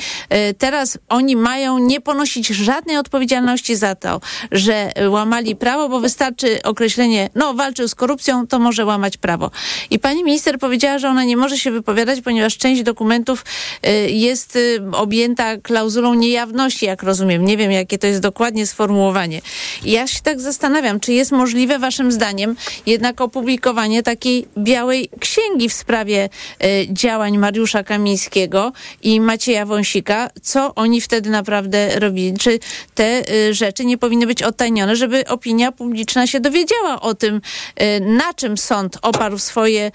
y, 0.49 0.53
teraz 0.53 0.97
oni 1.09 1.36
mają 1.36 1.78
nie 1.78 2.01
ponosić 2.01 2.47
żadnej 2.47 2.97
odpowiedzialności 2.97 3.76
za 3.76 3.95
to, 3.95 4.22
że 4.51 4.91
łamali 5.09 5.55
prawo, 5.55 5.89
bo 5.89 5.99
wystarczy 5.99 6.63
określenie, 6.63 7.30
no 7.36 7.53
walczył 7.53 7.88
z 7.88 7.95
korupcją, 7.95 8.47
to 8.47 8.59
może 8.59 8.86
łamać 8.86 9.17
prawo. 9.17 9.51
I 9.89 9.99
pani 9.99 10.24
minister 10.24 10.59
powiedziała, 10.59 10.99
że 10.99 11.09
ona 11.09 11.24
nie 11.24 11.38
może 11.38 11.57
się 11.57 11.72
wypowiadać, 11.72 12.22
ponieważ 12.22 12.57
część 12.57 12.84
dokumentów 12.84 13.45
y, 13.88 14.09
jest 14.09 14.55
y, 14.55 14.80
objęta 15.10 15.57
klauzulą 15.57 16.14
niejawności, 16.14 16.86
jak 16.86 17.03
rozumiem. 17.03 17.45
Nie 17.45 17.57
wiem, 17.57 17.72
jakie 17.72 17.97
to 17.97 18.07
jest 18.07 18.20
dokładnie 18.20 18.68
sformułowanie. 18.68 19.41
Ja 19.86 20.07
się 20.07 20.20
tak 20.24 20.41
zastanawiam, 20.41 20.99
czy 20.99 21.14
jest 21.14 21.32
możliwe 21.32 21.80
waszym 21.80 22.12
zdaniem 22.12 22.55
jednak 22.86 23.22
opublikowanie 23.22 24.03
takiej 24.03 24.45
białej 24.57 25.10
księgi 25.20 25.70
w 25.70 25.74
sprawie 25.74 26.30
y, 26.64 26.88
działań 26.93 27.38
Mariusza 27.38 27.84
Kamińskiego 27.84 28.72
i 29.01 29.22
Macieja 29.22 29.66
Wąsika. 29.66 30.30
Co 30.41 30.76
oni 30.76 31.01
wtedy 31.01 31.30
naprawdę 31.30 31.99
robili? 31.99 32.38
Czy 32.38 32.60
te 32.95 33.22
y, 33.32 33.53
rzeczy 33.53 33.86
nie 33.86 33.97
powinny 33.97 34.28
być 34.28 34.43
odtajnione, 34.43 34.95
żeby 34.95 35.28
opinia 35.28 35.72
publiczna 35.72 36.28
się 36.28 36.39
dowiedziała 36.39 37.01
o 37.01 37.14
tym, 37.14 37.36
y, 37.82 37.99
na 37.99 38.34
czym 38.34 38.57
sąd 38.57 38.97
oparł 39.01 39.38
swoje 39.38 39.91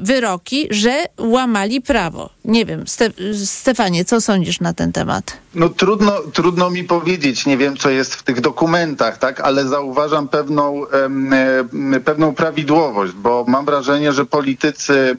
wyroki, 0.00 0.66
że 0.70 1.04
łamali 1.18 1.80
prawo? 1.80 2.30
Nie 2.44 2.64
wiem. 2.64 2.86
Ste 2.86 3.10
Stefanie, 3.44 4.04
co 4.04 4.20
sądzisz 4.20 4.43
na 4.60 4.74
ten 4.74 4.92
temat? 4.92 5.36
No 5.54 5.68
trudno, 5.68 6.12
trudno 6.32 6.70
mi 6.70 6.84
powiedzieć, 6.84 7.46
nie 7.46 7.56
wiem 7.56 7.76
co 7.76 7.90
jest 7.90 8.14
w 8.14 8.22
tych 8.22 8.40
dokumentach, 8.40 9.18
tak, 9.18 9.40
ale 9.40 9.68
zauważam 9.68 10.28
pewną, 10.28 10.82
pewną 12.04 12.34
prawidłowość, 12.34 13.12
bo 13.12 13.44
mam 13.48 13.64
wrażenie, 13.64 14.12
że 14.12 14.26
politycy 14.26 15.16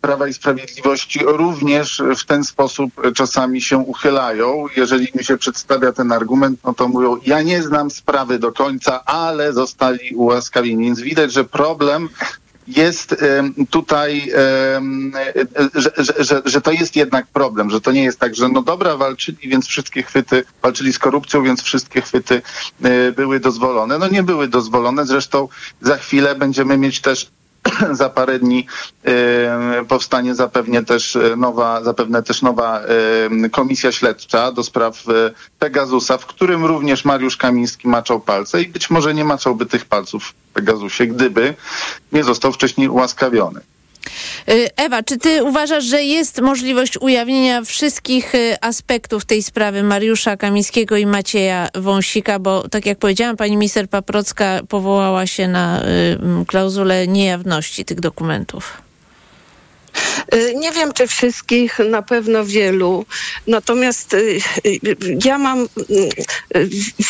Prawa 0.00 0.28
i 0.28 0.34
Sprawiedliwości 0.34 1.20
również 1.24 2.02
w 2.18 2.24
ten 2.24 2.44
sposób 2.44 2.90
czasami 3.14 3.62
się 3.62 3.78
uchylają. 3.78 4.66
Jeżeli 4.76 5.08
mi 5.14 5.24
się 5.24 5.38
przedstawia 5.38 5.92
ten 5.92 6.12
argument, 6.12 6.60
no 6.64 6.74
to 6.74 6.88
mówią, 6.88 7.16
ja 7.26 7.42
nie 7.42 7.62
znam 7.62 7.90
sprawy 7.90 8.38
do 8.38 8.52
końca, 8.52 9.04
ale 9.04 9.52
zostali 9.52 10.14
ułaskawieni. 10.14 10.84
Więc 10.84 11.00
widać, 11.00 11.32
że 11.32 11.44
problem 11.44 12.08
jest 12.68 13.16
tutaj, 13.70 14.32
że, 15.74 15.90
że, 16.18 16.42
że, 16.44 16.60
to 16.60 16.70
jest 16.70 16.96
jednak 16.96 17.26
problem, 17.26 17.70
że 17.70 17.80
to 17.80 17.92
nie 17.92 18.04
jest 18.04 18.18
tak, 18.18 18.34
że 18.34 18.48
no 18.48 18.62
dobra, 18.62 18.96
walczyli, 18.96 19.48
więc 19.48 19.66
wszystkie 19.66 20.02
chwyty, 20.02 20.44
walczyli 20.62 20.92
z 20.92 20.98
korupcją, 20.98 21.42
więc 21.42 21.62
wszystkie 21.62 22.00
chwyty 22.00 22.42
e, 22.82 23.12
były 23.12 23.40
dozwolone. 23.40 23.98
No 23.98 24.08
nie 24.08 24.22
były 24.22 24.48
dozwolone, 24.48 25.06
zresztą 25.06 25.48
za 25.80 25.96
chwilę 25.96 26.34
będziemy 26.34 26.78
mieć 26.78 27.00
też 27.00 27.30
za 27.92 28.08
parę 28.08 28.38
dni 28.38 28.66
powstanie 29.88 30.34
zapewne 30.34 30.84
też 30.84 31.18
nowa, 31.36 31.84
zapewne 31.84 32.22
też 32.22 32.42
nowa 32.42 32.80
komisja 33.50 33.92
śledcza 33.92 34.52
do 34.52 34.62
spraw 34.62 35.08
y, 35.08 35.34
Pegasusa, 35.58 36.18
w 36.18 36.26
którym 36.26 36.64
również 36.64 37.04
Mariusz 37.04 37.36
Kamiński 37.36 37.88
maczał 37.88 38.20
palce 38.20 38.62
i 38.62 38.68
być 38.68 38.90
może 38.90 39.14
nie 39.14 39.24
maczałby 39.24 39.66
tych 39.66 39.84
palców 39.84 40.24
w 40.24 40.34
Pegasusie, 40.52 41.06
gdyby 41.06 41.54
nie 42.12 42.24
został 42.24 42.52
wcześniej 42.52 42.88
ułaskawiony. 42.88 43.60
Y, 44.48 44.68
Ewa, 44.76 45.02
czy 45.02 45.18
ty 45.18 45.44
uważasz, 45.44 45.84
że 45.84 46.02
jest 46.02 46.40
możliwość 46.40 46.98
ujawnienia 47.00 47.62
wszystkich 47.62 48.34
y, 48.34 48.56
aspektów 48.60 49.24
tej 49.24 49.42
sprawy 49.42 49.82
Mariusza 49.82 50.36
Kamińskiego 50.36 50.96
i 50.96 51.06
Macieja 51.06 51.68
Wąsika, 51.74 52.38
bo 52.38 52.68
tak 52.68 52.86
jak 52.86 52.98
powiedziałam, 52.98 53.36
pani 53.36 53.56
minister 53.56 53.88
Paprocka 53.88 54.60
powołała 54.68 55.26
się 55.26 55.48
na 55.48 55.82
y, 55.82 56.46
klauzulę 56.46 57.08
niejawności 57.08 57.84
tych 57.84 58.00
dokumentów? 58.00 58.87
Y, 60.34 60.54
nie 60.54 60.72
wiem, 60.72 60.92
czy 60.92 61.06
wszystkich, 61.06 61.78
na 61.78 62.02
pewno 62.02 62.44
wielu. 62.44 63.06
Natomiast 63.46 64.14
y, 64.14 64.38
y, 64.66 64.80
ja 65.24 65.38
mam 65.38 65.68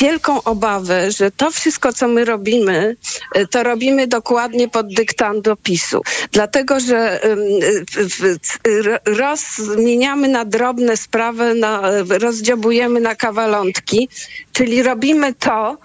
wielką 0.01 0.43
obawę, 0.43 1.11
że 1.11 1.31
to 1.31 1.51
wszystko, 1.51 1.93
co 1.93 2.09
my 2.09 2.25
robimy, 2.25 2.97
to 3.51 3.63
robimy 3.63 4.07
dokładnie 4.07 4.69
pod 4.69 4.95
dyktando 4.95 5.57
PiSu. 5.57 6.03
Dlatego, 6.33 6.81
że 6.81 7.21
rozmieniamy 9.05 10.29
na 10.29 10.45
drobne 10.45 10.97
sprawy, 10.97 11.55
na, 11.55 11.91
rozdziobujemy 12.09 13.01
na 13.01 13.15
kawalątki, 13.15 14.09
czyli 14.53 14.83
robimy 14.83 15.35
to, 15.35 15.79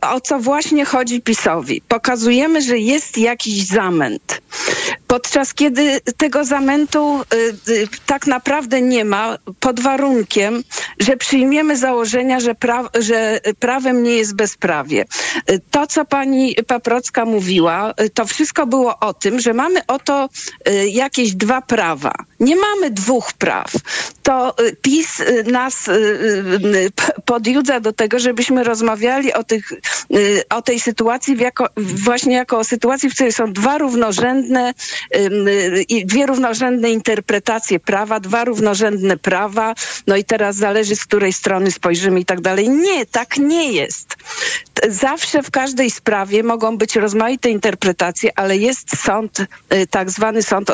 o 0.00 0.20
co 0.20 0.38
właśnie 0.38 0.84
chodzi 0.84 1.22
PiSowi. 1.22 1.82
Pokazujemy, 1.88 2.62
że 2.62 2.78
jest 2.78 3.18
jakiś 3.18 3.66
zamęt. 3.66 4.40
Podczas 5.06 5.54
kiedy 5.54 6.00
tego 6.16 6.44
zamętu 6.44 7.20
y, 7.34 7.72
y, 7.72 7.88
tak 8.06 8.26
naprawdę 8.26 8.82
nie 8.82 9.04
ma, 9.04 9.38
pod 9.60 9.80
warunkiem, 9.80 10.62
że 10.98 11.16
przyjmiemy 11.16 11.76
założenia, 11.76 12.40
że, 12.40 12.54
pra 12.54 12.88
że 12.98 13.40
prawem 13.58 14.02
nie 14.02 14.16
jest 14.16 14.36
bezprawie. 14.36 15.04
Y, 15.50 15.60
to, 15.70 15.86
co 15.86 16.04
pani 16.04 16.54
Paprocka 16.66 17.24
mówiła, 17.24 17.94
y, 18.00 18.10
to 18.10 18.26
wszystko 18.26 18.66
było 18.66 18.98
o 18.98 19.14
tym, 19.14 19.40
że 19.40 19.54
mamy 19.54 19.80
oto 19.86 20.28
y, 20.68 20.88
jakieś 20.88 21.34
dwa 21.34 21.62
prawa. 21.62 22.12
Nie 22.40 22.56
mamy 22.56 22.90
dwóch 22.90 23.32
praw. 23.32 23.72
To 24.22 24.54
PiS 24.82 25.22
nas 25.46 25.90
podjudza 27.24 27.80
do 27.80 27.92
tego, 27.92 28.18
żebyśmy 28.18 28.64
rozmawiali 28.64 29.32
o, 29.32 29.44
tych, 29.44 29.72
o 30.50 30.62
tej 30.62 30.80
sytuacji 30.80 31.36
jako, 31.38 31.68
właśnie 31.76 32.34
jako 32.34 32.58
o 32.58 32.64
sytuacji, 32.64 33.10
w 33.10 33.14
której 33.14 33.32
są 33.32 33.52
dwa 33.52 33.78
równorzędne 33.78 34.74
dwie 36.04 36.26
równorzędne 36.26 36.90
interpretacje 36.90 37.80
prawa, 37.80 38.20
dwa 38.20 38.44
równorzędne 38.44 39.16
prawa, 39.16 39.74
no 40.06 40.16
i 40.16 40.24
teraz 40.24 40.56
zależy 40.56 40.96
z 40.96 41.04
której 41.04 41.32
strony 41.32 41.70
spojrzymy 41.70 42.20
i 42.20 42.24
tak 42.24 42.40
dalej. 42.40 42.68
Nie, 42.70 43.06
tak 43.06 43.38
nie 43.38 43.72
jest. 43.72 44.16
Zawsze 44.88 45.42
w 45.42 45.50
każdej 45.50 45.90
sprawie 45.90 46.42
mogą 46.42 46.78
być 46.78 46.96
rozmaite 46.96 47.50
interpretacje, 47.50 48.38
ale 48.38 48.56
jest 48.56 48.96
sąd, 49.04 49.40
y, 49.40 49.86
tak 49.86 50.10
zwany 50.10 50.42
sąd 50.42 50.70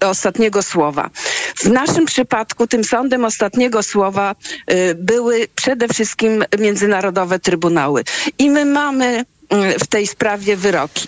ostatniego 0.00 0.62
słowa. 0.62 1.10
W 1.56 1.68
naszym 1.68 2.06
przypadku 2.06 2.66
tym 2.66 2.84
sądem 2.84 3.24
ostatniego 3.24 3.82
słowa 3.82 4.34
y, 4.70 4.94
były 4.94 5.48
przede 5.54 5.88
wszystkim 5.88 6.44
międzynarodowe 6.58 7.38
trybunały. 7.38 8.04
I 8.38 8.50
my 8.50 8.64
mamy 8.64 9.24
w 9.80 9.86
tej 9.86 10.06
sprawie 10.06 10.56
wyroki. 10.56 11.06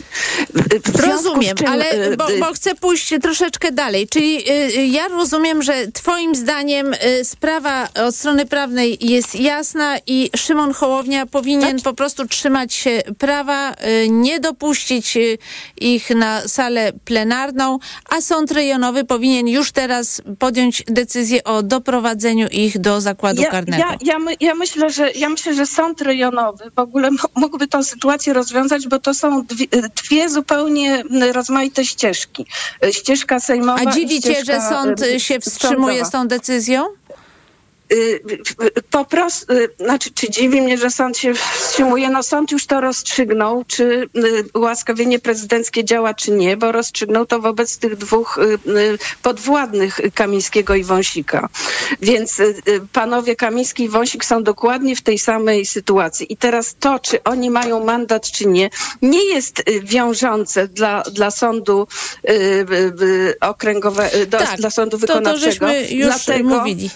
Rozumiem, 0.94 1.56
czym, 1.56 1.68
ale 1.68 1.92
y, 1.92 2.16
bo, 2.16 2.32
y, 2.32 2.38
bo 2.38 2.52
chcę 2.52 2.74
pójść 2.74 3.14
troszeczkę 3.22 3.72
dalej. 3.72 4.08
Czyli 4.08 4.50
y, 4.50 4.86
ja 4.86 5.08
rozumiem, 5.08 5.62
że 5.62 5.86
twoim 5.92 6.34
zdaniem 6.34 6.94
sprawa 7.22 7.88
od 8.06 8.16
strony 8.16 8.46
prawnej 8.46 8.98
jest 9.00 9.34
jasna 9.34 9.96
i 10.06 10.30
Szymon 10.36 10.72
Hołownia 10.72 11.26
powinien 11.26 11.80
po 11.80 11.94
prostu 11.94 12.28
trzymać 12.28 12.74
się 12.74 13.02
prawa, 13.18 13.74
nie 14.08 14.40
dopuścić 14.40 15.18
ich 15.80 16.10
na 16.10 16.48
salę 16.48 16.92
plenarną, 17.04 17.78
a 18.10 18.20
sąd 18.20 18.50
rejonowy 18.50 19.04
powinien 19.04 19.48
już 19.48 19.72
teraz 19.72 20.22
podjąć 20.38 20.82
decyzję 20.86 21.44
o 21.44 21.62
doprowadzeniu 21.62 22.48
ich 22.48 22.78
do 22.78 23.00
zakładu 23.00 23.42
ja, 23.42 23.50
karnego. 23.50 23.82
Ja, 23.82 23.98
ja, 24.02 24.18
my, 24.18 24.34
ja, 24.40 24.54
myślę, 24.54 24.90
że, 24.90 25.10
ja 25.10 25.28
myślę, 25.28 25.54
że 25.54 25.66
sąd 25.66 26.00
rejonowy 26.00 26.70
w 26.76 26.78
ogóle 26.78 27.10
mógłby 27.34 27.68
tę 27.68 27.84
sytuację 27.84 28.33
rozwiązać, 28.34 28.88
bo 28.88 28.98
to 28.98 29.14
są 29.14 29.44
dwie, 29.44 29.66
dwie 30.02 30.28
zupełnie 30.30 31.02
rozmaite 31.32 31.84
ścieżki. 31.84 32.46
Ścieżka 32.90 33.40
sejmowa 33.40 33.80
A 33.80 33.90
i 33.90 33.92
dziwi 33.94 34.20
cię, 34.20 34.34
że 34.34 34.42
ścieżka, 34.42 34.70
sąd 34.70 35.02
y, 35.02 35.20
się 35.20 35.40
wstrzymuje 35.40 36.04
sądowa. 36.04 36.08
z 36.08 36.10
tą 36.10 36.28
decyzją? 36.28 36.84
Y, 37.94 38.20
Po 38.90 39.04
prostu, 39.04 39.52
y, 39.52 39.68
znaczy, 39.80 40.10
czy 40.14 40.30
dziwi 40.30 40.60
mnie, 40.62 40.78
że 40.78 40.90
sąd 40.90 41.18
się 41.18 41.34
wstrzymuje? 41.34 42.08
No 42.10 42.22
sąd 42.22 42.50
już 42.52 42.66
to 42.66 42.80
rozstrzygnął, 42.80 43.64
czy 43.64 43.84
y, 44.16 44.58
ułaskawienie 44.58 45.18
prezydenckie 45.18 45.84
działa, 45.84 46.14
czy 46.14 46.30
nie, 46.30 46.56
bo 46.56 46.72
rozstrzygnął 46.72 47.26
to 47.26 47.40
wobec 47.40 47.78
tych 47.78 47.96
dwóch 47.96 48.38
podwładnych 49.22 50.00
Kamińskiego 50.14 50.74
i 50.74 50.84
Wąsika. 50.84 51.48
Więc 52.02 52.42
panowie 52.92 53.36
Kamiński 53.36 53.82
i 53.84 53.88
Wąsik 53.88 54.24
są 54.24 54.42
dokładnie 54.42 54.96
w 54.96 55.02
tej 55.02 55.18
samej 55.18 55.66
sytuacji. 55.66 56.32
I 56.32 56.36
teraz 56.36 56.76
to, 56.80 56.98
czy 56.98 57.22
oni 57.22 57.50
mają 57.50 57.84
mandat, 57.84 58.30
czy 58.30 58.46
nie, 58.46 58.70
nie 59.02 59.24
jest 59.24 59.62
wiążące 59.82 60.68
dla, 60.68 61.02
dla 61.02 61.30
sądu 61.30 61.86
okręgowego, 63.40 64.16
Tak, 64.38 64.56
dla 64.58 64.70
sądu 64.70 64.98
to- 64.98 65.06
to 65.06 65.12
wykonawczego. 65.14 65.50
żeśmy 65.52 65.86
już 65.90 66.06
Dlatego- 66.06 66.48
mówili. 66.48 66.90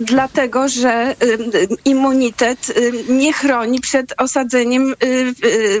Dlatego, 0.00 0.68
że 0.68 1.14
y, 1.22 1.26
y, 1.26 1.68
immunitet 1.84 2.70
y, 2.70 2.92
nie 3.08 3.32
chroni 3.32 3.80
przed 3.80 4.14
osadzeniem, 4.18 4.94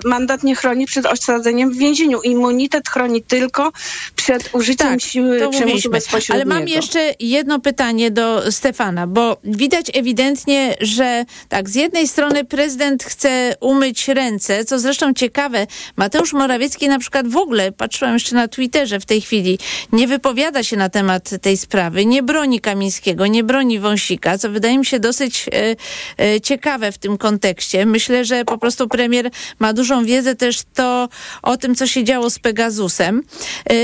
mandat 0.04 0.42
nie 0.42 0.54
chroni 0.54 0.86
przed 0.86 1.06
osadzeniem 1.06 1.70
w 1.70 1.76
więzieniu. 1.76 2.20
Immunitet 2.22 2.88
chroni 2.88 3.22
tylko 3.22 3.72
przed 4.16 4.50
użyciem 4.52 5.00
siły 5.00 5.38
Tak, 5.38 5.48
to 5.48 5.50
przymusu 5.50 5.90
bezpośredniego. 5.90 6.52
Ale 6.52 6.60
mam 6.60 6.68
jeszcze 6.68 7.14
jedno 7.20 7.60
pytanie 7.60 8.10
do 8.10 8.52
Stefana, 8.52 9.06
bo 9.06 9.36
widać 9.44 9.90
ewidentnie, 9.94 10.76
że 10.80 11.24
tak, 11.48 11.68
z 11.68 11.74
jednej 11.74 12.08
strony 12.08 12.44
prezydent 12.44 13.04
chce 13.04 13.56
umyć 13.60 14.08
ręce, 14.08 14.64
co 14.64 14.78
zresztą 14.78 15.14
ciekawe, 15.14 15.66
Mateusz 15.96 16.32
Morawiecki 16.32 16.88
na 16.88 16.98
przykład 16.98 17.28
w 17.28 17.36
ogóle, 17.36 17.72
patrzyłam 17.72 18.14
jeszcze 18.14 18.34
na 18.34 18.48
Twitterze 18.48 19.00
w 19.00 19.06
tej 19.06 19.20
chwili, 19.20 19.58
nie 19.92 20.06
wypowiada 20.06 20.62
się 20.62 20.76
na 20.76 20.88
temat 20.88 21.30
tej 21.42 21.56
sprawy, 21.56 22.06
nie 22.06 22.22
broni 22.22 22.60
Kamińskiego, 22.60 23.26
nie 23.26 23.44
broni 23.44 23.78
Wąsika, 23.78 24.03
co 24.38 24.50
wydaje 24.50 24.78
mi 24.78 24.86
się 24.86 25.00
dosyć 25.00 25.46
e, 25.48 25.76
e, 26.24 26.40
ciekawe 26.40 26.92
w 26.92 26.98
tym 26.98 27.18
kontekście. 27.18 27.86
Myślę, 27.86 28.24
że 28.24 28.44
po 28.44 28.58
prostu 28.58 28.88
premier 28.88 29.30
ma 29.58 29.72
dużą 29.72 30.04
wiedzę 30.04 30.34
też 30.34 30.58
to 30.74 31.08
o 31.42 31.56
tym, 31.56 31.74
co 31.74 31.86
się 31.86 32.04
działo 32.04 32.30
z 32.30 32.38
Pegasusem. 32.38 33.22
E, 33.70 33.74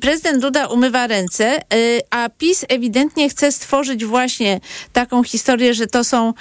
Prezydent 0.00 0.42
Duda 0.42 0.66
umywa 0.66 1.06
ręce, 1.06 1.60
a 2.10 2.28
PiS 2.28 2.64
ewidentnie 2.68 3.28
chce 3.28 3.52
stworzyć 3.52 4.04
właśnie 4.04 4.60
taką 4.92 5.22
historię, 5.22 5.74
że 5.74 5.86
to 5.86 6.04
są 6.04 6.34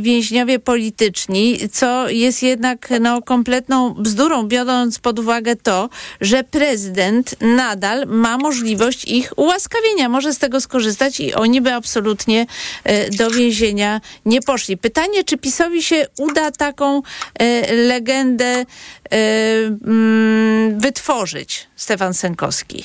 więźniowie 0.00 0.58
polityczni, 0.58 1.58
co 1.72 2.08
jest 2.08 2.42
jednak 2.42 2.88
no, 3.00 3.22
kompletną 3.22 3.94
bzdurą, 3.94 4.42
biorąc 4.42 4.98
pod 4.98 5.18
uwagę 5.18 5.56
to, 5.56 5.88
że 6.20 6.44
prezydent 6.44 7.36
nadal 7.40 8.06
ma 8.06 8.38
możliwość 8.38 9.04
ich 9.04 9.32
ułaskawienia. 9.36 10.08
Może 10.08 10.32
z 10.32 10.38
tego 10.38 10.60
skorzystać 10.60 11.20
i 11.20 11.34
oni 11.34 11.60
by 11.60 11.72
absolutnie 11.74 12.46
do 13.18 13.30
więzienia 13.30 14.00
nie 14.24 14.42
poszli. 14.42 14.76
Pytanie, 14.76 15.24
czy 15.24 15.38
PiSowi 15.38 15.82
się 15.82 16.06
uda 16.18 16.50
taką 16.50 17.02
e, 17.38 17.74
legendę 17.76 18.44
e, 18.44 18.66
mm, 19.86 20.80
wytworzyć, 20.80 21.66
Stefan 21.76 22.14
Sękowski? 22.14 22.84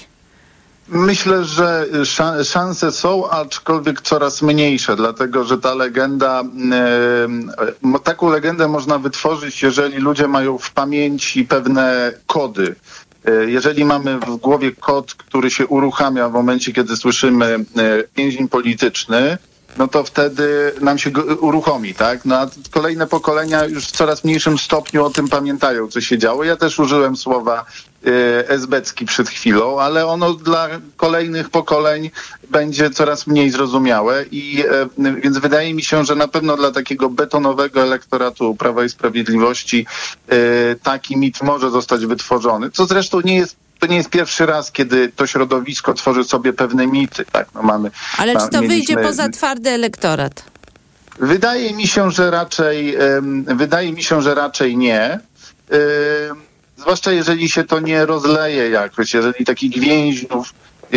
Myślę, 0.88 1.45
że 1.45 1.86
sza- 2.05 2.43
szanse 2.43 2.91
są, 2.91 3.29
aczkolwiek 3.29 4.01
coraz 4.01 4.41
mniejsze, 4.41 4.95
dlatego 4.95 5.43
że 5.43 5.57
ta 5.57 5.73
legenda, 5.75 6.43
e, 7.93 7.99
taką 8.03 8.29
legendę 8.29 8.67
można 8.67 8.99
wytworzyć, 8.99 9.61
jeżeli 9.63 9.97
ludzie 9.97 10.27
mają 10.27 10.57
w 10.57 10.71
pamięci 10.71 11.45
pewne 11.45 12.11
kody. 12.27 12.75
E, 13.25 13.32
Jeżeli 13.51 13.86
mamy 13.86 14.19
w 14.19 14.36
głowie 14.36 14.71
kod, 14.71 15.13
który 15.13 15.51
się 15.51 15.67
uruchamia 15.67 16.29
w 16.29 16.34
momencie, 16.34 16.73
kiedy 16.73 16.95
słyszymy 16.97 17.45
e, 17.45 17.59
więzień 18.17 18.47
polityczny, 18.47 19.38
no 19.78 19.88
to 19.88 20.03
wtedy 20.03 20.74
nam 20.82 20.97
się 20.97 21.09
uruchomi, 21.39 21.93
tak? 21.93 22.26
No 22.26 22.36
a 22.36 22.47
kolejne 22.72 23.07
pokolenia 23.07 23.65
już 23.65 23.88
w 23.88 23.91
coraz 23.91 24.24
mniejszym 24.24 24.57
stopniu 24.57 25.05
o 25.05 25.09
tym 25.09 25.28
pamiętają, 25.28 25.88
co 25.88 26.01
się 26.01 26.17
działo. 26.17 26.43
Ja 26.43 26.55
też 26.55 26.80
użyłem 26.80 27.17
słowa 27.17 27.65
e, 28.05 28.49
esbecki 28.49 29.05
przed 29.05 29.30
chwilą, 29.30 29.80
ale 29.80 30.07
ono 30.07 30.34
dla 30.34 30.69
kolejnych 30.97 31.49
pokoleń 31.49 32.11
będzie 32.49 32.89
coraz 32.89 33.28
mniej 33.28 33.49
zrozumiałe 33.49 34.26
i 34.32 34.63
e, 34.97 35.13
więc 35.22 35.38
wydaje 35.38 35.74
mi 35.74 35.84
się, 35.84 36.05
że 36.05 36.15
na 36.15 36.28
pewno 36.28 36.57
dla 36.57 36.72
takiego 36.72 37.09
betonowego 37.09 37.82
elektoratu 37.82 38.55
Prawa 38.55 38.84
i 38.84 38.89
Sprawiedliwości 38.89 39.86
e, 40.28 40.36
taki 40.76 41.17
mit 41.17 41.43
może 41.43 41.69
zostać 41.69 42.05
wytworzony, 42.05 42.72
co 42.72 42.86
zresztą 42.86 43.22
nie 43.22 43.36
jest 43.36 43.61
to 43.82 43.88
nie 43.88 43.95
jest 43.97 44.09
pierwszy 44.09 44.45
raz, 44.45 44.71
kiedy 44.71 45.09
to 45.15 45.27
środowisko 45.27 45.93
tworzy 45.93 46.23
sobie 46.23 46.53
pewne 46.53 46.88
mity, 46.88 47.25
tak? 47.32 47.47
No 47.55 47.61
mamy, 47.61 47.91
Ale 48.17 48.34
ma- 48.34 48.41
czy 48.41 48.49
to 48.49 48.59
wyjdzie 48.59 48.73
mieliśmy- 48.75 49.03
poza 49.03 49.29
twardy 49.29 49.69
elektorat? 49.69 50.43
Wydaje 51.19 51.73
mi 51.73 51.88
się, 51.88 52.11
że 52.11 52.32
raczej, 52.32 52.97
wydaje 53.45 53.93
mi 53.93 54.03
się, 54.03 54.21
że 54.21 54.36
raczej 54.36 54.77
nie. 54.77 55.19
Zwłaszcza 56.77 57.11
jeżeli 57.11 57.49
się 57.49 57.63
to 57.63 57.79
nie 57.79 58.05
rozleje 58.05 58.69
jakoś, 58.69 59.13
jeżeli 59.13 59.45
takich 59.45 59.79
więźniów 59.79 60.53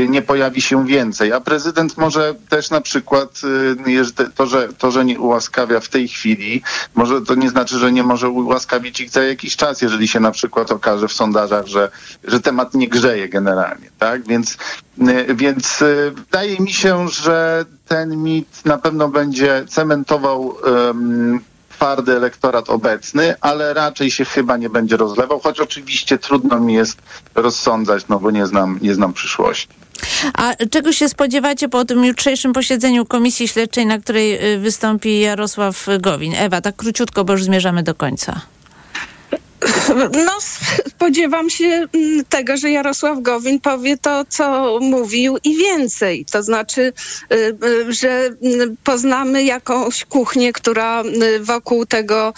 nie 0.08 0.22
pojawi 0.22 0.60
się 0.60 0.86
więcej. 0.86 1.32
A 1.32 1.40
prezydent 1.40 1.96
może 1.96 2.34
też 2.48 2.70
na 2.70 2.80
przykład 2.80 3.40
y, 3.86 4.30
to, 4.34 4.46
że, 4.46 4.68
to, 4.78 4.90
że 4.90 5.04
nie 5.04 5.20
ułaskawia 5.20 5.80
w 5.80 5.88
tej 5.88 6.08
chwili, 6.08 6.62
może 6.94 7.22
to 7.22 7.34
nie 7.34 7.50
znaczy, 7.50 7.78
że 7.78 7.92
nie 7.92 8.02
może 8.02 8.28
ułaskawić 8.28 9.00
ich 9.00 9.10
za 9.10 9.22
jakiś 9.22 9.56
czas, 9.56 9.82
jeżeli 9.82 10.08
się 10.08 10.20
na 10.20 10.30
przykład 10.30 10.72
okaże 10.72 11.08
w 11.08 11.12
sondażach, 11.12 11.66
że, 11.66 11.90
że 12.24 12.40
temat 12.40 12.74
nie 12.74 12.88
grzeje 12.88 13.28
generalnie, 13.28 13.90
tak? 13.98 14.26
Więc, 14.26 14.56
y, 15.08 15.34
więc 15.34 15.82
y, 15.82 16.12
wydaje 16.16 16.60
mi 16.60 16.72
się, 16.72 17.08
że 17.08 17.64
ten 17.88 18.16
mit 18.16 18.64
na 18.64 18.78
pewno 18.78 19.08
będzie 19.08 19.64
cementował 19.68 20.56
em, 20.66 21.40
twardy 21.68 22.16
elektorat 22.16 22.70
obecny, 22.70 23.34
ale 23.40 23.74
raczej 23.74 24.10
się 24.10 24.24
chyba 24.24 24.56
nie 24.56 24.70
będzie 24.70 24.96
rozlewał, 24.96 25.40
choć 25.40 25.60
oczywiście 25.60 26.18
trudno 26.18 26.60
mi 26.60 26.74
jest 26.74 26.98
rozsądzać, 27.34 28.08
no 28.08 28.20
bo 28.20 28.30
nie 28.30 28.46
znam, 28.46 28.78
nie 28.82 28.94
znam 28.94 29.12
przyszłości. 29.12 29.83
A 30.34 30.54
czego 30.70 30.92
się 30.92 31.08
spodziewacie 31.08 31.68
po 31.68 31.84
tym 31.84 32.04
jutrzejszym 32.04 32.52
posiedzeniu 32.52 33.06
Komisji 33.06 33.48
Śledczej, 33.48 33.86
na 33.86 33.98
której 33.98 34.54
y, 34.54 34.58
wystąpi 34.58 35.20
Jarosław 35.20 35.86
Gowin? 36.00 36.34
Ewa, 36.34 36.60
tak 36.60 36.76
króciutko, 36.76 37.24
bo 37.24 37.32
już 37.32 37.44
zmierzamy 37.44 37.82
do 37.82 37.94
końca. 37.94 38.53
No, 40.26 40.38
spodziewam 40.88 41.50
się 41.50 41.64
mm, 41.64 42.24
tego, 42.28 42.56
że 42.56 42.70
Jarosław 42.70 43.22
Gowin 43.22 43.60
powie 43.60 43.96
to, 43.96 44.24
co 44.28 44.78
mówił 44.80 45.38
i 45.44 45.56
więcej. 45.56 46.24
To 46.32 46.42
znaczy, 46.42 46.92
y, 47.32 47.56
y, 47.64 47.92
że 47.92 48.30
mm, 48.42 48.76
poznamy 48.84 49.42
jakąś 49.42 50.04
kuchnię, 50.04 50.52
która 50.52 51.02
y, 51.02 51.40
wokół 51.40 51.86
tego 51.86 52.32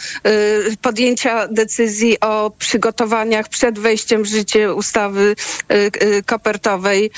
podjęcia 0.82 1.48
decyzji 1.48 2.20
o 2.20 2.50
przygotowaniach 2.58 3.48
przed 3.48 3.78
wejściem 3.78 4.22
w 4.22 4.26
życie 4.26 4.74
ustawy 4.74 5.36
kopertowej 6.26 7.10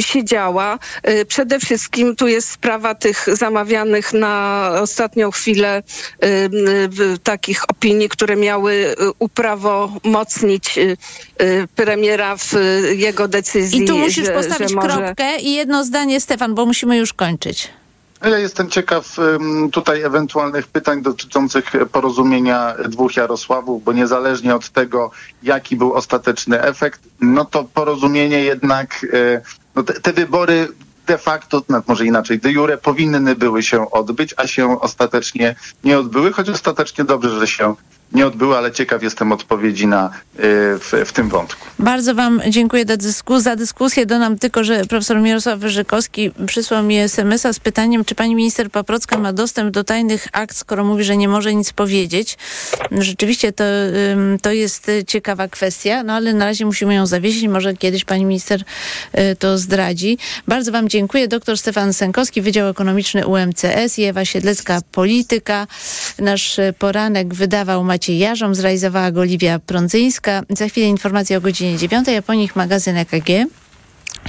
się 0.00 0.24
działa. 0.24 0.78
Y, 1.08 1.24
Przede 1.24 1.58
wszystkim 1.58 2.16
tu 2.16 2.28
jest 2.28 2.50
sprawa 2.50 2.94
tych 2.94 3.26
zamawianych 3.32 4.12
na 4.12 4.70
ostatnią 4.80 5.30
chwilę 5.30 5.82
takich 7.22 7.70
opinii, 7.70 8.08
które 8.08 8.36
miały 8.36 8.45
y, 8.54 8.94
uprawomocnić 9.18 10.78
y, 10.78 10.96
y, 11.42 11.68
premiera 11.76 12.36
w 12.36 12.52
jego 12.96 13.28
decyzji. 13.28 13.82
I 13.82 13.86
tu 13.86 13.98
musisz 13.98 14.26
że, 14.26 14.32
postawić 14.32 14.68
że 14.68 14.74
może... 14.74 14.88
kropkę 14.88 15.40
i 15.40 15.52
jedno 15.52 15.84
zdanie, 15.84 16.20
Stefan, 16.20 16.54
bo 16.54 16.66
musimy 16.66 16.96
już 16.96 17.12
kończyć. 17.12 17.68
Ja 18.22 18.38
jestem 18.38 18.70
ciekaw 18.70 19.16
tutaj 19.72 20.02
ewentualnych 20.02 20.66
pytań 20.66 21.02
dotyczących 21.02 21.72
porozumienia 21.92 22.74
dwóch 22.88 23.16
Jarosławów, 23.16 23.84
bo 23.84 23.92
niezależnie 23.92 24.54
od 24.54 24.70
tego, 24.70 25.10
jaki 25.42 25.76
był 25.76 25.92
ostateczny 25.92 26.62
efekt, 26.62 27.00
no 27.20 27.44
to 27.44 27.64
porozumienie 27.64 28.40
jednak, 28.40 29.06
no 29.74 29.82
te, 29.82 29.92
te 29.92 30.12
wybory 30.12 30.68
de 31.06 31.18
facto, 31.18 31.62
no 31.68 31.82
może 31.86 32.06
inaczej, 32.06 32.38
de 32.38 32.50
jure 32.52 32.78
powinny 32.78 33.34
były 33.36 33.62
się 33.62 33.90
odbyć, 33.90 34.34
a 34.36 34.46
się 34.46 34.80
ostatecznie 34.80 35.54
nie 35.84 35.98
odbyły, 35.98 36.32
choć 36.32 36.48
ostatecznie 36.48 37.04
dobrze, 37.04 37.40
że 37.40 37.46
się 37.46 37.74
nie 38.12 38.26
odbyły, 38.26 38.56
ale 38.56 38.72
ciekaw 38.72 39.02
jestem 39.02 39.32
odpowiedzi 39.32 39.86
na, 39.86 40.06
e, 40.06 40.10
w, 40.78 40.92
w 41.06 41.12
tym 41.12 41.28
wątku. 41.28 41.66
Bardzo 41.78 42.14
Wam 42.14 42.40
dziękuję 42.48 42.84
za, 42.88 42.94
dysku- 42.96 43.40
za 43.40 43.56
dyskusję. 43.56 44.06
Dodam 44.06 44.38
tylko, 44.38 44.64
że 44.64 44.84
profesor 44.84 45.20
Mirosław 45.20 45.58
Wyżykowski 45.58 46.30
przysłał 46.46 46.82
mi 46.82 46.98
SMS-a 46.98 47.52
z 47.52 47.60
pytaniem, 47.60 48.04
czy 48.04 48.14
pani 48.14 48.34
minister 48.34 48.70
Paprocka 48.70 49.18
ma 49.18 49.32
dostęp 49.32 49.70
do 49.70 49.84
tajnych 49.84 50.28
akt, 50.32 50.56
skoro 50.56 50.84
mówi, 50.84 51.04
że 51.04 51.16
nie 51.16 51.28
może 51.28 51.54
nic 51.54 51.72
powiedzieć. 51.72 52.38
Rzeczywiście 52.90 53.52
to, 53.52 53.64
to 54.42 54.52
jest 54.52 54.88
y, 54.88 55.04
ciekawa 55.04 55.48
kwestia, 55.48 56.02
no 56.02 56.12
ale 56.12 56.34
na 56.34 56.44
razie 56.44 56.66
musimy 56.66 56.94
ją 56.94 57.06
zawiesić. 57.06 57.48
Może 57.48 57.74
kiedyś 57.74 58.04
pani 58.04 58.24
minister 58.24 58.60
y, 58.60 59.36
to 59.36 59.58
zdradzi. 59.58 60.18
Bardzo 60.48 60.72
Wam 60.72 60.88
dziękuję. 60.88 61.28
Doktor 61.28 61.58
Stefan 61.58 61.92
Sękowski, 61.92 62.42
Wydział 62.42 62.68
Ekonomiczny 62.68 63.26
UMCS 63.26 63.98
i 63.98 64.04
Ewa 64.04 64.24
Siedlecka, 64.24 64.80
Polityka. 64.92 65.66
Nasz 66.18 66.58
y, 66.58 66.74
poranek 66.78 67.34
wydawał 67.34 67.84
Jarzom, 68.08 68.54
zrealizowała 68.54 69.10
go 69.10 69.20
Oliwia 69.20 69.58
Prądzyńska. 69.58 70.42
Za 70.50 70.68
chwilę 70.68 70.86
informacje 70.86 71.38
o 71.38 71.40
godzinie 71.40 71.78
9, 71.78 72.08
a 72.08 72.22
po 72.22 72.34
nich 72.34 72.56
magazyn 72.56 72.96
EKG. 72.96 73.28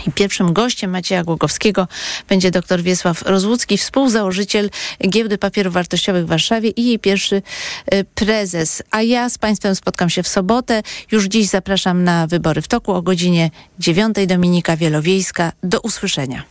I 0.07 0.11
pierwszym 0.11 0.53
gościem 0.53 0.91
Macieja 0.91 1.23
Głogowskiego 1.23 1.87
będzie 2.29 2.51
dr 2.51 2.83
Wiesław 2.83 3.21
Rozłucki, 3.21 3.77
współzałożyciel 3.77 4.69
Giełdy 5.09 5.37
Papierów 5.37 5.73
Wartościowych 5.73 6.25
w 6.25 6.27
Warszawie 6.27 6.69
i 6.69 6.85
jej 6.85 6.99
pierwszy 6.99 7.35
y, 7.93 8.05
prezes. 8.15 8.83
A 8.91 9.01
ja 9.01 9.29
z 9.29 9.37
Państwem 9.37 9.75
spotkam 9.75 10.09
się 10.09 10.23
w 10.23 10.27
sobotę. 10.27 10.83
Już 11.11 11.25
dziś 11.25 11.47
zapraszam 11.47 12.03
na 12.03 12.27
wybory 12.27 12.61
w 12.61 12.67
toku 12.67 12.93
o 12.93 13.01
godzinie 13.01 13.51
9. 13.79 14.15
Dominika 14.27 14.77
Wielowiejska. 14.77 15.51
Do 15.63 15.79
usłyszenia. 15.79 16.43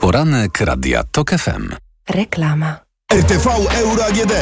Poranek 0.00 0.60
Radia 0.60 1.04
TOK 1.04 1.30
FM. 1.30 1.87
Reklama. 2.08 2.88
RTV 3.12 3.50
Euro 3.80 4.04
AGD. 4.04 4.32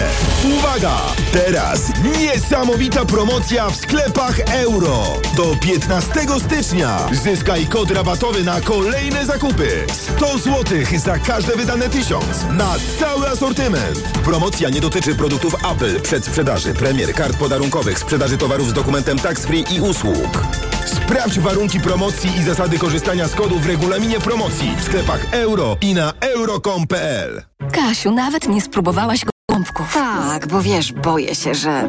Uwaga! 0.59 0.97
Teraz 1.33 1.81
niesamowita 2.19 3.05
promocja 3.05 3.71
w 3.71 3.77
sklepach 3.77 4.41
euro. 4.41 5.05
Do 5.37 5.57
15 5.61 6.13
stycznia 6.47 7.09
zyskaj 7.13 7.67
kod 7.67 7.91
rabatowy 7.91 8.45
na 8.45 8.61
kolejne 8.61 9.27
zakupy. 9.27 9.87
100 10.17 10.39
zł 10.39 10.79
za 10.97 11.19
każde 11.19 11.57
wydane 11.57 11.89
1000 11.89 12.25
na 12.53 12.75
cały 13.01 13.29
asortyment. 13.29 13.99
Promocja 14.25 14.71
nie 14.71 14.81
dotyczy 14.81 15.15
produktów 15.15 15.55
Apple, 15.55 16.01
przedsprzedaży, 16.01 16.75
premier, 16.75 17.15
kart 17.15 17.37
podarunkowych, 17.37 17.99
sprzedaży 17.99 18.39
towarów 18.39 18.69
z 18.69 18.73
dokumentem 18.73 19.19
tax-free 19.19 19.65
i 19.75 19.81
usług. 19.81 20.45
Sprawdź 20.87 21.41
warunki 21.41 21.81
promocji 21.81 22.31
i 22.39 22.43
zasady 22.43 22.79
korzystania 22.79 23.29
z 23.29 23.35
kodu 23.35 23.59
w 23.59 23.67
regulaminie 23.67 24.21
promocji 24.21 24.77
w 24.77 24.85
sklepach 24.85 25.27
euro 25.33 25.77
i 25.81 25.95
na 25.95 26.13
euro.com.pl. 26.21 27.43
Kasiu, 27.77 28.11
nawet 28.11 28.49
nie 28.49 28.61
spróbowałaś 28.61 29.25
gołąbków. 29.51 29.95
Tak, 29.95 30.47
bo 30.47 30.63
wiesz, 30.63 30.93
boję 30.93 31.35
się, 31.35 31.55
że 31.55 31.89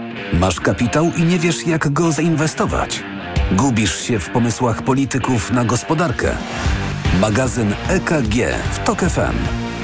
Masz 0.33 0.59
kapitał 0.59 1.11
i 1.17 1.23
nie 1.23 1.39
wiesz, 1.39 1.67
jak 1.67 1.93
go 1.93 2.11
zainwestować. 2.11 3.03
Gubisz 3.51 4.01
się 4.01 4.19
w 4.19 4.29
pomysłach 4.29 4.81
polityków 4.81 5.51
na 5.51 5.65
gospodarkę. 5.65 6.31
Magazyn 7.19 7.73
EKG 7.89 8.35
w 8.71 8.79
TOK 8.79 8.99
FM. 8.99 9.37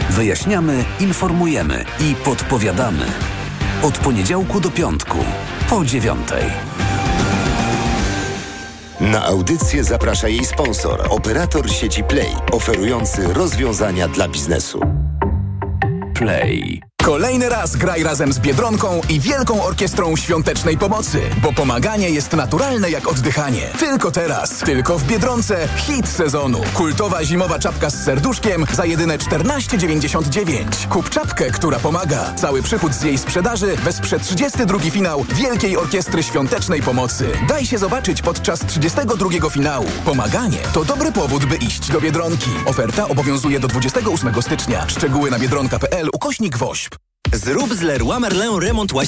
Wyjaśniamy, 0.10 0.86
informujemy 1.00 1.86
i 2.00 2.16
podpowiadamy. 2.16 3.06
Od 3.84 3.98
poniedziałku 3.98 4.60
do 4.60 4.72
piątku, 4.72 5.18
po 5.70 5.86
dziewiątej. 5.86 6.44
Na 9.02 9.26
audycję 9.26 9.84
zaprasza 9.84 10.28
jej 10.28 10.46
sponsor, 10.46 11.08
operator 11.10 11.70
sieci 11.70 12.04
Play, 12.04 12.32
oferujący 12.52 13.34
rozwiązania 13.34 14.08
dla 14.08 14.28
biznesu. 14.28 14.82
Play. 16.14 16.82
Kolejny 17.08 17.50
raz 17.50 17.76
graj 17.76 18.04
razem 18.04 18.34
z 18.34 18.40
Biedronką 18.40 19.02
i 19.10 19.20
Wielką 19.20 19.64
Orkiestrą 19.64 20.16
Świątecznej 20.16 20.78
Pomocy, 20.78 21.22
bo 21.42 21.54
pomaganie 21.54 22.10
jest 22.10 22.34
naturalne 22.34 22.92
jak 22.92 23.08
oddychanie. 23.08 23.62
Tylko 23.80 24.12
teraz, 24.12 24.60
tylko 24.60 24.98
w 24.98 25.04
Biedronce 25.04 25.68
hit 25.78 26.08
sezonu. 26.08 26.62
Kultowa 26.74 27.24
zimowa 27.24 27.60
czapka 27.60 27.90
z 27.90 28.04
serduszkiem 28.04 28.66
za 28.74 28.86
jedyne 28.86 29.18
14,99. 29.18 30.88
Kup 30.90 31.10
czapkę, 31.10 31.52
która 31.52 31.80
pomaga. 31.80 32.34
Cały 32.36 32.62
przychód 32.62 32.94
z 32.94 33.04
jej 33.04 33.18
sprzedaży 33.18 33.76
wesprze 33.76 34.20
32 34.20 34.80
finał 34.80 35.26
Wielkiej 35.30 35.78
Orkiestry 35.78 36.24
Świątecznej 36.24 36.82
Pomocy. 36.82 37.30
Daj 37.48 37.66
się 37.66 37.78
zobaczyć 37.78 38.22
podczas 38.22 38.60
32 38.60 39.50
finału. 39.50 39.88
Pomaganie 40.06 40.60
to 40.74 40.86
dobry 40.86 41.12
powód, 41.12 41.46
by 41.46 41.56
iść 41.56 41.92
do 41.92 42.02
Biedronki. 42.02 42.52
Oferta 42.66 43.08
obowiązuje 43.08 43.60
do 43.60 43.68
28 43.68 44.42
stycznia. 44.42 44.90
Szczegóły 44.90 45.32
na 45.32 45.40
biedronka.pl 45.40 46.10
ukośnik 46.14 46.58
WOŚP. 46.58 46.97
Zrób 47.34 47.74
z 47.74 47.82
Leroy 47.82 48.20
Merlin 48.20 48.60
remont 48.60 48.94